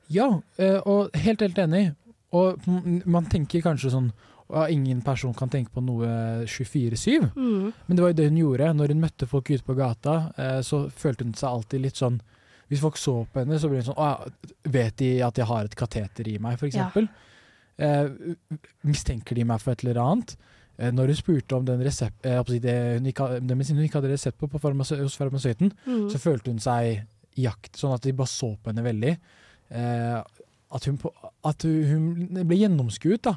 Ja, 0.08 0.40
eh, 0.56 0.80
og 0.88 1.14
helt, 1.14 1.44
helt 1.44 1.58
enig. 1.58 1.92
Og 2.32 2.58
man 3.06 3.28
tenker 3.30 3.64
kanskje 3.64 3.92
sånn 3.92 4.10
at 4.48 4.72
ingen 4.72 5.02
person 5.04 5.34
kan 5.36 5.50
tenke 5.52 5.74
på 5.74 5.82
noe 5.84 6.08
24-7. 6.48 7.30
Mm. 7.36 7.72
Men 7.86 7.96
det 7.96 8.02
var 8.02 8.12
jo 8.12 8.18
det 8.18 8.28
hun 8.30 8.40
gjorde. 8.40 8.72
Når 8.76 8.94
hun 8.94 9.02
møtte 9.04 9.28
folk 9.28 9.50
ute 9.50 9.64
på 9.64 9.76
gata, 9.76 10.32
eh, 10.36 10.60
så 10.64 10.86
følte 10.88 11.26
hun 11.26 11.36
seg 11.36 11.50
alltid 11.50 11.84
litt 11.84 12.00
sånn 12.00 12.20
Hvis 12.68 12.80
folk 12.82 12.96
så 13.00 13.26
på 13.32 13.40
henne, 13.40 13.58
så 13.58 13.68
blir 13.70 13.80
hun 13.82 13.86
sånn 13.94 13.96
Å, 13.96 14.30
vet 14.68 14.96
de 15.00 15.22
at 15.24 15.38
jeg 15.40 15.46
har 15.48 15.64
et 15.64 15.74
kateter 15.76 16.28
i 16.28 16.38
meg, 16.38 16.58
for 16.60 16.68
Ja. 16.68 16.90
Eh, 17.78 18.08
mistenker 18.84 19.34
de 19.38 19.44
meg 19.46 19.60
for 19.62 19.72
et 19.72 19.84
eller 19.84 20.00
annet? 20.02 20.36
Eh, 20.78 20.90
når 20.94 21.06
hun 21.12 21.18
spurte 21.18 21.56
om 21.56 21.64
den 21.64 21.80
resept, 21.82 22.24
eh, 22.26 22.42
det, 22.60 22.74
hun 22.98 23.06
ikke, 23.06 23.28
den 23.40 23.56
medisinen 23.58 23.78
hun 23.80 23.86
ikke 23.88 24.00
hadde 24.00 24.12
resept 24.12 24.38
på, 24.38 24.48
på 24.50 24.60
farmase, 24.62 24.98
hos 25.00 25.16
farmasøyten, 25.18 25.72
Mm. 25.86 26.08
så 26.10 26.18
følte 26.18 26.50
hun 26.50 26.58
seg 26.58 27.04
i 27.36 27.42
jakt, 27.46 27.72
sånn 27.78 27.94
at 27.94 28.02
de 28.02 28.12
bare 28.12 28.26
så 28.26 28.56
på 28.56 28.70
henne 28.72 28.82
veldig. 28.84 29.16
Eh, 29.70 30.22
at 30.70 30.84
hun, 30.84 30.98
på, 30.98 31.12
at 31.44 31.62
hun 31.62 32.28
ble 32.46 32.56
gjennomskuet, 32.58 33.22
da. 33.22 33.36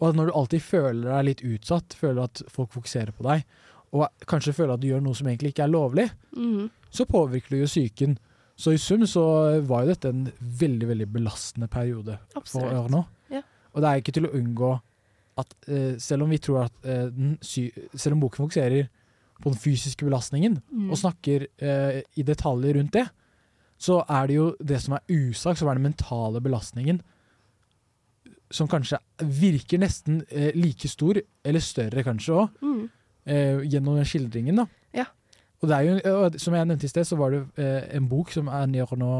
Og 0.00 0.10
at 0.10 0.14
når 0.18 0.26
du 0.26 0.32
alltid 0.38 0.62
føler 0.62 1.08
deg 1.10 1.24
litt 1.24 1.42
utsatt, 1.42 1.94
føler 1.98 2.24
at 2.24 2.42
folk 2.50 2.70
fokuserer 2.72 3.10
på 3.16 3.24
deg, 3.26 3.44
og 3.92 4.06
kanskje 4.26 4.52
føler 4.54 4.74
at 4.74 4.80
du 4.82 4.88
gjør 4.90 5.00
noe 5.02 5.14
som 5.16 5.26
egentlig 5.26 5.54
ikke 5.54 5.64
er 5.64 5.72
lovlig, 5.74 6.10
Mm. 6.36 6.68
så 6.90 7.04
påvirker 7.06 7.48
du 7.50 7.56
jo 7.62 7.66
psyken. 7.66 8.18
Så 8.58 8.72
i 8.74 8.78
sum 8.82 9.04
så 9.06 9.22
var 9.68 9.84
jo 9.84 9.92
dette 9.92 10.10
en 10.10 10.24
veldig, 10.40 10.88
veldig 10.90 11.06
belastende 11.14 11.68
periode 11.70 12.16
Absolutt. 12.34 12.72
for 12.74 12.88
nå. 12.90 13.04
Ja. 13.30 13.42
Og 13.74 13.82
det 13.84 13.90
er 13.92 14.00
ikke 14.02 14.14
til 14.16 14.26
å 14.26 14.32
unngå 14.34 14.70
at 15.38 15.52
uh, 15.68 15.92
selv 16.02 16.24
om 16.26 16.30
vi 16.34 16.38
tror 16.42 16.64
at 16.64 16.72
uh, 16.82 17.36
Selv 17.94 18.16
om 18.16 18.20
boken 18.24 18.42
fokuserer 18.48 18.88
på 19.38 19.52
den 19.52 19.60
fysiske 19.62 20.02
belastningen, 20.04 20.56
Mm. 20.72 20.90
og 20.90 20.98
snakker 20.98 21.44
uh, 21.62 22.00
i 22.18 22.22
detaljer 22.26 22.74
rundt 22.74 22.92
det, 22.96 23.04
så 23.78 24.00
er 24.10 24.26
det 24.26 24.34
jo 24.34 24.48
det 24.58 24.80
som 24.82 24.94
er 24.96 25.04
usagt, 25.08 25.60
som 25.60 25.68
er 25.70 25.74
den 25.78 25.86
mentale 25.92 26.40
belastningen, 26.42 26.98
som 28.50 28.66
kanskje 28.66 28.98
virker 29.22 29.78
nesten 29.78 30.24
like 30.56 30.88
stor, 30.90 31.20
eller 31.44 31.60
større 31.62 32.02
kanskje 32.02 32.34
òg, 32.34 32.48
Mm. 32.62 32.88
gjennom 33.70 33.94
den 33.94 34.04
skildringen. 34.08 34.56
da. 34.56 34.66
Og 35.58 35.70
det 35.70 35.76
er 35.76 35.88
jo, 35.88 36.30
som 36.38 36.54
jeg 36.54 36.68
nevnte 36.70 36.86
i 36.86 36.92
sted, 36.92 37.06
så 37.08 37.18
var 37.18 37.34
det 37.34 37.42
eh, 37.58 37.88
en 37.98 38.08
bok 38.10 38.30
som 38.34 38.50
Annie 38.52 38.84
nå 39.00 39.12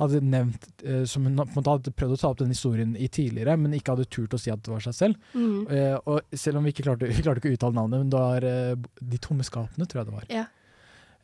hadde 0.00 0.22
nevnt, 0.24 0.68
eh, 0.80 1.02
som 1.04 1.26
hun 1.26 1.36
på 1.36 1.44
en 1.44 1.58
måte 1.58 1.74
hadde 1.74 1.92
prøvd 1.92 2.14
å 2.16 2.20
ta 2.22 2.30
opp 2.32 2.38
den 2.40 2.54
historien 2.54 2.94
i 2.96 3.10
tidligere, 3.12 3.58
men 3.60 3.74
ikke 3.76 3.92
hadde 3.92 4.08
turt 4.08 4.32
å 4.32 4.40
si 4.40 4.52
at 4.52 4.62
det 4.64 4.72
var 4.72 4.84
seg 4.86 4.96
selv. 4.96 5.34
Mm. 5.34 5.58
Eh, 5.68 5.96
og 6.08 6.32
selv 6.32 6.60
om 6.60 6.64
vi 6.64 6.72
ikke 6.72 6.86
klarte, 6.86 7.10
vi 7.12 7.26
klarte 7.26 7.42
ikke 7.42 7.52
å 7.52 7.58
uttale 7.58 7.76
navnet, 7.76 8.06
men 8.06 8.14
det 8.14 8.22
var 8.24 8.48
eh, 8.48 8.88
De 9.12 9.20
tomme 9.20 9.44
skapene, 9.44 9.84
tror 9.84 10.00
jeg 10.00 10.08
det 10.08 10.16
var. 10.16 10.32
Ja. 10.32 10.46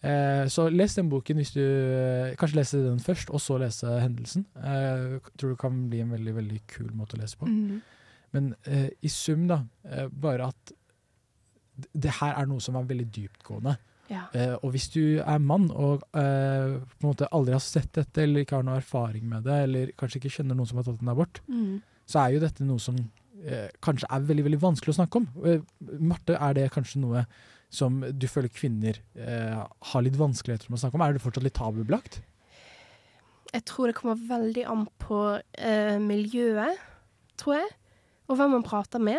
Eh, 0.06 0.44
så 0.52 0.68
les 0.68 0.94
den 0.94 1.08
boken 1.10 1.38
hvis 1.40 1.54
du 1.54 1.62
eh, 1.64 2.34
Kanskje 2.38 2.60
lese 2.60 2.82
den 2.84 3.00
først, 3.02 3.32
og 3.32 3.40
så 3.42 3.56
lese 3.62 3.98
hendelsen. 4.02 4.44
Eh, 4.60 5.18
tror 5.40 5.54
det 5.54 5.60
kan 5.62 5.86
bli 5.90 6.02
en 6.04 6.12
veldig 6.12 6.36
veldig 6.36 6.62
kul 6.70 6.92
måte 6.94 7.16
å 7.16 7.22
lese 7.22 7.38
på. 7.40 7.48
Mm. 7.48 7.80
Men 8.36 8.50
i 9.00 9.08
sum, 9.08 9.46
da, 9.48 9.62
bare 10.12 10.50
at 10.50 10.72
det 11.96 12.10
her 12.18 12.34
er 12.36 12.48
noe 12.50 12.60
som 12.60 12.76
er 12.76 12.88
veldig 12.90 13.06
dyptgående. 13.14 13.76
Ja. 14.10 14.26
Eh, 14.36 14.54
og 14.62 14.70
hvis 14.74 14.86
du 14.94 15.18
er 15.18 15.42
mann 15.42 15.66
og 15.74 16.04
uh, 16.14 16.76
på 16.78 17.02
en 17.02 17.08
måte 17.08 17.28
aldri 17.34 17.56
har 17.56 17.62
sett 17.64 17.90
dette, 17.96 18.22
eller 18.22 18.44
ikke 18.44 18.60
har 18.60 18.66
noe 18.66 18.78
erfaring 18.78 19.24
med 19.28 19.46
det, 19.48 19.56
eller 19.66 19.92
kanskje 19.98 20.20
ikke 20.20 20.34
kjenner 20.38 20.58
noen 20.58 20.68
som 20.70 20.78
har 20.80 20.86
tatt 20.86 21.02
en 21.02 21.12
abort, 21.14 21.40
Mm. 21.48 21.80
så 22.06 22.20
er 22.22 22.36
jo 22.36 22.42
dette 22.44 22.66
noe 22.66 22.82
som 22.82 22.96
uh, 23.00 23.68
kanskje 23.82 24.06
er 24.10 24.28
veldig 24.28 24.46
veldig 24.46 24.62
vanskelig 24.62 24.94
å 24.94 24.98
snakke 25.00 25.20
om. 25.22 25.28
Marte, 25.98 26.38
er 26.38 26.54
det 26.54 26.70
kanskje 26.74 27.02
noe 27.02 27.26
som 27.76 27.98
du 28.14 28.28
føler 28.30 28.48
kvinner 28.54 29.00
har 29.90 30.02
litt 30.06 30.14
vanskeligheter 30.16 30.70
med 30.70 30.78
å 30.78 30.82
snakke 30.84 30.96
om? 30.96 31.02
Er 31.02 31.16
det 31.16 31.22
fortsatt 31.24 31.44
litt 31.44 31.56
tabubelagt? 31.58 32.20
Jeg 33.52 33.64
tror 33.66 33.90
det 33.90 33.96
kommer 33.98 34.20
veldig 34.28 34.62
an 34.70 34.84
på 35.02 35.18
miljøet, 36.06 36.78
tror 37.42 37.58
jeg, 37.58 37.72
og 38.30 38.38
hvem 38.38 38.54
man 38.54 38.64
prater 38.66 39.02
med. 39.02 39.18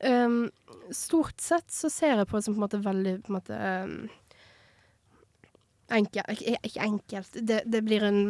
Um, 0.00 0.50
stort 0.96 1.40
sett 1.44 1.68
så 1.72 1.90
ser 1.92 2.16
jeg 2.16 2.28
på 2.28 2.38
det 2.38 2.46
som 2.46 2.54
på 2.54 2.60
en 2.60 2.64
måte 2.64 2.78
veldig 2.80 3.14
på 3.20 3.28
en 3.28 3.36
måte 3.36 3.56
um, 3.84 3.96
Enkelt 5.90 6.30
Ikke, 6.30 6.54
ikke 6.62 6.84
enkelt, 6.86 7.36
det, 7.42 7.56
det 7.66 7.80
blir 7.82 8.04
en 8.06 8.20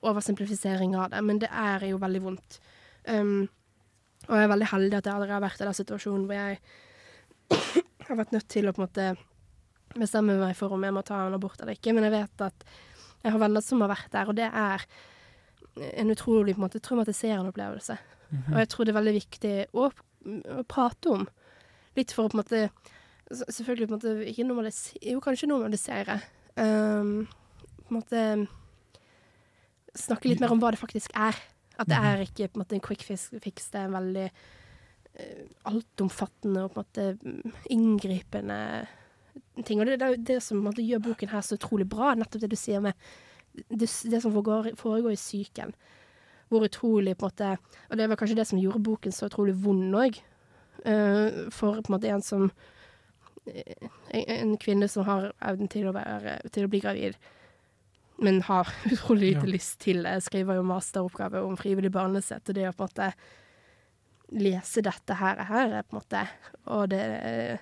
oversimplifisering 0.00 0.94
av 0.96 1.10
det, 1.12 1.20
men 1.28 1.38
det 1.42 1.50
er 1.52 1.84
jo 1.90 1.98
veldig 2.00 2.22
vondt. 2.24 2.56
Um, 3.04 3.44
og 4.26 4.32
jeg 4.32 4.46
er 4.46 4.52
veldig 4.54 4.68
heldig 4.70 4.96
at 4.96 5.08
jeg 5.08 5.14
aldri 5.14 5.34
har 5.34 5.44
vært 5.44 5.60
i 5.60 5.66
den 5.66 5.76
situasjonen 5.76 6.24
hvor 6.26 6.38
jeg 6.38 6.56
har 8.08 8.20
vært 8.22 8.32
nødt 8.32 8.48
til 8.50 8.70
å 8.70 8.72
på 8.72 8.80
en 8.80 8.86
måte 8.86 9.10
bestemme 9.96 10.38
meg 10.40 10.56
for 10.58 10.72
om 10.72 10.88
jeg 10.88 10.96
må 10.96 11.04
ta 11.06 11.20
en 11.26 11.36
abort 11.36 11.60
eller 11.60 11.76
ikke, 11.76 11.94
men 11.96 12.08
jeg 12.08 12.16
vet 12.16 12.46
at 12.48 12.66
jeg 13.22 13.34
har 13.34 13.42
venner 13.42 13.64
som 13.64 13.84
har 13.84 13.92
vært 13.92 14.10
der, 14.12 14.32
og 14.32 14.38
det 14.38 14.48
er 14.48 14.88
en 16.00 16.12
utrolig 16.12 16.54
på 16.56 16.60
en 16.62 16.66
måte, 16.66 16.80
traumatiserende 16.80 17.52
opplevelse. 17.52 17.96
Og 18.52 18.58
jeg 18.60 18.68
tror 18.72 18.86
det 18.86 18.92
er 18.92 18.98
veldig 18.98 19.14
viktig 19.16 19.54
å, 19.76 19.88
prate 20.68 21.12
om. 21.12 21.26
Litt 21.96 22.12
for 22.14 22.26
å 22.26 22.32
på 22.32 22.38
en 22.38 22.44
måte 22.44 22.68
Selvfølgelig 23.26 23.88
på 23.88 23.96
en 23.96 23.98
måte 23.98 24.28
ikke 24.30 24.44
normalisere 24.46 25.00
Jo, 25.10 25.22
kanskje 25.24 25.48
normalisere. 25.50 26.20
Um, 26.54 27.26
på 27.82 27.90
en 27.90 27.98
måte 27.98 28.22
Snakke 29.96 30.30
litt 30.30 30.42
mer 30.42 30.52
om 30.54 30.60
hva 30.62 30.74
det 30.74 30.80
faktisk 30.80 31.14
er. 31.16 31.38
At 31.80 31.88
det 31.90 31.96
er 31.96 32.22
ikke 32.24 32.50
på 32.50 32.58
en 32.58 32.62
måte 32.62 32.76
en 32.76 32.84
quick 32.84 33.02
fix, 33.04 33.30
det 33.72 33.80
er 33.80 33.88
en 33.88 33.96
veldig 33.96 34.26
uh, 34.28 35.42
altomfattende 35.72 36.66
og 36.66 36.74
på 36.74 36.82
en 36.82 36.84
måte 36.84 37.06
mm, 37.16 37.54
inngripende 37.72 38.58
ting. 39.64 39.80
Og 39.80 39.88
det, 39.88 39.98
det 40.00 40.06
er 40.06 40.14
jo 40.14 40.26
det 40.30 40.38
som 40.44 40.60
måte, 40.64 40.84
gjør 40.84 41.04
boken 41.08 41.32
her 41.32 41.44
så 41.44 41.56
utrolig 41.56 41.88
bra, 41.88 42.14
nettopp 42.16 42.44
det 42.44 42.52
du 42.52 42.58
sier 42.60 42.84
med 42.84 42.96
det, 43.68 43.88
det 43.88 44.20
som 44.20 44.32
foregår, 44.34 44.74
foregår 44.76 45.16
i 45.16 45.20
psyken. 45.20 45.72
Hvor 46.48 46.62
utrolig 46.68 47.16
på 47.18 47.26
en 47.26 47.32
måte 47.32 47.58
Og 47.90 47.96
det 47.98 48.08
var 48.08 48.16
kanskje 48.16 48.36
det 48.38 48.46
som 48.46 48.58
gjorde 48.62 48.82
boken 48.86 49.12
så 49.12 49.26
utrolig 49.26 49.54
vond 49.64 49.94
òg. 49.94 50.20
for 51.50 51.80
på 51.82 51.88
en 51.90 51.94
måte 51.96 52.08
en 52.12 52.22
som 52.22 52.50
eh, 53.46 53.88
en, 54.10 54.56
kvinne 54.58 54.88
som 54.88 55.04
har 55.04 55.32
evnen 55.40 55.68
til 55.68 55.88
å, 55.88 55.92
være, 55.96 56.36
til 56.52 56.64
å 56.64 56.68
bli 56.70 56.80
gravid, 56.80 57.16
men 58.22 58.42
har 58.46 58.68
utrolig 58.92 59.32
lite 59.34 59.46
Ja. 59.46 59.52
lyst 59.52 59.80
til 59.80 60.02
det. 60.04 60.22
Skriver 60.22 60.54
jo 60.60 60.62
masteroppgave 60.62 61.42
om 61.42 61.56
frivillig 61.56 61.90
barnesett, 61.92 62.48
og 62.48 62.54
det 62.54 62.68
å 62.68 62.72
på 62.76 62.86
en 62.86 62.92
måte 62.92 63.12
lese 64.36 64.82
dette 64.82 65.14
her, 65.14 65.42
her 65.46 65.72
er 65.78 65.82
på 65.86 65.94
en 65.96 66.00
måte 66.00 66.22
Og 66.66 66.88
det 66.90 67.58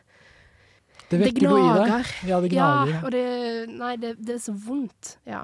Det 1.11 1.19
deg. 1.21 1.35
gnager. 1.41 2.07
Ja, 2.27 2.41
det 2.41 2.51
gnager. 2.51 2.93
Ja, 2.93 3.01
og 3.05 3.11
det 3.13 3.69
Nei, 3.69 3.97
det, 3.97 4.15
det 4.25 4.35
er 4.35 4.39
så 4.45 4.53
vondt. 4.57 5.17
Ja. 5.29 5.43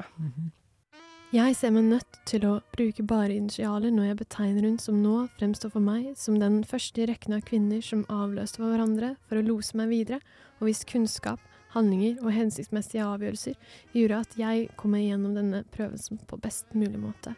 Jeg 1.30 1.54
ser 1.54 1.70
meg 1.70 1.84
nødt 1.86 2.16
til 2.26 2.42
å 2.42 2.56
bruke 2.74 3.04
bare 3.06 3.36
initialer 3.36 3.92
når 3.94 4.08
jeg 4.08 4.16
betegner 4.18 4.64
hun 4.66 4.80
som 4.82 4.96
nå 4.98 5.28
fremstår 5.36 5.70
for 5.70 5.84
meg 5.86 6.08
som 6.18 6.40
den 6.42 6.56
første 6.66 7.04
i 7.04 7.06
rekken 7.06 7.36
av 7.36 7.44
kvinner 7.46 7.84
som 7.86 8.02
avløste 8.10 8.58
hverandre 8.58 9.12
for 9.28 9.38
å 9.38 9.44
lose 9.46 9.78
meg 9.78 9.92
videre, 9.92 10.18
og 10.58 10.66
hvis 10.66 10.82
kunnskap, 10.90 11.38
handlinger 11.70 12.18
og 12.24 12.34
hensiktsmessige 12.34 13.06
avgjørelser 13.06 13.54
gjorde 13.94 14.18
at 14.24 14.36
jeg 14.42 14.66
kom 14.74 14.96
meg 14.96 15.06
gjennom 15.06 15.38
denne 15.38 15.62
prøvelsen 15.70 16.18
på 16.26 16.40
best 16.42 16.74
mulig 16.74 16.98
måte. 16.98 17.36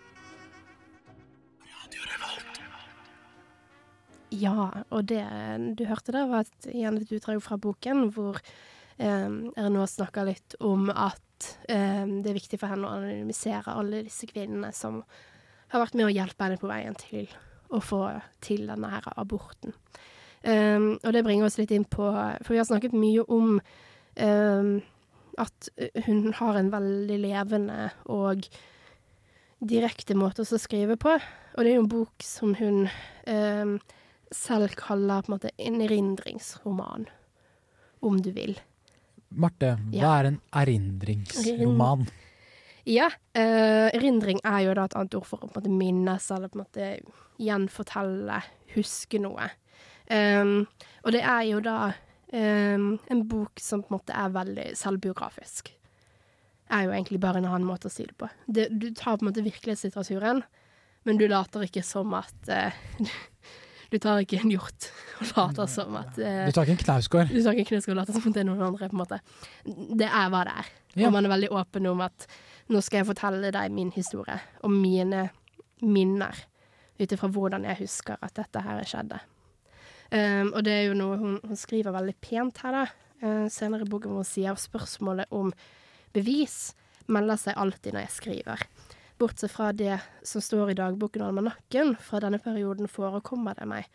Ja, 4.32 4.70
og 4.88 5.04
det 5.12 5.20
du 5.76 5.84
hørte 5.84 6.16
der, 6.16 6.32
var 6.32 6.48
et, 6.48 6.70
igjen 6.72 6.96
et 6.96 7.12
utdrag 7.12 7.44
fra 7.44 7.60
boken 7.60 8.06
hvor 8.16 8.40
eh, 9.02 9.28
Ernå 9.64 9.86
snakker 9.90 10.28
litt 10.30 10.56
om 10.62 10.88
at 10.90 11.48
eh, 11.68 12.06
det 12.06 12.30
er 12.30 12.38
viktig 12.38 12.60
for 12.60 12.72
henne 12.72 12.88
å 12.88 12.96
anonymisere 12.96 13.74
alle 13.74 14.04
disse 14.06 14.28
kvinnene 14.30 14.72
som 14.76 15.02
har 15.72 15.82
vært 15.82 15.96
med 15.98 16.08
å 16.08 16.12
hjelpe 16.12 16.46
henne 16.46 16.60
på 16.60 16.70
veien 16.70 16.96
til 17.00 17.28
å 17.72 17.80
få 17.80 18.04
til 18.44 18.66
denne 18.68 18.90
her 18.92 19.06
aborten. 19.16 19.74
Um, 20.42 20.98
og 21.04 21.12
det 21.14 21.22
bringer 21.22 21.46
oss 21.46 21.56
litt 21.60 21.70
inn 21.70 21.84
på 21.86 22.02
For 22.42 22.50
vi 22.50 22.58
har 22.58 22.66
snakket 22.66 22.96
mye 22.98 23.22
om 23.30 23.60
um, 24.18 24.72
at 25.38 25.68
hun 26.08 26.32
har 26.34 26.58
en 26.58 26.72
veldig 26.72 27.18
levende 27.22 27.92
og 28.10 28.48
direkte 29.62 30.16
måte 30.18 30.42
å 30.42 30.60
skrive 30.60 30.98
på. 31.00 31.14
Og 31.14 31.62
det 31.62 31.70
er 31.70 31.78
jo 31.78 31.84
en 31.84 31.92
bok 31.94 32.26
som 32.26 32.56
hun 32.58 32.88
um, 33.30 33.76
selv 34.34 34.74
kaller 34.80 35.22
på 35.22 35.30
en 35.30 35.36
måte 35.36 35.54
en 35.62 35.80
erindringsroman, 35.84 37.06
om 38.02 38.20
du 38.24 38.32
vil. 38.34 38.58
Marte, 39.34 39.76
hva 39.90 40.00
Ja. 40.02 40.12
er 40.20 40.26
en 40.32 40.40
erindringsroman? 40.52 42.06
Ja, 42.84 43.06
uh, 43.06 43.88
erindring 43.94 44.40
er 44.44 44.60
jo 44.66 44.74
da 44.74 44.84
et 44.84 44.96
annet 44.98 45.14
ord 45.14 45.26
for 45.26 45.38
å 45.38 45.46
på 45.46 45.60
en 45.60 45.62
måte 45.62 45.70
minnes, 45.70 46.30
eller 46.34 46.48
på 46.50 46.58
en 46.58 46.64
måte 46.64 46.88
gjenfortelle, 47.38 48.40
huske 48.74 49.20
noe. 49.22 49.50
Um, 50.10 50.66
og 51.04 51.12
det 51.14 51.22
er 51.22 51.44
jo 51.46 51.60
da 51.60 51.92
um, 52.32 52.98
en 53.08 53.22
bok 53.28 53.60
som 53.62 53.84
på 53.84 53.92
en 53.92 53.98
måte 54.00 54.16
er 54.18 54.34
veldig 54.34 54.66
selvbiografisk. 54.76 55.70
er 56.72 56.84
jo 56.86 56.90
egentlig 56.90 57.20
bare 57.20 57.38
en 57.38 57.46
annen 57.46 57.68
måte 57.68 57.86
å 57.86 57.92
si 57.92 58.04
det 58.08 58.16
på. 58.16 58.28
Det, 58.46 58.68
du 58.70 58.90
tar 58.94 59.18
på 59.18 59.26
en 59.26 59.30
måte 59.30 59.44
virkelighetslitteraturen, 59.44 60.42
men 61.04 61.18
du 61.18 61.26
later 61.28 61.66
ikke 61.66 61.82
som 61.84 62.14
at 62.14 62.48
eh, 62.48 62.72
Du 63.92 63.98
tar 64.00 64.22
ikke 64.24 64.38
en 64.40 64.52
hjort 64.54 64.86
og 65.20 65.32
later 65.36 65.68
som 65.68 65.96
at 66.00 66.16
eh, 66.16 66.46
Du 66.48 66.54
tar 66.56 66.64
ikke 66.64 66.78
en 66.78 66.84
Knausgård. 66.86 67.28
Du 67.28 67.42
tar 67.44 67.52
ikke 67.52 67.66
en 67.66 67.68
Knausgård 67.74 67.94
og 67.94 68.00
later 68.00 68.16
som 68.16 68.30
at 68.30 68.38
det 68.38 68.40
er 68.40 68.48
noen 68.48 68.64
andre, 68.64 68.88
på 68.88 68.96
en 68.96 69.02
måte. 69.02 69.18
Det 70.00 70.08
er 70.08 70.30
hva 70.32 70.40
det 70.48 70.54
er. 70.62 70.70
Ja. 70.94 71.08
Og 71.08 71.12
man 71.16 71.28
er 71.28 71.34
veldig 71.34 71.50
åpen 71.60 71.88
om 71.90 72.00
at 72.04 72.26
nå 72.72 72.80
skal 72.84 73.02
jeg 73.02 73.10
fortelle 73.10 73.52
deg 73.52 73.74
min 73.74 73.92
historie 73.92 74.38
og 74.64 74.72
mine 74.72 75.26
minner 75.82 76.40
ut 77.00 77.12
ifra 77.12 77.28
hvordan 77.32 77.66
jeg 77.68 77.82
husker 77.82 78.20
at 78.22 78.36
dette 78.38 78.64
her 78.64 78.82
skjedde. 78.88 79.20
Um, 80.12 80.52
og 80.52 80.60
det 80.66 80.74
er 80.74 80.82
jo 80.90 80.96
noe 80.96 81.16
hun, 81.16 81.38
hun 81.40 81.58
skriver 81.58 81.94
veldig 81.94 82.14
pent 82.20 82.60
her, 82.64 82.76
da. 82.76 82.84
Uh, 83.22 83.46
senere 83.52 83.86
i 83.86 83.88
boken 83.88 84.12
hvor 84.12 84.24
hun 84.24 84.28
sier 84.28 84.58
spørsmålet 84.58 85.30
om 85.32 85.52
bevis 86.12 86.74
melder 87.12 87.40
seg 87.40 87.58
alltid 87.60 87.96
når 87.96 88.06
jeg 88.06 88.16
skriver. 88.16 88.64
Bortsett 89.20 89.52
fra 89.52 89.70
det 89.76 89.98
som 90.26 90.42
står 90.42 90.72
i 90.72 90.78
dagboken 90.78 91.22
og 91.22 91.30
almanakken, 91.32 91.94
fra 92.00 92.20
denne 92.22 92.40
perioden 92.42 92.88
forekommer 92.90 93.54
det 93.58 93.68
meg 93.70 93.88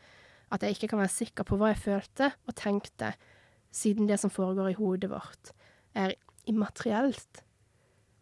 at 0.53 0.63
jeg 0.63 0.77
ikke 0.77 0.93
kan 0.93 1.01
være 1.01 1.11
sikker 1.11 1.43
på 1.47 1.57
hva 1.59 1.73
jeg 1.73 1.81
følte 1.83 2.29
og 2.47 2.55
tenkte, 2.55 3.11
siden 3.75 4.07
det 4.07 4.15
som 4.21 4.31
foregår 4.31 4.71
i 4.71 4.77
hodet 4.77 5.09
vårt, 5.11 5.51
er 5.97 6.13
immaterielt 6.47 7.41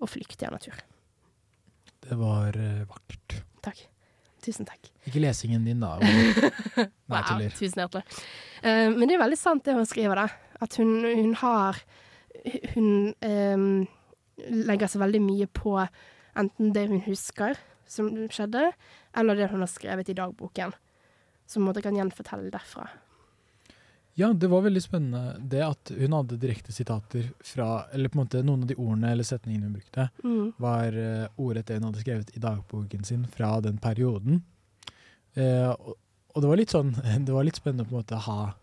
og 0.01 0.09
flyktig 0.09 0.47
av 0.47 0.55
natur. 0.57 0.79
Det 2.05 2.17
var 2.17 2.57
eh, 2.57 2.81
vakkert. 2.89 3.37
Takk. 3.65 3.83
Tusen 4.45 4.65
takk. 4.67 4.89
Ikke 5.09 5.21
lesingen 5.23 5.63
din, 5.65 5.81
da. 5.81 5.95
Nei, 6.01 6.87
Wow, 7.09 7.21
tuller. 7.29 7.53
tusen 7.57 7.81
hjertelig. 7.81 8.03
Uh, 8.61 8.89
men 8.93 9.05
det 9.09 9.15
er 9.15 9.21
veldig 9.23 9.39
sant 9.41 9.65
det 9.65 9.73
hun 9.77 9.87
skriver, 9.89 10.21
da. 10.25 10.27
At 10.61 10.77
hun, 10.81 10.97
hun 11.05 11.33
har 11.41 11.79
Hun 12.75 12.89
um, 13.25 13.87
legger 14.67 14.89
seg 14.91 15.01
veldig 15.01 15.21
mye 15.23 15.47
på 15.49 15.71
enten 16.35 16.73
det 16.75 16.87
hun 16.91 17.01
husker 17.05 17.57
som 17.87 18.09
skjedde, 18.33 18.71
eller 19.15 19.35
det 19.37 19.49
hun 19.51 19.61
har 19.61 19.69
skrevet 19.71 20.09
i 20.09 20.15
dagboken. 20.17 20.73
Som 21.47 21.67
måte 21.67 21.83
kan 21.85 21.95
gjenfortelle 21.95 22.49
derfra. 22.53 22.87
Ja, 24.17 24.29
det 24.33 24.47
var 24.47 24.63
veldig 24.63 24.79
spennende 24.81 25.35
det 25.51 25.59
at 25.61 25.91
hun 25.91 26.13
hadde 26.15 26.37
direkte 26.39 26.71
sitater 26.71 27.25
fra 27.43 27.83
Eller 27.91 28.07
på 28.09 28.15
en 28.15 28.21
måte 28.23 28.39
noen 28.47 28.61
av 28.63 28.69
de 28.69 28.77
ordene 28.79 29.09
eller 29.11 29.27
setningene 29.27 29.67
hun 29.67 29.73
brukte, 29.75 30.05
Mm. 30.23 30.53
var 30.57 30.95
uh, 30.95 31.27
ordrett 31.37 31.67
det 31.67 31.75
hun 31.81 31.89
hadde 31.89 31.99
skrevet 32.05 32.31
i 32.31 32.39
dagboken 32.39 33.03
sin 33.03 33.27
fra 33.27 33.59
den 33.61 33.77
perioden. 33.77 34.41
Eh, 35.35 35.67
og, 35.69 35.97
og 36.33 36.41
det 36.41 36.47
var 36.49 36.57
litt 36.61 36.71
sånn 36.71 36.93
Det 37.27 37.33
var 37.35 37.43
litt 37.43 37.57
spennende 37.59 37.83
på 37.83 37.91
en 37.91 37.99
måte 37.99 38.15
å 38.15 38.23
ha 38.23 38.53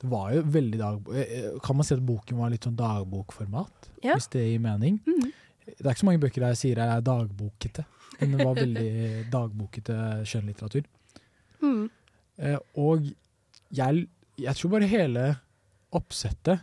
Det 0.00 0.08
var 0.08 0.30
jo 0.32 0.42
veldig 0.48 0.78
dagbok... 0.80 1.60
Kan 1.64 1.76
man 1.76 1.84
si 1.84 1.92
at 1.94 2.00
boken 2.08 2.38
var 2.40 2.50
litt 2.54 2.64
sånn 2.64 2.76
dagbokformat? 2.80 3.90
Ja. 4.02 4.14
Hvis 4.16 4.30
det 4.32 4.46
gir 4.48 4.62
mening? 4.64 4.98
Mhm. 5.06 5.32
Det 5.66 5.82
er 5.84 5.90
ikke 5.92 6.02
så 6.04 6.08
mange 6.08 6.22
bøker 6.22 6.44
der 6.44 6.52
jeg 6.54 6.60
sier 6.62 6.78
jeg 6.82 6.94
er 6.96 7.04
dagbokete, 7.06 7.84
men 8.20 8.34
det 8.36 8.44
var 8.46 8.54
veldig 8.60 8.90
dagbokete 9.36 9.96
skjønnlitteratur. 10.30 10.86
Mm. 11.62 11.88
Eh, 12.38 12.58
og 12.78 13.08
jeg, 13.74 14.06
jeg 14.38 14.54
tror 14.60 14.72
bare 14.76 14.88
hele 14.90 15.26
oppsettet 15.96 16.60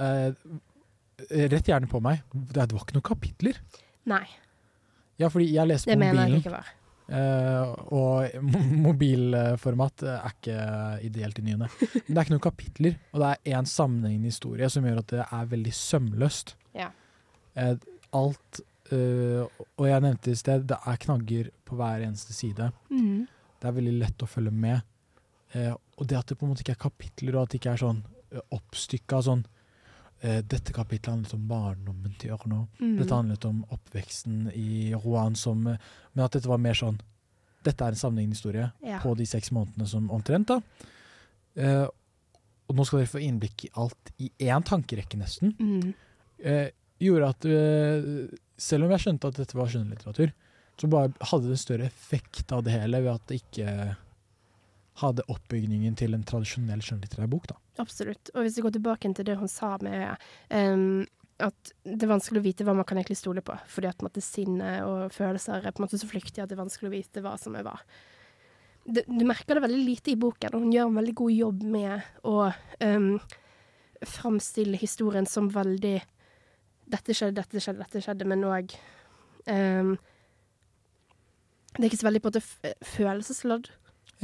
eh, 0.00 0.30
Rett 1.30 1.68
gjerne 1.70 1.86
på 1.88 2.00
meg. 2.02 2.24
Det, 2.34 2.56
det 2.66 2.74
var 2.74 2.82
ikke 2.82 2.96
noen 2.98 3.06
kapitler. 3.06 3.60
Nei, 4.10 4.24
Ja, 5.22 5.28
fordi 5.30 5.46
jeg 5.54 5.68
leste 5.70 5.86
det 5.88 5.94
på 5.94 6.00
mener 6.02 6.26
jeg 6.26 6.40
ikke 6.42 6.52
var. 6.56 6.72
eh, 7.06 7.70
og 7.94 8.48
mobilformat 8.88 10.02
er 10.10 10.26
ikke 10.32 10.56
ideelt 11.06 11.38
i 11.38 11.44
nyene. 11.46 11.68
Men 11.70 12.08
det 12.10 12.16
er 12.18 12.24
ikke 12.26 12.34
noen 12.34 12.42
kapitler, 12.48 12.96
og 13.14 13.22
det 13.22 13.30
er 13.30 13.54
én 13.60 13.68
sammenhengende 13.70 14.32
historie 14.32 14.68
som 14.74 14.84
gjør 14.88 15.00
at 15.04 15.14
det 15.14 15.22
er 15.24 15.48
veldig 15.54 15.74
sømløst. 15.78 16.56
Ja. 16.74 16.90
Eh, 17.56 17.76
alt 18.14 18.60
eh, 18.92 19.42
Og 19.78 19.86
jeg 19.88 20.02
nevnte 20.04 20.32
i 20.32 20.38
sted, 20.38 20.66
det 20.70 20.78
er 20.86 21.00
knagger 21.04 21.50
på 21.64 21.78
hver 21.78 22.02
eneste 22.06 22.34
side. 22.36 22.70
Mm. 22.90 23.24
Det 23.60 23.68
er 23.70 23.76
veldig 23.78 23.94
lett 24.00 24.22
å 24.24 24.28
følge 24.28 24.52
med. 24.52 24.82
Eh, 25.54 25.72
og 25.72 26.06
det 26.10 26.18
at 26.18 26.28
det 26.30 26.36
på 26.38 26.46
en 26.46 26.52
måte 26.52 26.64
ikke 26.64 26.74
er 26.76 26.84
kapitler, 26.88 27.36
og 27.36 27.44
at 27.46 27.54
det 27.54 27.60
ikke 27.60 27.74
er 27.76 27.82
sånn 27.84 28.00
uh, 28.34 28.40
oppstykka 28.56 29.20
sånn 29.22 29.44
eh, 30.20 30.40
Dette 30.42 30.74
kapitlet 30.74 31.12
handlet 31.12 31.34
om 31.36 31.44
barndommen 31.48 32.16
til 32.18 32.34
Ørno. 32.34 32.64
Mm. 32.80 32.96
Dette 32.98 33.14
handlet 33.14 33.46
om 33.48 33.60
oppveksten 33.74 34.48
i 34.58 34.92
Rouen 35.04 35.36
som 35.38 35.66
eh, 35.70 35.78
Men 36.12 36.24
at 36.26 36.34
dette 36.34 36.50
var 36.50 36.58
mer 36.58 36.74
sånn 36.78 36.98
Dette 37.64 37.86
er 37.86 37.94
en 37.94 38.00
sammenhengende 38.00 38.34
historie 38.36 38.66
Ja. 38.82 38.98
på 39.04 39.14
de 39.16 39.26
seks 39.30 39.52
månedene 39.54 39.86
som 39.88 40.10
omtrent, 40.12 40.50
da. 40.50 40.58
Eh, 41.56 41.86
og 42.68 42.76
nå 42.76 42.84
skal 42.88 43.02
dere 43.02 43.12
få 43.14 43.22
innblikk 43.22 43.66
i 43.68 43.70
alt 43.80 44.10
i 44.18 44.30
én 44.48 44.64
tankerekke, 44.66 45.16
nesten. 45.20 45.54
Mm. 45.60 45.94
Eh, 46.44 46.66
gjorde 47.02 47.30
at 47.34 47.46
eh, 47.48 48.06
Selv 48.60 48.86
om 48.86 48.92
jeg 48.94 49.02
skjønte 49.02 49.30
at 49.30 49.38
dette 49.40 49.56
var 49.58 49.70
skjønnlitteratur, 49.70 50.30
så 50.78 50.88
bare 50.90 51.26
hadde 51.30 51.50
det 51.50 51.58
større 51.58 51.88
effekt 51.88 52.52
av 52.54 52.62
det 52.66 52.74
hele 52.74 53.00
ved 53.02 53.16
at 53.16 53.24
det 53.30 53.40
ikke 53.40 53.72
hadde 55.02 55.26
oppbygningen 55.30 55.96
til 55.98 56.14
en 56.14 56.22
tradisjonell 56.26 56.82
skjønnlitterær 56.86 57.30
bok. 57.30 57.48
da. 57.50 57.58
Absolutt. 57.82 58.30
Og 58.34 58.46
hvis 58.46 58.58
vi 58.58 58.64
går 58.66 58.76
tilbake 58.76 59.10
til 59.18 59.26
det 59.26 59.36
hun 59.40 59.50
sa 59.50 59.74
med 59.82 60.14
um, 60.54 61.02
at 61.42 61.72
det 61.82 62.06
er 62.06 62.12
vanskelig 62.12 62.40
å 62.40 62.44
vite 62.44 62.66
hva 62.66 62.76
man 62.78 62.86
kan 62.86 63.00
egentlig 63.00 63.18
stole 63.18 63.42
på, 63.42 63.56
fordi 63.70 63.90
at 63.90 64.02
måte, 64.06 64.22
sinne 64.22 64.76
og 64.86 65.14
følelser 65.14 65.64
er 65.64 65.74
på 65.74 65.82
en 65.82 65.88
måte 65.88 65.98
så 65.98 66.10
flyktige 66.10 66.44
at 66.44 66.50
det 66.50 66.54
er 66.58 66.62
vanskelig 66.62 66.90
å 66.90 66.94
vite 66.94 67.24
hva 67.24 67.34
som 67.40 67.56
er 67.58 67.66
hva. 67.66 67.74
Det, 68.84 69.06
du 69.08 69.24
merker 69.26 69.56
det 69.56 69.64
veldig 69.64 69.82
lite 69.82 70.12
i 70.12 70.20
boken, 70.20 70.54
og 70.54 70.62
hun 70.62 70.74
gjør 70.74 70.90
en 70.90 71.00
veldig 71.00 71.16
god 71.18 71.34
jobb 71.34 71.64
med 71.74 72.26
å 72.30 72.36
um, 72.84 73.08
framstille 74.04 74.78
historien 74.78 75.26
som 75.26 75.50
veldig 75.50 75.96
Dette 76.90 77.14
skjedde, 77.16 77.34
dette 77.40 77.60
skjedde, 77.62 77.80
dette 77.84 78.00
skjedde, 78.04 78.26
men 78.28 78.44
òg 78.44 78.74
Det 81.74 81.82
er 81.82 81.88
ikke 81.90 81.98
så 82.02 82.06
veldig 82.08 82.22
på 82.24 82.30
en 82.30 82.36
måte 82.36 82.74
følelsesladd. 82.94 83.70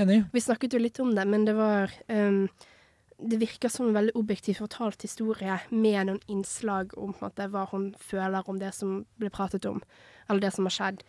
Enig. 0.00 0.20
Vi 0.32 0.40
snakket 0.40 0.72
jo 0.76 0.80
litt 0.80 1.00
om 1.02 1.10
det, 1.16 1.24
men 1.28 1.44
det 1.48 1.54
var 1.58 1.90
um, 2.08 2.44
Det 3.20 3.40
virker 3.40 3.68
som 3.68 3.88
en 3.88 3.96
veldig 3.96 4.14
objektiv 4.16 4.60
fortalt 4.62 5.02
historie 5.04 5.58
med 5.74 6.06
noen 6.08 6.20
innslag 6.30 6.94
om 6.96 7.10
måte, 7.20 7.48
hva 7.52 7.66
hun 7.72 7.90
føler 8.00 8.46
om 8.48 8.56
det 8.62 8.70
som 8.76 9.02
ble 9.20 9.28
pratet 9.34 9.66
om, 9.68 9.82
eller 10.28 10.40
det 10.46 10.52
som 10.54 10.64
har 10.64 10.72
skjedd. 10.72 11.02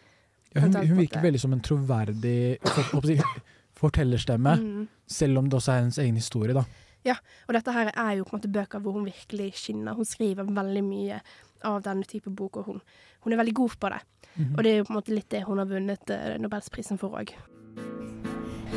Ja, 0.51 0.65
hun, 0.65 0.75
hun 0.75 0.97
virker 0.99 1.21
veldig 1.23 1.39
som 1.39 1.53
en 1.55 1.61
troverdig 1.63 2.57
fortellerstemme, 3.81 4.57
Mm. 4.59 4.87
selv 5.07 5.37
om 5.39 5.47
det 5.49 5.55
også 5.61 5.71
er 5.71 5.79
hennes 5.85 5.97
egen 6.03 6.15
historie. 6.19 6.53
da. 6.53 6.65
Ja, 7.07 7.15
og 7.47 7.55
dette 7.57 7.73
her 7.73 7.89
er 7.91 8.11
jo 8.19 8.25
på 8.27 8.35
en 8.35 8.39
måte 8.41 8.51
bøker 8.53 8.81
hvor 8.83 8.97
hun 8.97 9.07
virkelig 9.07 9.51
skinner. 9.57 9.97
Hun 9.97 10.05
skriver 10.05 10.45
veldig 10.45 10.83
mye 10.85 11.21
av 11.65 11.81
denne 11.85 12.05
type 12.09 12.29
bok, 12.29 12.61
og 12.61 12.69
hun, 12.69 12.81
hun 13.25 13.33
er 13.33 13.41
veldig 13.41 13.55
god 13.57 13.77
på 13.81 13.89
det. 13.93 14.01
Mhm. 14.35 14.53
Og 14.55 14.63
det 14.63 14.71
er 14.71 14.77
jo 14.77 14.85
på 14.87 14.93
en 14.93 14.99
måte 14.99 15.15
litt 15.15 15.29
det 15.33 15.43
hun 15.47 15.61
har 15.61 15.69
vunnet 15.69 16.13
eh, 16.13 16.37
Nobelsprisen 16.41 17.01
for 17.01 17.17
òg. 17.19 17.33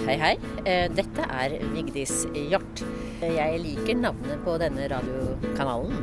Hei, 0.04 0.16
hei. 0.20 0.32
Eh, 0.66 0.88
Dette 0.92 1.24
er 1.30 1.54
Vigdis 1.72 2.24
Hjort. 2.34 2.82
Jeg 3.22 3.60
liker 3.62 3.96
navnet 3.96 4.42
på 4.44 4.56
denne 4.60 4.88
radiokanalen, 4.90 5.94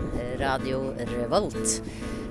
Radio 0.42 0.80
Revolt. 1.12 1.82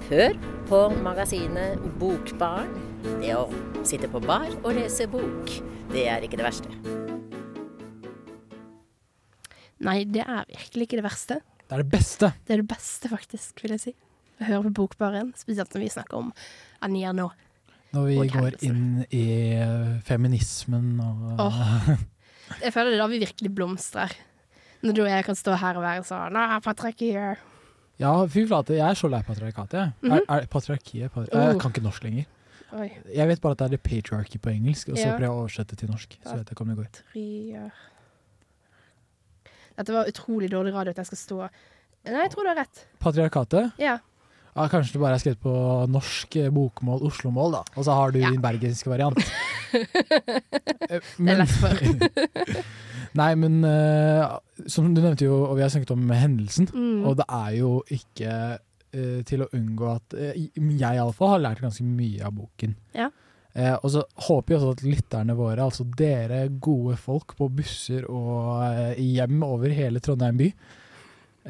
Hør 0.09 0.35
på 0.71 0.81
magasinet 1.05 1.79
Bokbarn. 2.01 2.73
Det 3.21 3.37
å 3.37 3.45
sitte 3.87 4.11
på 4.11 4.23
bar 4.25 4.49
og 4.65 4.75
lese 4.77 5.07
bok, 5.11 5.55
det 5.93 6.09
er 6.11 6.27
ikke 6.27 6.41
det 6.41 6.49
verste. 6.49 7.10
Nei, 9.81 10.05
det 10.05 10.23
er 10.27 10.45
virkelig 10.51 10.87
ikke 10.89 10.99
det 11.01 11.07
verste. 11.07 11.41
Det 11.71 11.77
er 11.77 11.83
det 11.85 11.91
beste. 11.93 12.33
Det 12.47 12.55
er 12.57 12.63
det 12.63 12.69
beste, 12.69 13.09
faktisk, 13.13 13.63
vil 13.65 13.77
jeg 13.77 13.81
si. 13.85 13.93
Å 14.41 14.49
høre 14.49 14.63
på 14.69 14.73
Bokbaren, 14.83 15.33
spesielt 15.39 15.73
når 15.77 15.85
vi 15.85 15.91
snakker 15.93 16.19
om 16.19 16.33
Anja 16.85 17.13
nå. 17.17 17.29
Når 17.95 18.07
vi 18.07 18.17
går 18.21 18.31
hendelser. 18.37 18.67
inn 18.71 19.05
i 19.11 19.25
eh, 19.59 20.01
feminismen 20.07 20.93
og 21.03 21.41
oh, 21.43 21.89
Jeg 22.63 22.73
føler 22.75 22.93
det 22.93 22.99
er 22.99 23.03
da 23.03 23.09
vi 23.11 23.19
virkelig 23.23 23.51
blomstrer. 23.55 24.15
Når 24.83 24.97
du 24.97 25.01
og 25.05 25.11
jeg 25.11 25.25
kan 25.27 25.37
stå 25.39 25.57
her 25.61 25.77
og 25.79 25.85
være 25.85 26.05
sånn 26.09 26.33
Nei, 26.37 26.45
patriarkiet. 26.65 27.43
Ja, 28.01 28.13
fy 28.33 28.47
flate, 28.49 28.79
jeg 28.79 28.87
er 28.87 28.97
så 28.97 29.11
lei 29.13 29.21
patriarkatet. 29.27 29.81
jeg. 29.81 29.93
Mhm. 30.07 30.15
er, 30.17 30.27
er 30.39 30.47
patriarkiet 30.51 31.13
patri 31.13 31.37
Oh. 31.37 31.49
Jeg 31.51 31.61
kan 31.61 31.75
ikke 31.75 31.85
norsk 31.85 32.07
lenger. 32.07 32.29
Oi. 32.73 32.87
Jeg 33.13 33.27
vet 33.29 33.41
bare 33.43 33.57
at 33.57 33.59
det 33.59 33.67
er 33.67 33.77
the 33.77 33.83
patriarchy 33.91 34.39
på 34.41 34.53
engelsk, 34.55 34.89
og 34.89 34.97
så 34.97 35.09
Ja. 35.11 35.17
prøver 35.19 35.27
jeg 35.27 35.35
å 35.35 35.41
oversette 35.43 35.77
til 35.77 35.91
norsk. 35.91 36.17
Så 36.23 36.37
vet 36.39 36.47
jeg 36.47 36.55
ikke 36.57 36.63
om 36.63 36.71
det 36.71 36.77
går. 36.79 37.73
Trier. 39.81 39.89
det 39.89 39.97
var 39.97 40.13
utrolig 40.13 40.51
dårlig 40.53 40.73
radio 40.75 40.91
at 40.95 41.01
jeg 41.03 41.07
skal 41.11 41.19
stå 41.25 41.41
Nei, 42.11 42.23
jeg 42.25 42.31
tror 42.33 42.47
du 42.47 42.49
har 42.49 42.57
rett. 42.63 42.87
Patriarkatet? 43.03 43.73
Ja. 43.81 43.99
Ja, 44.57 44.65
kanskje 44.73 44.95
det 44.97 45.01
bare 45.03 45.15
er 45.19 45.21
skrevet 45.23 45.41
på 45.45 45.53
norsk 45.93 46.37
eh, 46.41 46.49
bokmål, 46.51 47.03
Oslo-mål, 47.07 47.53
da. 47.59 47.61
Og 47.77 47.85
så 47.87 47.93
har 47.95 48.11
du 48.11 48.19
din 48.23 48.41
bergenske 48.43 48.89
variant. 48.91 49.21
men, 51.21 51.29
Det 51.29 51.35
er 51.35 51.43
lett 51.43 51.53
for. 51.61 52.65
Nei, 53.21 53.29
men 53.39 53.61
uh, 53.67 54.39
som 54.71 54.89
du 54.95 55.01
nevnte 55.03 55.27
jo, 55.29 55.43
og 55.49 55.57
vi 55.59 55.65
har 55.65 55.71
snakket 55.73 55.93
om 55.97 56.11
hendelsen, 56.15 56.69
Mm. 56.73 57.05
og 57.07 57.17
det 57.21 57.27
er 57.29 57.55
jo 57.59 57.71
ikke 57.91 58.35
uh, 58.97 59.23
til 59.27 59.43
å 59.45 59.49
unngå 59.57 59.89
at 59.97 60.15
uh, 60.17 60.31
Jeg 60.35 60.97
iallfall 60.97 61.35
har 61.37 61.45
lært 61.51 61.63
ganske 61.65 61.85
mye 61.87 62.25
av 62.27 62.33
boken. 62.39 62.77
Ja. 62.95 63.11
Eh, 63.55 63.75
og 63.83 63.89
så 63.91 64.05
håper 64.29 64.55
jeg 64.55 64.61
også 64.61 64.75
at 64.77 64.83
lytterne 64.87 65.35
våre, 65.35 65.65
altså 65.65 65.83
dere 65.99 66.45
gode 66.63 66.95
folk 67.01 67.35
på 67.39 67.49
busser 67.51 68.05
og 68.07 68.61
eh, 68.69 69.01
hjem 69.03 69.41
over 69.43 69.73
hele 69.75 69.99
Trondheim 70.05 70.39
by, 70.39 70.47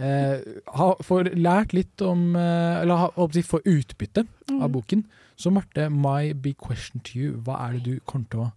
eh, 0.00 0.38
har, 0.80 1.02
får 1.04 1.32
lært 1.36 1.74
litt 1.76 2.00
om 2.06 2.30
eh, 2.38 2.80
Eller 2.82 3.10
håper 3.18 3.40
jeg, 3.42 3.48
får 3.50 3.66
utbytte 3.68 4.26
Mm. 4.50 4.62
av 4.66 4.70
boken. 4.74 5.04
Så 5.38 5.52
Marte, 5.54 5.84
my 5.94 6.32
big 6.34 6.56
question 6.58 6.98
to 7.06 7.18
you, 7.20 7.36
hva 7.46 7.54
er 7.68 7.76
det 7.76 7.84
du 7.84 8.00
kommer 8.04 8.26
til 8.32 8.40
å 8.42 8.48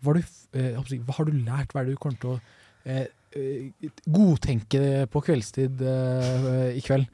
hva 0.00 0.14
du, 0.16 0.20
eh, 0.56 0.70
håper 0.78 0.94
jeg, 0.94 1.02
hva 1.04 1.16
har 1.18 1.26
du 1.28 1.32
lært? 1.36 1.72
Hva 1.74 1.80
er 1.82 1.84
det 1.90 1.92
du 1.98 2.00
kommer 2.00 2.16
til 2.22 2.30
å 2.30 2.40
eh, 2.88 3.06
eh, 3.36 3.90
godtenke 4.08 4.80
på 5.12 5.20
kveldstid 5.26 5.82
eh, 5.84 6.78
i 6.78 6.80
kveld? 6.80 7.10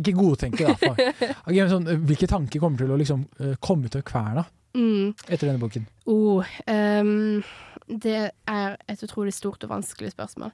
Ikke 0.00 0.14
godtenke, 0.16 0.72
da. 0.80 1.10
Ok, 1.50 1.58
sånn, 1.68 1.90
eh, 1.92 2.00
hvilke 2.08 2.30
tanker 2.30 2.62
kommer 2.62 2.80
til 2.80 2.94
å 2.94 2.98
liksom, 3.02 3.26
eh, 3.42 3.52
komme 3.60 3.90
ut 3.90 3.98
av 4.00 4.06
kverna 4.08 4.46
Mm. 4.76 5.14
etter 5.28 5.48
denne 5.48 5.60
boken? 5.62 5.86
Oh, 6.10 6.44
um, 6.68 7.42
det 7.88 8.32
er 8.50 8.76
et 8.90 9.04
utrolig 9.06 9.32
stort 9.34 9.64
og 9.64 9.72
vanskelig 9.72 10.12
spørsmål. 10.12 10.52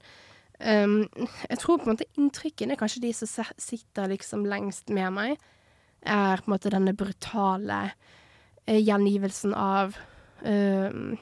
Um, 0.62 1.08
jeg 1.50 1.58
tror 1.58 1.80
på 1.80 1.88
en 1.88 1.96
måte 1.96 2.06
inntrykkene, 2.14 2.78
kanskje 2.78 3.02
de 3.02 3.12
som 3.16 3.48
sitter 3.58 4.12
liksom 4.12 4.46
lengst 4.46 4.92
med 4.94 5.10
meg, 5.16 5.42
er 6.02 6.42
på 6.42 6.50
en 6.50 6.54
måte 6.54 6.70
denne 6.70 6.94
brutale 6.98 7.80
eh, 8.66 8.80
gjengivelsen 8.82 9.52
av 9.54 9.94
ehm, 10.42 11.12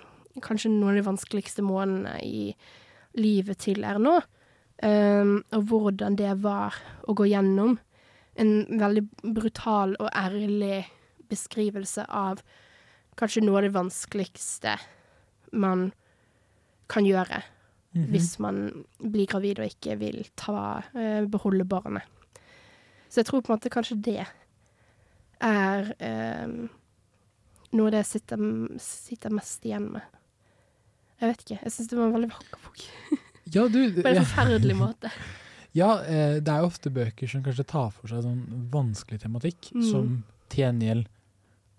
kanskje 0.41 0.71
noen 0.73 0.95
av 0.95 0.97
de 0.97 1.05
vanskeligste 1.05 1.65
månedene 1.65 2.15
i 2.25 2.55
livet 3.21 3.61
til 3.67 3.85
Erna. 3.85 4.23
Um, 4.81 5.43
og 5.53 5.67
hvordan 5.69 6.17
det 6.17 6.33
var 6.41 6.79
å 7.05 7.13
gå 7.13 7.27
gjennom 7.29 7.77
en 8.41 8.53
veldig 8.81 9.03
brutal 9.37 9.93
og 10.01 10.09
ærlig 10.17 10.87
beskrivelse 11.29 12.07
av 12.09 12.41
kanskje 13.17 13.43
noe 13.45 13.57
av 13.59 13.63
det 13.67 13.73
vanskeligste 13.75 14.77
man 15.53 15.93
kan 16.89 17.05
gjøre 17.05 17.43
Mhm. 17.93 18.05
hvis 18.13 18.39
man 18.39 18.85
blir 19.03 19.27
gravid 19.27 19.59
og 19.59 19.67
ikke 19.67 19.97
vil 19.99 20.21
ta, 20.39 20.79
uh, 20.95 21.25
beholde 21.27 21.65
barnet. 21.67 22.03
Så 23.11 23.19
jeg 23.19 23.27
tror 23.27 23.41
på 23.43 23.51
en 23.51 23.57
måte 23.59 23.69
kanskje 23.75 23.97
det 24.01 24.27
er 25.41 25.89
uh, 25.99 26.69
noe 27.73 27.87
av 27.89 27.91
det 27.91 28.03
jeg 28.05 28.11
sitter, 28.13 28.45
sitter 28.79 29.35
mest 29.35 29.67
igjen 29.67 29.91
med. 29.97 30.03
Jeg 31.21 31.33
vet 31.33 31.43
ikke. 31.45 31.59
Jeg 31.65 31.73
syns 31.75 31.91
det 31.91 31.99
var 31.99 32.07
en 32.07 32.15
veldig 32.19 32.31
vakker 32.31 32.65
bok. 32.69 32.87
Ja, 33.51 33.65
du, 33.67 33.81
På 33.99 34.07
en 34.07 34.21
forferdelig 34.23 34.77
måte. 34.79 35.11
Ja, 35.75 36.01
eh, 36.03 36.37
det 36.43 36.51
er 36.51 36.63
jo 36.63 36.67
ofte 36.71 36.91
bøker 36.91 37.29
som 37.31 37.43
kanskje 37.43 37.65
tar 37.67 37.91
for 37.95 38.07
seg 38.11 38.23
sånn 38.25 38.69
vanskelig 38.71 39.21
tematikk, 39.23 39.69
Mm. 39.75 39.85
som 39.91 40.09
til 40.51 40.65
gjengjeld 40.65 41.07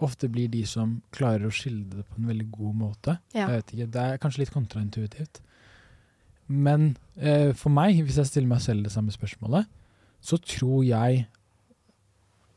ofte 0.05 0.29
blir 0.31 0.49
de 0.51 0.63
som 0.67 0.97
klarer 1.15 1.47
å 1.47 1.53
skildre 1.53 2.01
det 2.01 2.07
på 2.09 2.19
en 2.19 2.29
veldig 2.31 2.47
god 2.53 2.75
måte. 2.79 3.17
Ja. 3.35 3.47
Jeg 3.47 3.61
vet 3.61 3.73
ikke, 3.75 3.89
Det 3.95 4.03
er 4.03 4.21
kanskje 4.21 4.43
litt 4.43 4.53
kontraintuitivt. 4.53 5.41
Men 6.51 6.97
eh, 7.15 7.53
for 7.57 7.71
meg, 7.73 8.01
hvis 8.03 8.19
jeg 8.19 8.29
stiller 8.29 8.51
meg 8.51 8.63
selv 8.63 8.83
det 8.85 8.93
samme 8.93 9.13
spørsmålet, 9.13 9.69
så 10.21 10.37
tror 10.37 10.83
jeg 10.85 11.23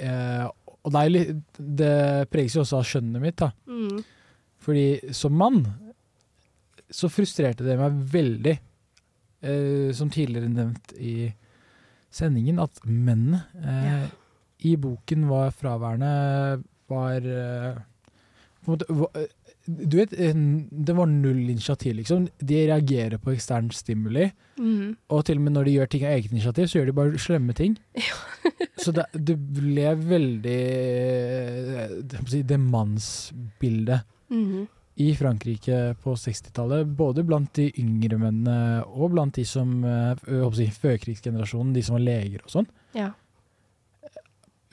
eh, 0.04 0.44
Og 0.84 0.92
det, 0.92 1.00
er 1.00 1.12
litt, 1.12 1.60
det 1.80 1.94
preges 2.32 2.58
jo 2.58 2.64
også 2.64 2.82
av 2.82 2.88
skjønnet 2.88 3.22
mitt, 3.22 3.40
da. 3.40 3.52
Mm. 3.64 4.02
Fordi 4.64 5.14
som 5.16 5.36
mann 5.36 5.62
så 6.94 7.08
frustrerte 7.10 7.64
det 7.66 7.78
meg 7.80 7.96
veldig, 8.12 8.54
eh, 9.44 9.88
som 9.96 10.10
tidligere 10.12 10.50
nevnt 10.52 10.92
i 11.00 11.32
sendingen, 12.14 12.60
at 12.62 12.82
mennene 12.84 13.40
eh, 13.58 14.04
i 14.68 14.76
boken 14.80 15.26
var 15.30 15.54
fraværende, 15.56 16.62
var 16.94 17.26
eh, 17.28 17.80
måte, 18.68 18.86
eh, 18.90 19.32
Du 19.66 19.96
vet, 19.96 20.12
eh, 20.12 20.34
det 20.70 20.92
var 20.96 21.06
null 21.06 21.50
initiativ, 21.50 21.94
liksom. 21.96 22.28
De 22.38 22.66
reagerer 22.68 23.18
på 23.18 23.32
ekstern 23.32 23.70
stimuli. 23.72 24.30
Mm. 24.58 24.96
Og 25.08 25.24
til 25.24 25.40
og 25.40 25.46
med 25.46 25.56
når 25.56 25.64
de 25.64 25.76
gjør 25.78 25.90
ting 25.90 26.04
av 26.04 26.12
eget 26.18 26.32
initiativ, 26.32 26.68
så 26.68 26.78
gjør 26.78 26.86
de 26.90 26.96
bare 27.00 27.18
slemme 27.18 27.56
ting. 27.56 27.78
så 28.84 28.92
det, 28.92 29.08
det 29.14 29.38
ble 29.38 29.94
veldig 30.04 30.60
si, 32.28 32.42
Det 32.42 32.60
mannsbildet 32.60 34.10
Mm 34.32 34.66
i 34.94 35.08
Frankrike 35.18 35.96
på 36.04 36.12
60-tallet, 36.14 36.86
både 36.86 37.24
blant 37.26 37.48
de 37.58 37.64
yngre 37.82 38.14
mennene 38.14 38.84
og 38.86 39.10
blant 39.10 39.34
de 39.34 39.42
som 39.42 39.72
si, 40.54 40.68
førkrigsgenerasjonen, 40.70 41.72
de 41.74 41.82
som 41.82 41.96
var 41.96 42.04
leger 42.04 42.44
og 42.44 42.52
sånn. 42.52 42.68
Ja. 42.94 43.08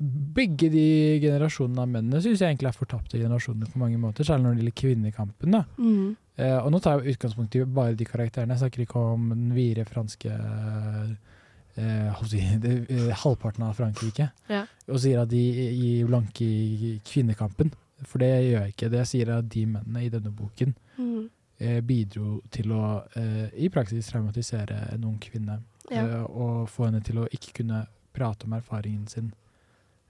Begge 0.01 0.71
de 0.73 0.85
generasjonene 1.21 1.83
av 1.83 1.89
mennene 1.91 2.21
syns 2.23 2.41
jeg 2.41 2.55
egentlig 2.55 2.71
er 2.71 2.77
fortapte 2.77 3.19
generasjoner 3.19 3.69
på 3.69 3.81
mange 3.81 3.99
måter, 4.01 4.25
særlig 4.25 4.47
når 4.47 4.55
det 4.55 4.63
gjelder 4.63 4.77
kvinnekampen. 4.81 5.57
da. 5.57 5.65
Mm. 5.77 6.15
Eh, 6.41 6.57
og 6.57 6.71
nå 6.73 6.79
tar 6.81 7.01
jeg 7.01 7.15
utgangspunkt 7.15 7.55
i 7.55 7.65
bare 7.65 7.97
de 7.97 8.07
karakterene. 8.07 8.55
Jeg 8.55 8.63
snakker 8.63 8.85
ikke 8.85 9.03
om 9.13 9.29
den 9.33 9.51
vire 9.53 9.85
franske 9.85 10.31
eh, 10.31 12.23
si, 12.27 12.41
det, 12.63 12.73
eh, 12.89 13.11
halvparten 13.23 13.67
av 13.67 13.77
Frankrike. 13.77 14.31
Ja. 14.49 14.63
Og 14.89 15.01
sier 15.03 15.21
at 15.21 15.31
de 15.31 15.41
gir 15.41 16.09
blanke 16.09 16.45
i 16.45 16.95
kvinnekampen. 17.07 17.73
For 18.07 18.23
det 18.23 18.31
gjør 18.31 18.63
jeg 18.63 18.73
ikke. 18.73 18.89
Det 18.89 19.03
jeg 19.03 19.11
sier 19.11 19.29
er 19.29 19.43
at 19.43 19.51
de 19.53 19.67
mennene 19.69 20.05
i 20.05 20.09
denne 20.09 20.31
boken 20.33 20.73
mm. 20.97 21.25
eh, 21.61 21.81
bidro 21.85 22.39
til 22.53 22.73
å 22.73 22.85
eh, 23.19 23.51
i 23.61 23.69
praksis 23.73 24.09
traumatisere 24.09 24.87
en 24.95 25.05
ung 25.11 25.19
kvinne. 25.21 25.59
Ja. 25.91 26.07
Eh, 26.07 26.23
og 26.25 26.69
få 26.71 26.89
henne 26.89 27.03
til 27.05 27.21
å 27.21 27.29
ikke 27.29 27.61
kunne 27.61 27.85
prate 28.15 28.47
om 28.47 28.57
erfaringen 28.57 29.05
sin 29.11 29.29
eh, 29.29 29.50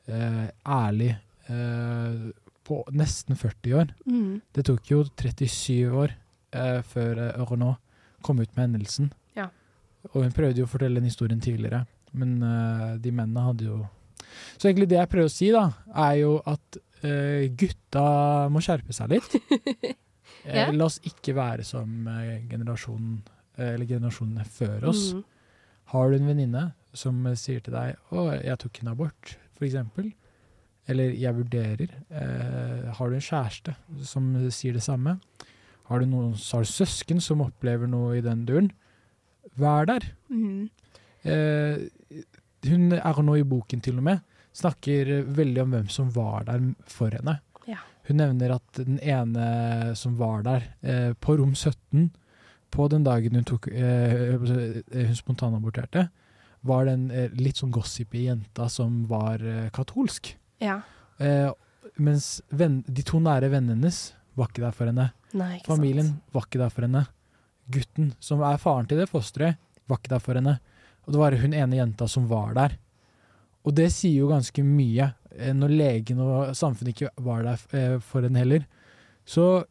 ærlig 0.09 1.11
eh, 1.49 2.31
på 2.67 2.81
nesten 2.95 3.35
40 3.35 3.73
år. 3.79 3.93
Mm. 4.05 4.41
Det 4.53 4.65
tok 4.65 4.91
jo 4.91 5.03
37 5.05 5.91
år 5.91 6.13
eh, 6.55 6.81
før 6.87 7.17
eh, 7.29 7.41
Renault 7.49 7.77
kom 8.21 8.39
ut 8.41 8.51
med 8.55 8.67
hendelsen. 8.69 9.11
Ja. 9.37 9.47
Og 10.13 10.23
hun 10.23 10.31
prøvde 10.35 10.61
jo 10.61 10.67
å 10.67 10.71
fortelle 10.71 10.99
den 11.01 11.09
historien 11.09 11.41
tidligere, 11.41 11.85
men 12.13 12.37
eh, 12.43 12.95
de 13.01 13.11
mennene 13.11 13.47
hadde 13.47 13.65
jo 13.69 13.79
Så 14.57 14.69
egentlig 14.69 14.87
det 14.91 14.97
jeg 14.99 15.09
prøver 15.11 15.27
å 15.27 15.33
si, 15.33 15.49
da, 15.51 15.65
er 16.07 16.13
jo 16.21 16.35
at 16.47 16.77
eh, 17.03 17.49
gutta 17.57 18.47
må 18.53 18.61
skjerpe 18.63 18.93
seg 18.95 19.17
litt. 19.17 19.35
Eh, 20.41 20.55
Ja. 20.57 20.71
La 20.73 20.87
oss 20.87 20.95
ikke 21.05 21.35
være 21.37 21.61
som 21.67 22.07
eh, 22.09 22.39
generasjonen 22.49 23.19
eh, 23.59 23.75
eller 23.75 23.85
generasjonene 23.85 24.41
før 24.49 24.87
oss. 24.89 25.11
Mm. 25.13 25.19
Har 25.91 26.09
du 26.09 26.15
en 26.17 26.29
venninne 26.31 26.63
som 26.97 27.19
eh, 27.29 27.35
sier 27.37 27.59
til 27.61 27.75
deg 27.75 27.99
'Å, 28.09 28.23
jeg 28.41 28.57
tok 28.63 28.79
en 28.81 28.89
abort', 28.89 29.35
eksempel, 29.65 30.11
eller 30.87 31.11
'jeg 31.11 31.35
vurderer', 31.35 31.93
eh, 32.09 32.93
har 32.93 33.09
du 33.09 33.15
en 33.15 33.21
kjæreste 33.21 33.75
som 34.03 34.49
sier 34.49 34.73
det 34.73 34.83
samme, 34.83 35.19
har 35.85 35.99
du 35.99 36.05
noen 36.05 36.33
har 36.33 36.63
du 36.63 36.71
søsken 36.71 37.21
som 37.21 37.41
opplever 37.41 37.87
noe 37.87 38.17
i 38.17 38.21
den 38.21 38.45
duren, 38.45 38.71
vær 39.57 39.85
der. 39.85 40.05
Mm. 40.29 40.69
Eh, 41.23 41.77
hun 42.69 42.93
er 42.93 43.23
nå 43.23 43.37
i 43.37 43.43
boken 43.47 43.81
til 43.81 43.97
og 43.97 44.03
med, 44.03 44.21
snakker 44.53 45.23
veldig 45.27 45.61
om 45.63 45.75
hvem 45.75 45.89
som 45.89 46.09
var 46.15 46.45
der 46.47 46.63
for 46.89 47.13
henne. 47.13 47.39
Ja. 47.67 47.81
Hun 48.07 48.17
nevner 48.17 48.55
at 48.55 48.79
den 48.79 48.99
ene 48.99 49.95
som 49.95 50.17
var 50.19 50.43
der, 50.43 50.63
eh, 50.81 51.13
på 51.13 51.37
rom 51.37 51.55
17, 51.55 52.11
på 52.71 52.87
den 52.87 53.03
dagen 53.03 53.35
hun, 53.35 53.43
tok, 53.43 53.67
eh, 53.67 54.37
hun 54.37 55.15
spontanaborterte, 55.15 56.09
var 56.67 56.85
den 56.85 57.07
eh, 57.11 57.31
litt 57.37 57.57
sånn 57.61 57.71
gossipy 57.73 58.25
jenta 58.27 58.67
som 58.69 59.01
var 59.09 59.41
eh, 59.45 59.69
katolsk. 59.73 60.33
Ja. 60.61 60.79
Eh, 61.17 61.49
mens 62.01 62.41
venn, 62.49 62.81
de 62.87 63.05
to 63.05 63.19
nære 63.23 63.49
vennene 63.51 63.79
hennes 63.79 64.01
var 64.37 64.51
ikke 64.51 64.63
der 64.65 64.75
for 64.77 64.89
henne. 64.91 65.09
Nei, 65.37 65.55
ikke 65.59 65.73
Familien 65.73 66.11
sant. 66.11 66.35
var 66.35 66.45
ikke 66.47 66.61
der 66.61 66.73
for 66.73 66.85
henne. 66.87 67.05
Gutten, 67.71 68.13
som 68.19 68.43
er 68.45 68.61
faren 68.61 68.87
til 68.89 69.01
det 69.01 69.09
fosteret, 69.09 69.57
var 69.89 69.99
ikke 70.01 70.13
der 70.13 70.23
for 70.23 70.37
henne. 70.37 70.57
Og 71.05 71.15
det 71.15 71.21
var 71.23 71.37
hun 71.41 71.57
ene 71.57 71.79
jenta 71.79 72.07
som 72.11 72.27
var 72.29 72.53
der. 72.57 72.77
Og 73.65 73.75
det 73.77 73.89
sier 73.93 74.21
jo 74.21 74.29
ganske 74.31 74.63
mye, 74.65 75.11
eh, 75.35 75.53
når 75.57 75.73
legen 75.81 76.21
og 76.23 76.53
samfunnet 76.57 76.93
ikke 76.93 77.11
var 77.25 77.45
der 77.47 77.99
for 78.05 78.21
henne 78.25 78.41
heller. 78.43 78.67
Så 79.25 79.63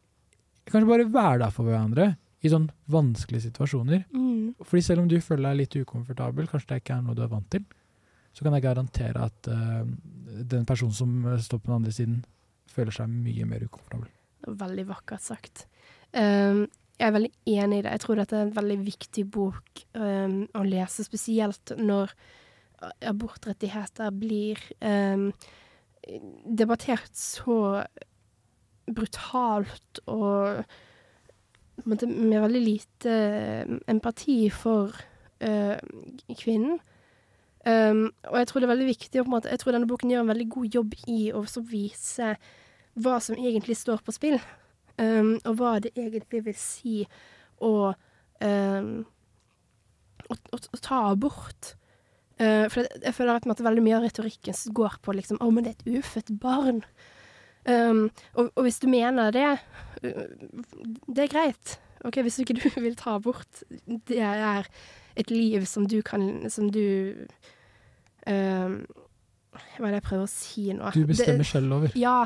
kanskje 0.67 0.89
bare 0.91 1.07
være 1.11 1.39
der 1.45 1.55
for 1.55 1.67
hverandre 1.67 2.11
i 2.41 2.49
sånn 2.49 2.67
vanskelige 2.91 3.47
situasjoner. 3.49 4.05
Mm. 4.13 4.57
Fordi 4.65 4.83
selv 4.85 5.03
om 5.03 5.09
du 5.11 5.19
føler 5.21 5.51
deg 5.51 5.59
litt 5.61 5.77
ukomfortabel, 5.83 6.49
kanskje 6.49 6.71
det 6.71 6.81
ikke 6.81 6.97
er 6.97 7.05
noe 7.05 7.17
du 7.17 7.23
er 7.25 7.31
vant 7.31 7.47
til, 7.53 7.65
så 8.31 8.45
kan 8.45 8.55
jeg 8.55 8.65
garantere 8.65 9.27
at 9.27 9.49
uh, 9.51 9.83
den 10.53 10.65
personen 10.67 10.95
som 10.95 11.25
eh, 11.27 11.41
står 11.43 11.59
på 11.59 11.67
den 11.67 11.77
andre 11.81 11.93
siden, 11.95 12.21
føler 12.71 12.95
seg 12.95 13.11
mye 13.11 13.47
mer 13.49 13.65
ukomfortabel. 13.67 14.07
Veldig 14.47 14.85
vakkert 14.87 15.25
sagt. 15.25 15.65
Um, 16.15 16.63
jeg 16.95 17.09
er 17.09 17.15
veldig 17.17 17.31
enig 17.51 17.81
i 17.81 17.83
det. 17.83 17.95
Jeg 17.97 18.03
tror 18.05 18.21
dette 18.21 18.37
er 18.37 18.45
en 18.45 18.53
veldig 18.55 18.77
viktig 18.85 19.25
bok 19.33 19.81
um, 19.97 20.37
å 20.55 20.61
lese, 20.63 21.03
spesielt 21.03 21.73
når 21.77 22.13
abortrettigheter 23.05 24.13
blir 24.15 24.61
um, 24.79 25.27
debattert 26.47 27.11
så 27.17 27.83
brutalt 28.91 30.01
og 30.09 30.63
måte, 31.85 32.07
med 32.07 32.41
veldig 32.41 32.61
lite 32.63 33.11
eh, 33.11 33.75
empati 33.91 34.49
for 34.53 34.95
uh, 35.43 35.77
kvinnen. 36.37 36.79
Um, 37.61 38.07
og 38.25 38.39
jeg 38.39 38.47
tror 38.49 38.59
det 38.59 38.65
er 38.65 38.73
veldig 38.73 38.87
viktig 38.89 39.23
måte, 39.29 39.49
Jeg 39.53 39.59
tror 39.61 39.75
denne 39.75 39.87
boken 39.87 40.09
gjør 40.09 40.23
en 40.23 40.31
veldig 40.31 40.47
god 40.49 40.75
jobb 40.75 40.95
i 41.07 41.19
å 41.29 41.43
vise 41.69 42.31
hva 42.97 43.19
som 43.21 43.37
egentlig 43.37 43.77
står 43.77 44.01
på 44.01 44.15
spill. 44.15 44.39
Um, 44.97 45.37
og 45.45 45.59
hva 45.59 45.75
det 45.79 45.93
egentlig 45.95 46.41
vil 46.45 46.57
si 46.57 46.95
å, 47.61 47.93
um, 48.41 48.89
å, 50.25 50.35
å, 50.35 50.57
å 50.57 50.81
ta 50.81 51.03
abort. 51.11 51.75
Uh, 52.41 52.65
for 52.65 52.81
jeg, 52.81 53.01
jeg 53.05 53.13
føler 53.13 53.37
at 53.37 53.65
veldig 53.69 53.85
mye 53.85 53.99
av 53.99 54.07
retorikken 54.07 54.57
går 54.73 54.97
på 55.05 55.13
liksom 55.13 55.37
Å, 55.41 55.49
men 55.53 55.67
det 55.67 55.75
er 55.75 55.77
et 55.77 56.01
ufødt 56.01 56.33
barn. 56.41 56.81
Um, 57.69 58.09
og, 58.33 58.51
og 58.55 58.63
hvis 58.65 58.79
du 58.81 58.87
mener 58.89 59.31
det, 59.31 59.59
uh, 60.01 60.23
det 61.07 61.27
er 61.27 61.31
greit. 61.31 61.79
Ok, 62.03 62.17
Hvis 62.25 62.39
ikke 62.41 62.55
du 62.57 62.63
vil 62.81 62.95
ta 62.97 63.19
bort 63.21 63.59
Det 63.85 64.17
er 64.17 64.65
et 65.15 65.29
liv 65.29 65.67
som 65.69 65.85
du 65.85 65.99
kan 66.01 66.49
Som 66.49 66.71
du 66.73 67.13
um, 68.25 68.79
Hva 69.77 69.85
er 69.85 69.91
det 69.91 69.99
jeg 69.99 70.07
prøver 70.07 70.25
å 70.25 70.31
si 70.31 70.63
nå? 70.73 70.89
Du 70.95 71.05
bestemmer 71.05 71.43
Det- 71.45 71.51
selv 71.51 71.73
over. 71.77 71.93
Ja. 71.95 72.23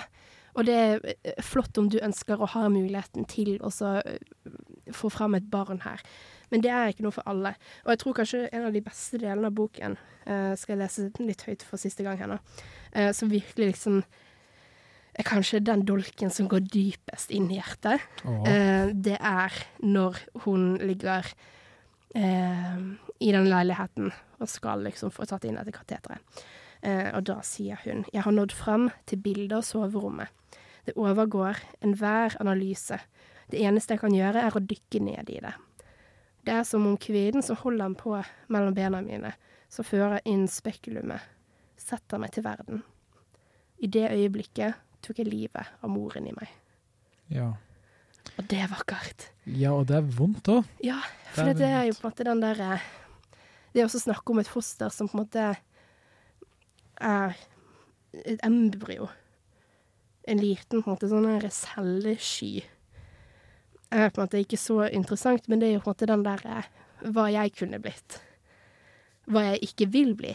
Og 0.55 0.63
det 0.69 0.75
er 0.79 0.99
eh, 1.25 1.41
flott 1.43 1.77
om 1.77 1.89
du 1.91 1.97
ønsker 1.99 2.39
å 2.39 2.47
ha 2.53 2.69
muligheten 2.71 3.25
til 3.27 3.57
å 3.59 3.71
eh, 3.99 4.19
få 4.95 5.09
fram 5.11 5.35
et 5.35 5.49
barn 5.51 5.81
her. 5.83 5.99
Men 6.51 6.61
det 6.63 6.71
er 6.71 6.93
ikke 6.93 7.03
noe 7.03 7.11
for 7.11 7.27
alle. 7.27 7.55
Og 7.83 7.91
jeg 7.91 7.99
tror 7.99 8.15
kanskje 8.21 8.43
en 8.53 8.69
av 8.69 8.71
de 8.77 8.81
beste 8.85 9.19
delene 9.19 9.49
av 9.49 9.57
boken, 9.57 9.97
uh, 10.29 10.53
skal 10.55 10.77
jeg 10.77 10.83
lese 10.85 11.09
litt 11.25 11.43
høyt 11.43 11.65
for 11.65 11.81
siste 11.81 12.05
gang 12.07 12.21
her 12.21 12.31
nå, 12.31 12.39
Uh, 12.95 13.11
som 13.11 13.27
virkelig 13.27 13.73
liksom 13.73 13.97
er 15.15 15.27
kanskje 15.27 15.63
den 15.63 15.85
dolken 15.87 16.31
som 16.33 16.49
går 16.51 16.65
dypest 16.71 17.31
inn 17.31 17.47
i 17.51 17.59
hjertet. 17.59 18.03
Eh, 18.25 18.91
det 18.91 19.17
er 19.19 19.55
når 19.83 20.19
hun 20.45 20.75
ligger 20.83 21.27
eh, 22.15 22.77
i 23.23 23.31
den 23.31 23.49
leiligheten 23.49 24.11
og 24.39 24.51
skal 24.51 24.83
liksom 24.83 25.13
få 25.15 25.27
tatt 25.29 25.47
inn 25.47 25.55
dette 25.59 25.73
kateteret. 25.75 26.19
Eh, 26.85 27.09
og 27.15 27.23
da 27.29 27.39
sier 27.47 27.79
hun 27.85 28.03
Jeg 28.11 28.25
har 28.25 28.35
nådd 28.35 28.53
fram 28.53 28.89
til 29.07 29.21
bildet 29.23 29.57
og 29.57 29.67
soverommet. 29.67 30.27
Det 30.85 30.97
overgår 30.99 31.63
enhver 31.81 32.35
analyse. 32.39 32.99
Det 33.49 33.61
eneste 33.63 33.95
jeg 33.95 34.03
kan 34.03 34.13
gjøre, 34.13 34.41
er 34.41 34.57
å 34.57 34.61
dykke 34.61 34.99
ned 35.01 35.29
i 35.29 35.39
det. 35.41 35.53
Det 36.45 36.53
er 36.53 36.65
som 36.67 36.85
om 36.85 36.97
kvinnen 36.97 37.41
som 37.41 37.57
holder 37.57 37.87
den 37.87 37.95
på 37.97 38.19
mellom 38.53 38.75
bena 38.77 39.01
mine, 39.01 39.31
som 39.69 39.85
fører 39.85 40.21
inn 40.29 40.45
spekulumet, 40.49 41.23
setter 41.77 42.21
meg 42.21 42.35
til 42.35 42.45
verden. 42.45 42.83
I 43.81 43.89
det 43.89 44.11
øyeblikket 44.11 44.84
tok 45.05 45.21
jeg 45.21 45.29
livet 45.29 45.73
av 45.81 45.91
moren 45.91 46.27
i 46.29 46.33
meg. 46.35 46.51
Ja. 47.33 47.53
Og 48.35 48.47
det 48.51 48.59
er 48.65 48.71
vakkert. 48.71 49.29
ja, 49.45 49.71
og 49.73 49.87
det 49.89 49.99
er 49.99 50.07
vondt 50.17 50.49
òg. 50.51 50.69
Ja, 50.83 50.99
for 51.35 51.53
det, 51.53 51.67
er 51.67 51.85
jo 51.87 51.97
på 51.97 52.05
en 52.05 52.11
måte 52.11 52.25
den 52.27 52.41
derre 52.41 52.79
Det 53.73 53.81
er 53.81 53.87
også 53.89 54.01
snakk 54.05 54.29
om 54.31 54.39
et 54.39 54.49
foster 54.49 54.89
som 54.93 55.09
på 55.11 55.17
en 55.17 55.23
måte 55.23 55.45
er 56.95 57.35
et 58.23 58.39
embryo. 58.47 59.09
En 60.27 60.39
liten 60.39 60.81
på 60.81 60.89
en 60.89 60.95
måte 60.95 61.09
sånn 61.11 61.27
cellesky. 61.51 62.63
Er 63.91 64.09
på 64.09 64.21
en 64.21 64.25
måte 64.25 64.41
ikke 64.41 64.59
så 64.59 64.85
interessant, 64.87 65.47
men 65.47 65.59
det 65.59 65.69
er 65.69 65.77
jo 65.77 65.83
på 65.83 65.91
en 65.91 65.95
måte 65.95 66.09
den 66.09 66.25
derre 66.25 66.63
hva 67.05 67.27
jeg 67.29 67.53
kunne 67.59 67.81
blitt. 67.83 68.19
Hva 69.29 69.43
jeg 69.51 69.63
ikke 69.69 69.89
vil 69.91 70.15
bli. 70.17 70.33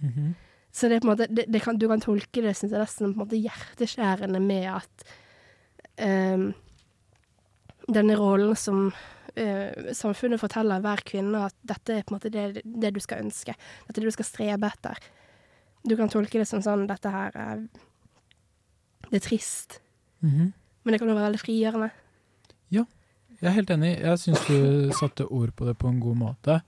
Mhm. 0.00 0.34
Så 0.78 0.86
det 0.90 0.98
er 0.98 1.02
på 1.02 1.08
en 1.08 1.14
måte, 1.16 1.26
det, 1.34 1.46
det 1.50 1.60
kan, 1.64 1.78
du 1.80 1.88
kan 1.90 2.02
tolke 2.04 2.42
det 2.44 2.52
synes 2.54 2.70
jeg, 2.74 2.78
nesten 2.84 3.08
på 3.10 3.16
en 3.16 3.22
måte 3.24 3.38
hjerteskjærende 3.42 4.38
med 4.44 4.66
at 4.76 5.06
um, 6.04 6.44
denne 7.88 8.16
rollen 8.20 8.54
som 8.58 8.84
uh, 8.92 9.92
samfunnet 9.96 10.38
forteller 10.42 10.82
hver 10.84 11.02
kvinne 11.08 11.46
at 11.48 11.56
dette 11.66 11.96
er 11.96 12.04
på 12.06 12.12
en 12.14 12.18
måte 12.20 12.30
det, 12.34 12.62
det 12.62 12.92
du 12.94 13.00
skal 13.02 13.24
ønske. 13.24 13.56
Dette 13.88 13.96
er 13.96 14.04
det 14.04 14.12
du 14.12 14.16
skal 14.18 14.28
strebe 14.28 14.70
etter. 14.70 15.00
Du 15.88 15.96
kan 15.98 16.10
tolke 16.12 16.38
det 16.42 16.46
som 16.50 16.62
sånn 16.62 16.86
dette 16.90 17.10
her 17.14 17.34
er 17.38 17.66
Det 19.08 19.22
er 19.22 19.24
trist, 19.28 19.80
Mhm. 20.20 20.52
men 20.84 20.92
det 20.92 20.98
kan 21.00 21.08
jo 21.08 21.14
være 21.14 21.28
veldig 21.30 21.40
frigjørende. 21.40 21.90
Ja, 22.74 22.84
Jeg 23.40 23.48
er 23.48 23.54
helt 23.54 23.70
enig. 23.70 24.00
Jeg 24.02 24.18
syns 24.18 24.46
du 24.48 24.90
satte 24.98 25.24
ord 25.30 25.52
på 25.56 25.64
det 25.68 25.76
på 25.78 25.88
en 25.88 26.00
god 26.00 26.16
måte. 26.18 26.60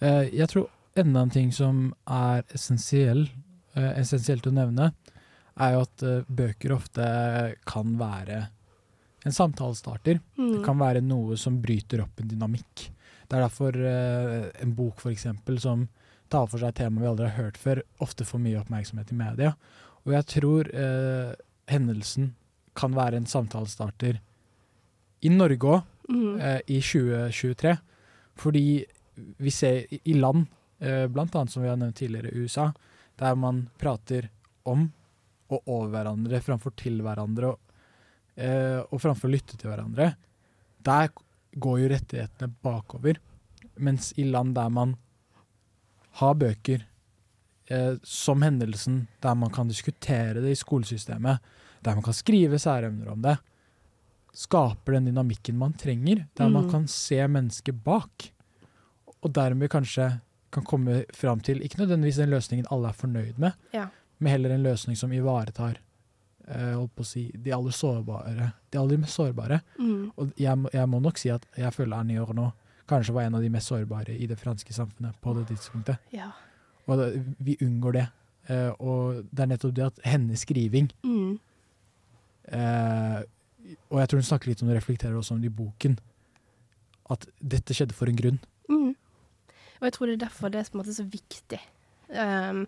Eh, 0.00 0.28
Jeg 0.32 0.48
tror 0.48 0.70
enda 1.00 1.22
en 1.24 1.30
ting 1.34 1.50
som 1.54 1.88
er 2.06 2.44
essensiell, 2.54 3.26
eh, 3.74 3.92
essensielt 4.00 4.46
å 4.46 4.52
nevne, 4.54 4.92
er 5.58 5.72
jo 5.74 5.80
at 5.86 6.02
eh, 6.06 6.20
bøker 6.28 6.74
ofte 6.76 7.08
kan 7.68 7.96
være 8.00 8.44
en 9.26 9.34
samtalestarter. 9.34 10.20
Mm. 10.38 10.52
Det 10.56 10.60
kan 10.64 10.78
være 10.80 11.02
noe 11.04 11.36
som 11.40 11.58
bryter 11.62 12.04
opp 12.04 12.20
en 12.22 12.28
dynamikk. 12.30 12.88
Det 13.28 13.36
er 13.36 13.44
derfor 13.44 13.76
eh, 13.76 14.48
en 14.62 14.74
bok 14.78 15.00
for 15.02 15.10
eksempel, 15.12 15.58
som 15.60 15.88
tar 16.30 16.46
for 16.48 16.60
seg 16.60 16.70
et 16.74 16.80
tema 16.84 17.00
vi 17.02 17.08
aldri 17.10 17.28
har 17.30 17.42
hørt 17.48 17.58
før, 17.60 17.82
ofte 18.04 18.24
får 18.28 18.40
mye 18.44 18.60
oppmerksomhet 18.60 19.12
i 19.12 19.18
media. 19.18 19.54
Og 20.06 20.12
jeg 20.14 20.28
tror 20.38 20.68
eh, 20.72 21.34
hendelsen 21.68 22.34
kan 22.78 22.94
være 22.94 23.18
en 23.18 23.26
samtalestarter 23.28 24.20
i 25.26 25.30
Norge 25.34 25.76
òg, 25.76 25.86
Mm. 26.08 26.38
eh, 26.40 26.60
i 26.72 26.78
2023. 26.80 27.74
Fordi 28.40 28.62
vi 29.44 29.50
ser 29.52 29.82
i, 29.92 29.98
i 30.08 30.14
land, 30.16 30.46
eh, 30.80 31.06
annet 31.08 31.50
som 31.50 31.62
vi 31.62 31.68
har 31.68 31.76
nevnt 31.76 31.96
tidligere, 31.96 32.34
USA, 32.34 32.72
der 33.18 33.34
man 33.34 33.68
prater 33.78 34.30
om 34.64 34.92
og 35.48 35.62
over 35.66 35.88
hverandre 35.94 36.40
framfor 36.44 36.74
til 36.76 37.00
hverandre, 37.02 37.54
og, 37.54 37.58
eh, 38.36 38.80
og 38.84 39.00
framfor 39.00 39.28
å 39.28 39.32
lytte 39.32 39.56
til 39.56 39.70
hverandre, 39.70 40.14
der 40.84 41.08
går 41.56 41.80
jo 41.80 41.88
rettighetene 41.88 42.52
bakover. 42.62 43.18
Mens 43.80 44.12
i 44.18 44.26
land 44.28 44.54
der 44.54 44.68
man 44.68 44.96
har 46.20 46.34
bøker 46.34 46.84
eh, 47.70 47.94
som 48.02 48.42
hendelsen, 48.42 49.06
der 49.22 49.34
man 49.34 49.50
kan 49.54 49.68
diskutere 49.68 50.42
det 50.42 50.52
i 50.52 50.58
skolesystemet, 50.58 51.40
der 51.84 51.94
man 51.94 52.04
kan 52.04 52.16
skrive 52.16 52.58
særemner 52.58 53.12
om 53.12 53.22
det, 53.22 53.38
skaper 54.38 54.98
den 54.98 55.08
dynamikken 55.10 55.58
man 55.58 55.72
trenger, 55.72 56.26
der 56.36 56.48
man 56.48 56.64
Mm. 56.66 56.70
kan 56.70 56.86
se 56.86 57.16
mennesket 57.26 57.82
bak. 57.84 58.30
Og 59.22 59.32
dermed 59.32 59.70
kanskje 59.70 60.20
kan 60.50 60.64
komme 60.64 61.04
fram 61.14 61.40
til 61.40 61.60
ikke 61.62 61.78
nødvendigvis 61.82 62.16
den 62.16 62.30
løsningen 62.30 62.66
alle 62.70 62.88
er 62.88 62.92
fornøyd 62.96 63.38
med, 63.38 63.52
Ja. 63.74 63.88
men 64.18 64.30
heller 64.32 64.50
en 64.54 64.62
løsning 64.62 64.96
som 64.96 65.12
ivaretar 65.12 65.76
eh, 66.48 66.86
si, 67.04 67.30
de 67.34 67.52
aller 67.52 67.70
sårbare. 67.70 68.52
De 68.72 68.78
aller 68.78 68.96
mest 68.98 69.14
sårbare. 69.14 69.60
Mm. 69.78 70.10
Og 70.16 70.32
jeg, 70.38 70.56
jeg 70.72 70.88
må 70.88 71.00
nok 71.00 71.18
si 71.18 71.28
at 71.28 71.44
jeg 71.56 71.72
føler 71.72 71.96
Annie 71.96 72.18
nå 72.18 72.50
kanskje 72.88 73.12
var 73.12 73.22
en 73.28 73.34
av 73.34 73.42
de 73.42 73.50
mest 73.52 73.68
sårbare 73.68 74.16
i 74.16 74.26
det 74.26 74.38
franske 74.40 74.72
samfunnet 74.72 75.14
på 75.20 75.34
det 75.36 75.46
tidspunktet. 75.50 75.98
Ja. 76.12 76.30
Og 76.86 76.96
det, 76.98 77.24
vi 77.38 77.56
unngår 77.60 77.92
det. 77.92 78.06
Eh, 78.48 78.70
og 78.80 79.24
det 79.30 79.40
er 79.44 79.46
nettopp 79.52 79.74
det 79.76 79.84
at 79.84 79.98
hennes 80.04 80.40
skriving 80.40 80.88
Mm. 81.04 81.38
eh, 82.52 83.22
Og 83.90 83.98
jeg 84.00 84.08
tror 84.08 84.18
hun 84.22 84.24
snakker 84.24 84.48
litt 84.48 84.62
om 84.62 84.68
det, 84.70 84.76
reflekterer 84.78 85.16
også 85.18 85.34
om 85.34 85.40
det 85.42 85.50
i 85.50 85.54
boken. 85.54 85.98
At 87.10 87.26
dette 87.40 87.74
skjedde 87.76 87.92
for 87.96 88.08
en 88.08 88.16
grunn. 88.16 88.38
Mm. 88.70 88.94
Og 89.80 89.88
jeg 89.88 89.96
tror 89.96 90.10
det 90.10 90.16
er 90.18 90.24
derfor 90.26 90.52
det 90.52 90.62
er 90.64 90.92
så 90.92 91.06
viktig. 91.06 91.60
Um, 92.08 92.64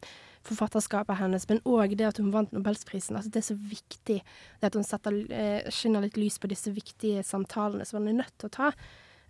forfatterskapet 0.47 1.19
hennes, 1.21 1.47
men 1.49 1.61
òg 1.69 1.95
det 1.99 2.07
at 2.09 2.19
hun 2.21 2.33
vant 2.33 2.53
Nobelsprisen. 2.55 3.17
Altså 3.17 3.33
det 3.33 3.43
er 3.43 3.49
så 3.51 3.57
viktig 3.57 4.19
det 4.23 4.69
at 4.71 4.77
hun 4.77 4.87
setter, 4.87 5.17
eh, 5.29 5.71
skinner 5.73 6.05
litt 6.05 6.17
lys 6.17 6.39
på 6.41 6.49
disse 6.49 6.73
viktige 6.73 7.25
samtalene 7.27 7.85
som 7.85 8.01
hun 8.01 8.09
er 8.09 8.23
nødt 8.23 8.37
til 8.39 8.49
å 8.49 8.55
ta. 8.57 8.71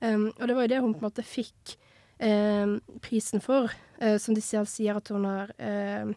Um, 0.00 0.30
og 0.38 0.46
det 0.46 0.56
var 0.56 0.66
jo 0.66 0.72
det 0.72 0.80
hun 0.80 0.94
på 0.94 1.02
en 1.02 1.08
måte 1.08 1.26
fikk 1.26 1.74
um, 2.22 2.78
prisen 3.04 3.42
for, 3.42 3.72
uh, 4.00 4.16
som 4.22 4.36
de 4.36 4.44
selv 4.44 4.70
sier 4.70 4.96
at 4.96 5.10
hun 5.12 5.26
har 5.28 5.52
um, 5.58 6.14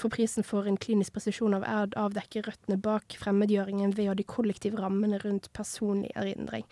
for 0.00 0.08
prisen 0.08 0.40
for 0.40 0.64
en 0.64 0.78
klinisk 0.80 1.12
presisjon 1.12 1.52
av 1.52 1.66
erd 1.68 1.96
avdekker 2.00 2.46
røttene 2.48 2.78
bak 2.80 3.12
fremmedgjøringen 3.20 3.90
ved 3.92 4.08
å 4.08 4.14
de 4.16 4.24
kollektive 4.24 4.80
rammene 4.80 5.18
rundt 5.20 5.50
personlig 5.52 6.14
erindring. 6.16 6.64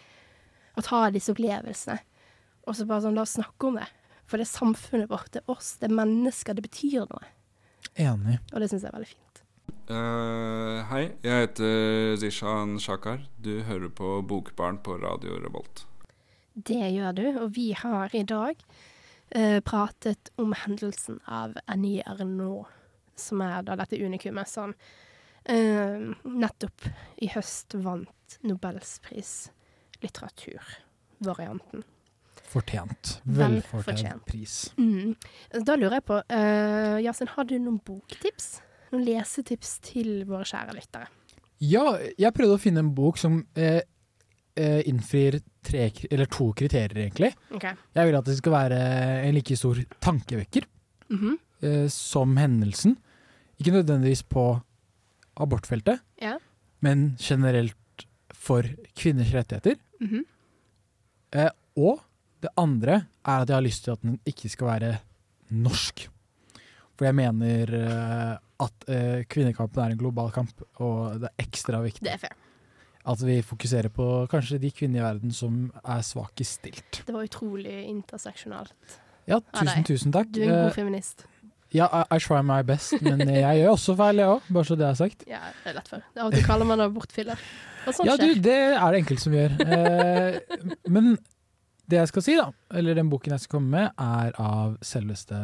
Å 0.72 0.84
ta 0.86 1.02
disse 1.12 1.34
opplevelsene. 1.34 1.98
Og 2.64 2.76
så 2.76 2.86
bare 2.88 3.04
sånn, 3.04 3.16
la 3.18 3.24
oss 3.26 3.36
snakke 3.36 3.68
om 3.68 3.78
det. 3.80 3.88
For 4.24 4.40
det 4.40 4.46
er 4.46 4.54
samfunnet 4.54 5.10
vårt, 5.10 5.32
det 5.34 5.42
er 5.42 5.52
oss, 5.52 5.74
det 5.80 5.90
er 5.90 5.98
mennesker, 5.98 6.56
det 6.56 6.64
betyr 6.64 7.04
noe. 7.10 7.26
Enig. 8.00 8.38
Og 8.52 8.62
det 8.62 8.70
syns 8.70 8.86
jeg 8.86 8.90
er 8.90 8.96
veldig 8.96 9.10
fint. 9.10 9.42
Uh, 9.84 10.80
hei, 10.88 11.02
jeg 11.20 11.44
heter 11.44 12.16
Zishan 12.22 12.78
Shakar. 12.80 13.26
Du 13.36 13.58
hører 13.68 13.92
på 13.92 14.16
Bokbarn 14.24 14.80
på 14.80 14.96
Radio 15.02 15.36
Revolt. 15.42 15.84
Det 16.54 16.88
gjør 16.94 17.12
du, 17.12 17.24
og 17.42 17.52
vi 17.56 17.72
har 17.76 18.14
i 18.16 18.24
dag 18.24 18.56
uh, 19.36 19.60
pratet 19.66 20.32
om 20.40 20.54
hendelsen 20.56 21.20
av 21.28 21.58
Annie 21.68 22.04
Arnault, 22.08 22.70
som 23.20 23.44
er 23.44 23.60
da 23.66 23.76
dette 23.78 24.00
unikumet 24.00 24.48
som 24.48 24.72
uh, 24.72 26.12
nettopp 26.24 26.88
i 27.20 27.28
høst 27.36 27.76
vant 27.84 28.38
Nobelspris 28.40 29.34
litteraturvarianten. 30.00 31.84
Fortjent. 32.50 33.20
Velfortjent 33.24 34.02
Vel 34.12 34.20
pris. 34.28 34.56
Mm. 34.78 35.14
Da 35.64 35.76
lurer 35.76 35.98
jeg 35.98 36.04
på, 36.06 36.18
uh, 36.20 36.98
Yasin, 37.02 37.30
har 37.34 37.44
du 37.48 37.56
noen 37.58 37.80
boktips? 37.84 38.60
Noen 38.92 39.04
lesetips 39.08 39.78
til 39.82 40.24
våre 40.28 40.44
kjære 40.46 40.74
lyttere? 40.76 41.08
Ja, 41.64 41.96
jeg 42.18 42.34
prøvde 42.36 42.58
å 42.58 42.60
finne 42.60 42.82
en 42.84 42.92
bok 42.94 43.16
som 43.18 43.40
eh, 43.56 43.80
eh, 44.58 44.82
innfrir 44.90 45.40
tre, 45.64 45.86
eller 46.10 46.26
to 46.30 46.50
kriterier, 46.52 47.06
egentlig. 47.06 47.32
Okay. 47.54 47.72
Jeg 47.96 48.06
vil 48.10 48.18
at 48.18 48.28
det 48.28 48.36
skal 48.38 48.52
være 48.52 48.78
en 49.24 49.34
like 49.34 49.56
stor 49.56 49.80
tankevekker 50.04 50.66
Mhm. 51.10 51.38
eh, 51.62 51.86
som 51.88 52.36
hendelsen. 52.36 52.96
Ikke 53.58 53.72
nødvendigvis 53.72 54.22
på 54.28 54.60
abortfeltet, 55.40 56.00
Ja. 56.20 56.36
men 56.82 57.16
generelt 57.18 57.74
for 58.34 58.62
kvinners 58.94 59.32
rettigheter. 59.32 59.76
Mhm. 60.00 60.24
Eh, 61.32 61.50
og 61.76 62.00
det 62.44 62.52
andre 62.60 63.00
er 63.24 63.42
at 63.44 63.48
jeg 63.50 63.56
har 63.56 63.64
lyst 63.64 63.84
til 63.86 63.94
at 63.96 64.02
den 64.04 64.18
ikke 64.28 64.50
skal 64.52 64.68
være 64.74 64.92
norsk. 65.54 66.06
For 66.94 67.08
jeg 67.08 67.16
mener 67.18 67.72
eh, 67.80 68.32
at 68.64 68.88
eh, 68.92 69.20
kvinnekampen 69.26 69.82
er 69.82 69.94
en 69.94 70.00
global 70.00 70.30
kamp, 70.34 70.52
og 70.78 71.20
det 71.24 71.30
er 71.32 71.42
ekstra 71.48 71.80
viktig 71.82 72.04
Det 72.06 72.12
er 72.14 72.20
fair. 72.22 72.36
at 73.04 73.20
vi 73.26 73.40
fokuserer 73.44 73.90
på 73.92 74.04
kanskje 74.32 74.60
de 74.62 74.70
kvinner 74.72 75.02
i 75.02 75.04
verden 75.04 75.32
som 75.34 75.66
er 75.82 76.04
svakest 76.06 76.60
stilt. 76.62 77.02
Det 77.04 77.12
var 77.16 77.26
utrolig 77.26 77.80
interseksjonalt. 77.90 78.72
Ja, 79.28 79.40
tusen, 79.56 79.84
tusen 79.88 80.12
takk. 80.14 80.30
Du 80.32 80.40
er 80.44 80.50
en 80.50 80.54
god 80.62 80.70
Eh, 80.70 80.76
feminist. 80.78 81.26
Ja, 81.74 81.88
I, 81.90 82.04
I 82.14 82.20
try 82.22 82.38
my 82.46 82.60
best, 82.62 82.92
men 83.02 83.18
jeg 83.26 83.58
gjør 83.64 83.72
også 83.74 83.96
feil, 83.98 84.20
jeg 84.22 84.30
òg, 84.30 84.44
bare 84.54 84.68
så 84.68 84.76
det 84.78 84.86
er 84.86 84.98
sagt. 85.00 85.24
Ja, 85.26 85.40
det 85.64 85.72
er 85.72 85.78
lett 85.80 85.88
for. 85.90 86.04
Av 86.14 86.28
og 86.28 86.36
til 86.36 86.44
kaller 86.46 86.68
man 86.70 86.78
det 86.78 86.86
bortfiller. 86.94 87.40
Og 87.88 87.96
sånt 87.96 88.06
Ja, 88.06 88.14
du, 88.20 88.28
det 88.44 88.54
er 88.78 88.84
det 88.94 89.00
enkelte 89.02 89.24
som 89.24 89.34
gjør. 89.34 89.56
Men 90.94 91.16
det 91.90 91.98
jeg 92.00 92.08
skal 92.10 92.24
si, 92.24 92.34
da, 92.38 92.46
eller 92.78 92.96
den 92.96 93.10
boken 93.12 93.34
jeg 93.34 93.42
skal 93.44 93.58
komme 93.58 93.70
med, 93.76 93.90
er 94.00 94.32
av 94.40 94.76
selveste 94.84 95.36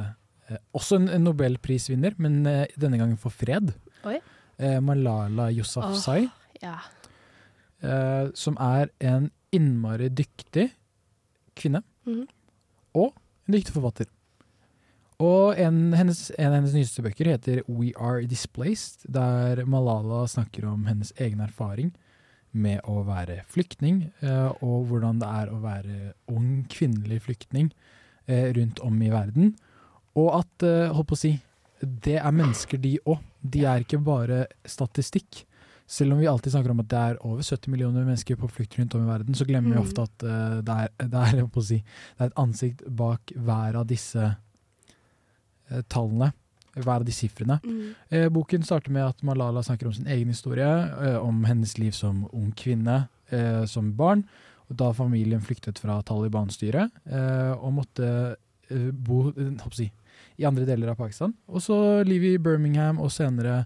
eh, 0.49 0.61
Også 0.77 0.97
en, 1.01 1.09
en 1.13 1.25
nobelprisvinner, 1.29 2.15
men 2.19 2.41
eh, 2.49 2.67
denne 2.81 2.99
gangen 3.01 3.19
for 3.21 3.31
fred. 3.35 3.75
Eh, 4.07 4.79
Malala 4.85 5.51
Yousafzai. 5.53 6.29
Ja. 6.63 6.79
eh, 7.83 8.29
som 8.37 8.57
er 8.61 8.91
en 9.01 9.31
innmari 9.57 10.09
dyktig 10.13 10.71
kvinne. 11.57 11.83
Mhm. 12.07 12.27
Og 12.95 13.13
en 13.47 13.55
dyktig 13.55 13.73
forfatter. 13.77 14.09
Og 15.21 15.59
en, 15.61 15.93
hennes, 15.93 16.31
en 16.39 16.49
av 16.49 16.55
hennes 16.57 16.73
nyeste 16.75 17.03
bøker 17.05 17.29
heter 17.29 17.59
We 17.69 17.91
Are 18.01 18.25
Displaced, 18.27 19.05
der 19.13 19.61
Malala 19.69 20.23
snakker 20.33 20.65
om 20.71 20.87
hennes 20.89 21.13
egen 21.21 21.43
erfaring 21.45 21.93
med 22.53 22.81
å 22.91 23.03
være 23.07 23.43
flyktning, 23.51 24.03
eh, 24.25 24.49
og 24.65 24.89
hvordan 24.91 25.21
det 25.23 25.29
er 25.29 25.53
å 25.53 25.61
være 25.63 25.99
ung 26.33 26.65
kvinnelig 26.71 27.21
flyktning 27.27 27.71
eh, 28.27 28.51
rundt 28.57 28.81
om 28.87 28.97
i 29.03 29.11
verden. 29.13 29.53
Og 30.19 30.33
at, 30.41 30.67
eh, 30.67 30.91
holdt 30.91 31.11
på 31.13 31.19
å 31.19 31.21
si, 31.21 31.33
det 31.81 32.19
er 32.19 32.35
mennesker 32.35 32.81
de 32.83 32.97
òg. 33.07 33.23
De 33.41 33.65
er 33.65 33.85
ikke 33.85 34.03
bare 34.05 34.47
statistikk. 34.69 35.45
Selv 35.91 36.15
om 36.15 36.21
vi 36.21 36.29
alltid 36.31 36.53
snakker 36.53 36.71
om 36.75 36.83
at 36.83 36.91
det 36.91 36.99
er 36.99 37.23
over 37.27 37.43
70 37.43 37.71
millioner 37.73 38.05
mennesker 38.05 38.37
på 38.39 38.51
flukt 38.51 38.77
rundt 38.79 38.95
om 38.95 39.07
i 39.07 39.11
verden, 39.11 39.35
så 39.35 39.47
glemmer 39.47 39.73
vi 39.75 39.79
Mm. 39.81 39.87
ofte 39.87 40.03
at 40.03 40.19
det, 40.67 40.77
er, 40.77 40.91
det, 40.99 41.23
er, 41.23 41.63
si, 41.63 41.81
det 42.19 42.21
er 42.21 42.31
et 42.31 42.39
ansikt 42.39 42.85
bak 42.87 43.33
hver 43.35 43.79
av 43.81 43.87
disse 43.91 44.37
tallene. 45.89 46.33
Hver 46.77 47.01
av 47.01 47.05
de 47.05 47.15
sifrene. 47.15 47.59
Mm. 47.65 47.95
Eh, 48.11 48.29
boken 48.33 48.63
starter 48.67 48.95
med 48.95 49.09
at 49.09 49.25
Malala 49.27 49.63
snakker 49.67 49.89
om 49.89 49.95
sin 49.97 50.07
egen 50.07 50.29
historie, 50.31 50.67
eh, 50.67 51.17
om 51.19 51.45
hennes 51.45 51.77
liv 51.79 51.91
som 51.97 52.29
ung 52.33 52.53
kvinne, 52.53 53.09
eh, 53.31 53.65
som 53.67 53.93
barn, 53.97 54.25
og 54.71 54.77
da 54.79 54.93
familien 54.95 55.43
flyktet 55.43 55.81
fra 55.83 55.99
Taliban-styret 56.07 56.93
og 57.59 57.73
måtte 57.75 58.37
bo 58.93 59.33
si, 59.75 59.89
i 60.39 60.47
andre 60.47 60.63
deler 60.65 60.93
av 60.93 61.01
Pakistan. 61.01 61.35
Og 61.49 61.59
så 61.59 62.05
livet 62.07 62.37
i 62.37 62.39
Birmingham, 62.39 63.01
og 63.03 63.11
senere 63.11 63.65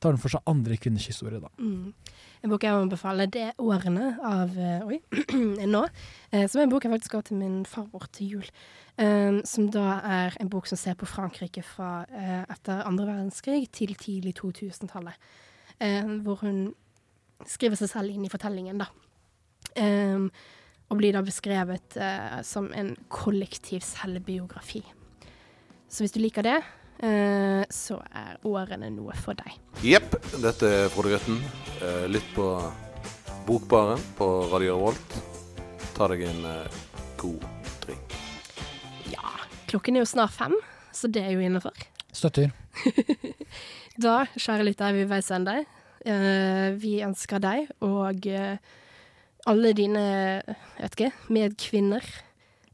tar 0.00 0.10
den 0.10 0.18
for 0.18 0.32
seg 0.32 0.42
andre 0.50 0.74
kvinners 0.76 1.06
historie. 1.06 1.38
da. 1.38 1.48
Mm. 1.60 1.92
En 2.40 2.48
bok 2.48 2.64
jeg 2.64 2.72
må 2.72 2.84
anbefale, 2.86 3.26
det 3.28 3.40
er 3.50 3.56
'Årene' 3.60 4.14
av 4.24 4.54
eh, 4.56 4.86
Oi, 4.88 5.00
nå. 5.74 5.82
eh, 6.32 6.46
som 6.48 6.60
er 6.60 6.64
en 6.64 6.70
bok 6.72 6.84
jeg 6.86 6.92
faktisk 6.94 7.12
ga 7.12 7.20
til 7.20 7.36
min 7.36 7.66
farmor 7.68 8.06
til 8.12 8.30
jul. 8.30 8.46
eh, 8.96 9.40
som 9.44 9.68
da 9.70 10.00
er 10.04 10.36
en 10.40 10.48
bok 10.48 10.66
som 10.66 10.78
ser 10.78 10.94
på 10.94 11.06
Frankrike 11.06 11.62
fra 11.62 12.06
etter 12.48 12.82
andre 12.86 13.06
verdenskrig 13.06 13.68
til 13.72 13.94
tidlig 13.94 14.34
2000-tallet. 14.40 15.14
eh, 15.80 16.04
hvor 16.24 16.40
hun 16.40 16.74
skriver 17.46 17.76
seg 17.76 17.88
selv 17.88 18.10
inn 18.10 18.24
i 18.24 18.28
fortellingen, 18.32 18.78
da. 18.78 18.86
Eh, 19.76 20.28
og 20.90 20.96
blir 20.98 21.12
da 21.12 21.22
beskrevet 21.22 21.96
som 22.44 22.72
en 22.74 22.96
kollektiv 23.08 23.80
selvbiografi. 23.80 24.82
Så 25.88 26.02
hvis 26.02 26.12
du 26.12 26.18
liker 26.20 26.42
det, 26.42 26.62
eh, 27.02 27.64
så 27.70 27.98
er 28.12 28.38
'Årene' 28.44 28.90
noe 28.94 29.14
for 29.16 29.34
deg. 29.34 29.56
Jepp, 29.82 30.16
dette 30.42 30.66
er 30.66 30.88
Frode 30.92 31.14
Grøtten. 31.14 31.40
Eh, 31.80 32.06
Lytt 32.08 32.28
på 32.34 32.46
Bokbaren 33.46 34.00
på 34.18 34.28
Radio 34.52 34.76
Revolt. 34.76 35.16
Ta 35.96 36.08
deg 36.08 36.22
en 36.28 36.44
eh, 36.44 36.80
god 37.20 37.44
drink. 37.84 38.16
Klokken 39.70 39.94
er 39.94 40.02
jo 40.02 40.08
snart 40.10 40.34
fem, 40.34 40.54
så 40.90 41.06
det 41.06 41.22
er 41.22 41.36
jo 41.36 41.40
innafor. 41.46 41.76
Støtter. 42.12 42.50
Da, 44.00 44.24
kjære 44.32 44.64
lytter, 44.64 44.86
er 44.88 44.94
vi 44.96 45.02
ved 45.02 45.10
veis 45.10 45.26
ende. 45.34 45.52
Eh, 46.08 46.70
vi 46.80 47.02
ønsker 47.04 47.38
deg 47.42 47.66
og 47.84 48.24
alle 49.50 49.72
dine 49.76 50.00
jeg 50.00 50.54
vet 50.80 50.96
ikke, 50.96 51.10
medkvinner 51.28 52.06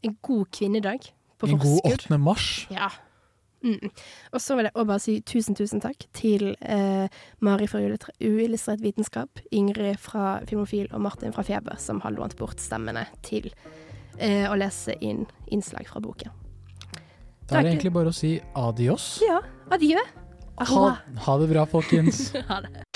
en 0.07 0.15
god 0.23 0.45
kvinnedag 0.55 1.09
på 1.41 1.49
En 1.51 1.59
god 1.59 1.81
8. 1.91 2.19
mars. 2.19 2.67
Ja. 2.71 2.89
Mm. 3.67 3.91
Og 4.33 4.41
så 4.43 4.55
vil 4.57 4.69
jeg 4.69 4.75
også 4.77 4.89
bare 4.93 5.03
si 5.03 5.17
tusen, 5.27 5.57
tusen 5.59 5.83
takk 5.83 6.07
til 6.15 6.53
eh, 6.63 7.09
Mari 7.43 7.67
fra 7.71 7.81
Uillustrert- 7.83 8.85
vitenskap, 8.85 9.41
Ingrid 9.51 9.99
fra 9.99 10.37
Filmofil 10.47 10.87
og 10.93 11.03
Martin 11.03 11.35
fra 11.35 11.43
Feber, 11.47 11.79
som 11.83 12.01
har 12.05 12.15
lånt 12.15 12.37
bort 12.39 12.63
stemmene 12.63 13.07
til 13.27 13.51
eh, 14.21 14.47
å 14.47 14.55
lese 14.59 14.95
inn 15.03 15.25
innslag 15.51 15.91
fra 15.91 16.03
boken. 16.05 16.31
Da 17.47 17.59
er 17.59 17.67
det 17.67 17.75
egentlig 17.77 17.95
bare 17.95 18.11
å 18.11 18.17
si 18.17 18.37
adios. 18.59 19.17
Ja, 19.23 19.41
adjø. 19.75 20.03
Ha, 20.57 20.85
ha 21.27 21.39
det 21.43 21.51
bra, 21.51 21.67
folkens. 21.69 22.31
ha 22.51 22.63
det. 22.65 22.87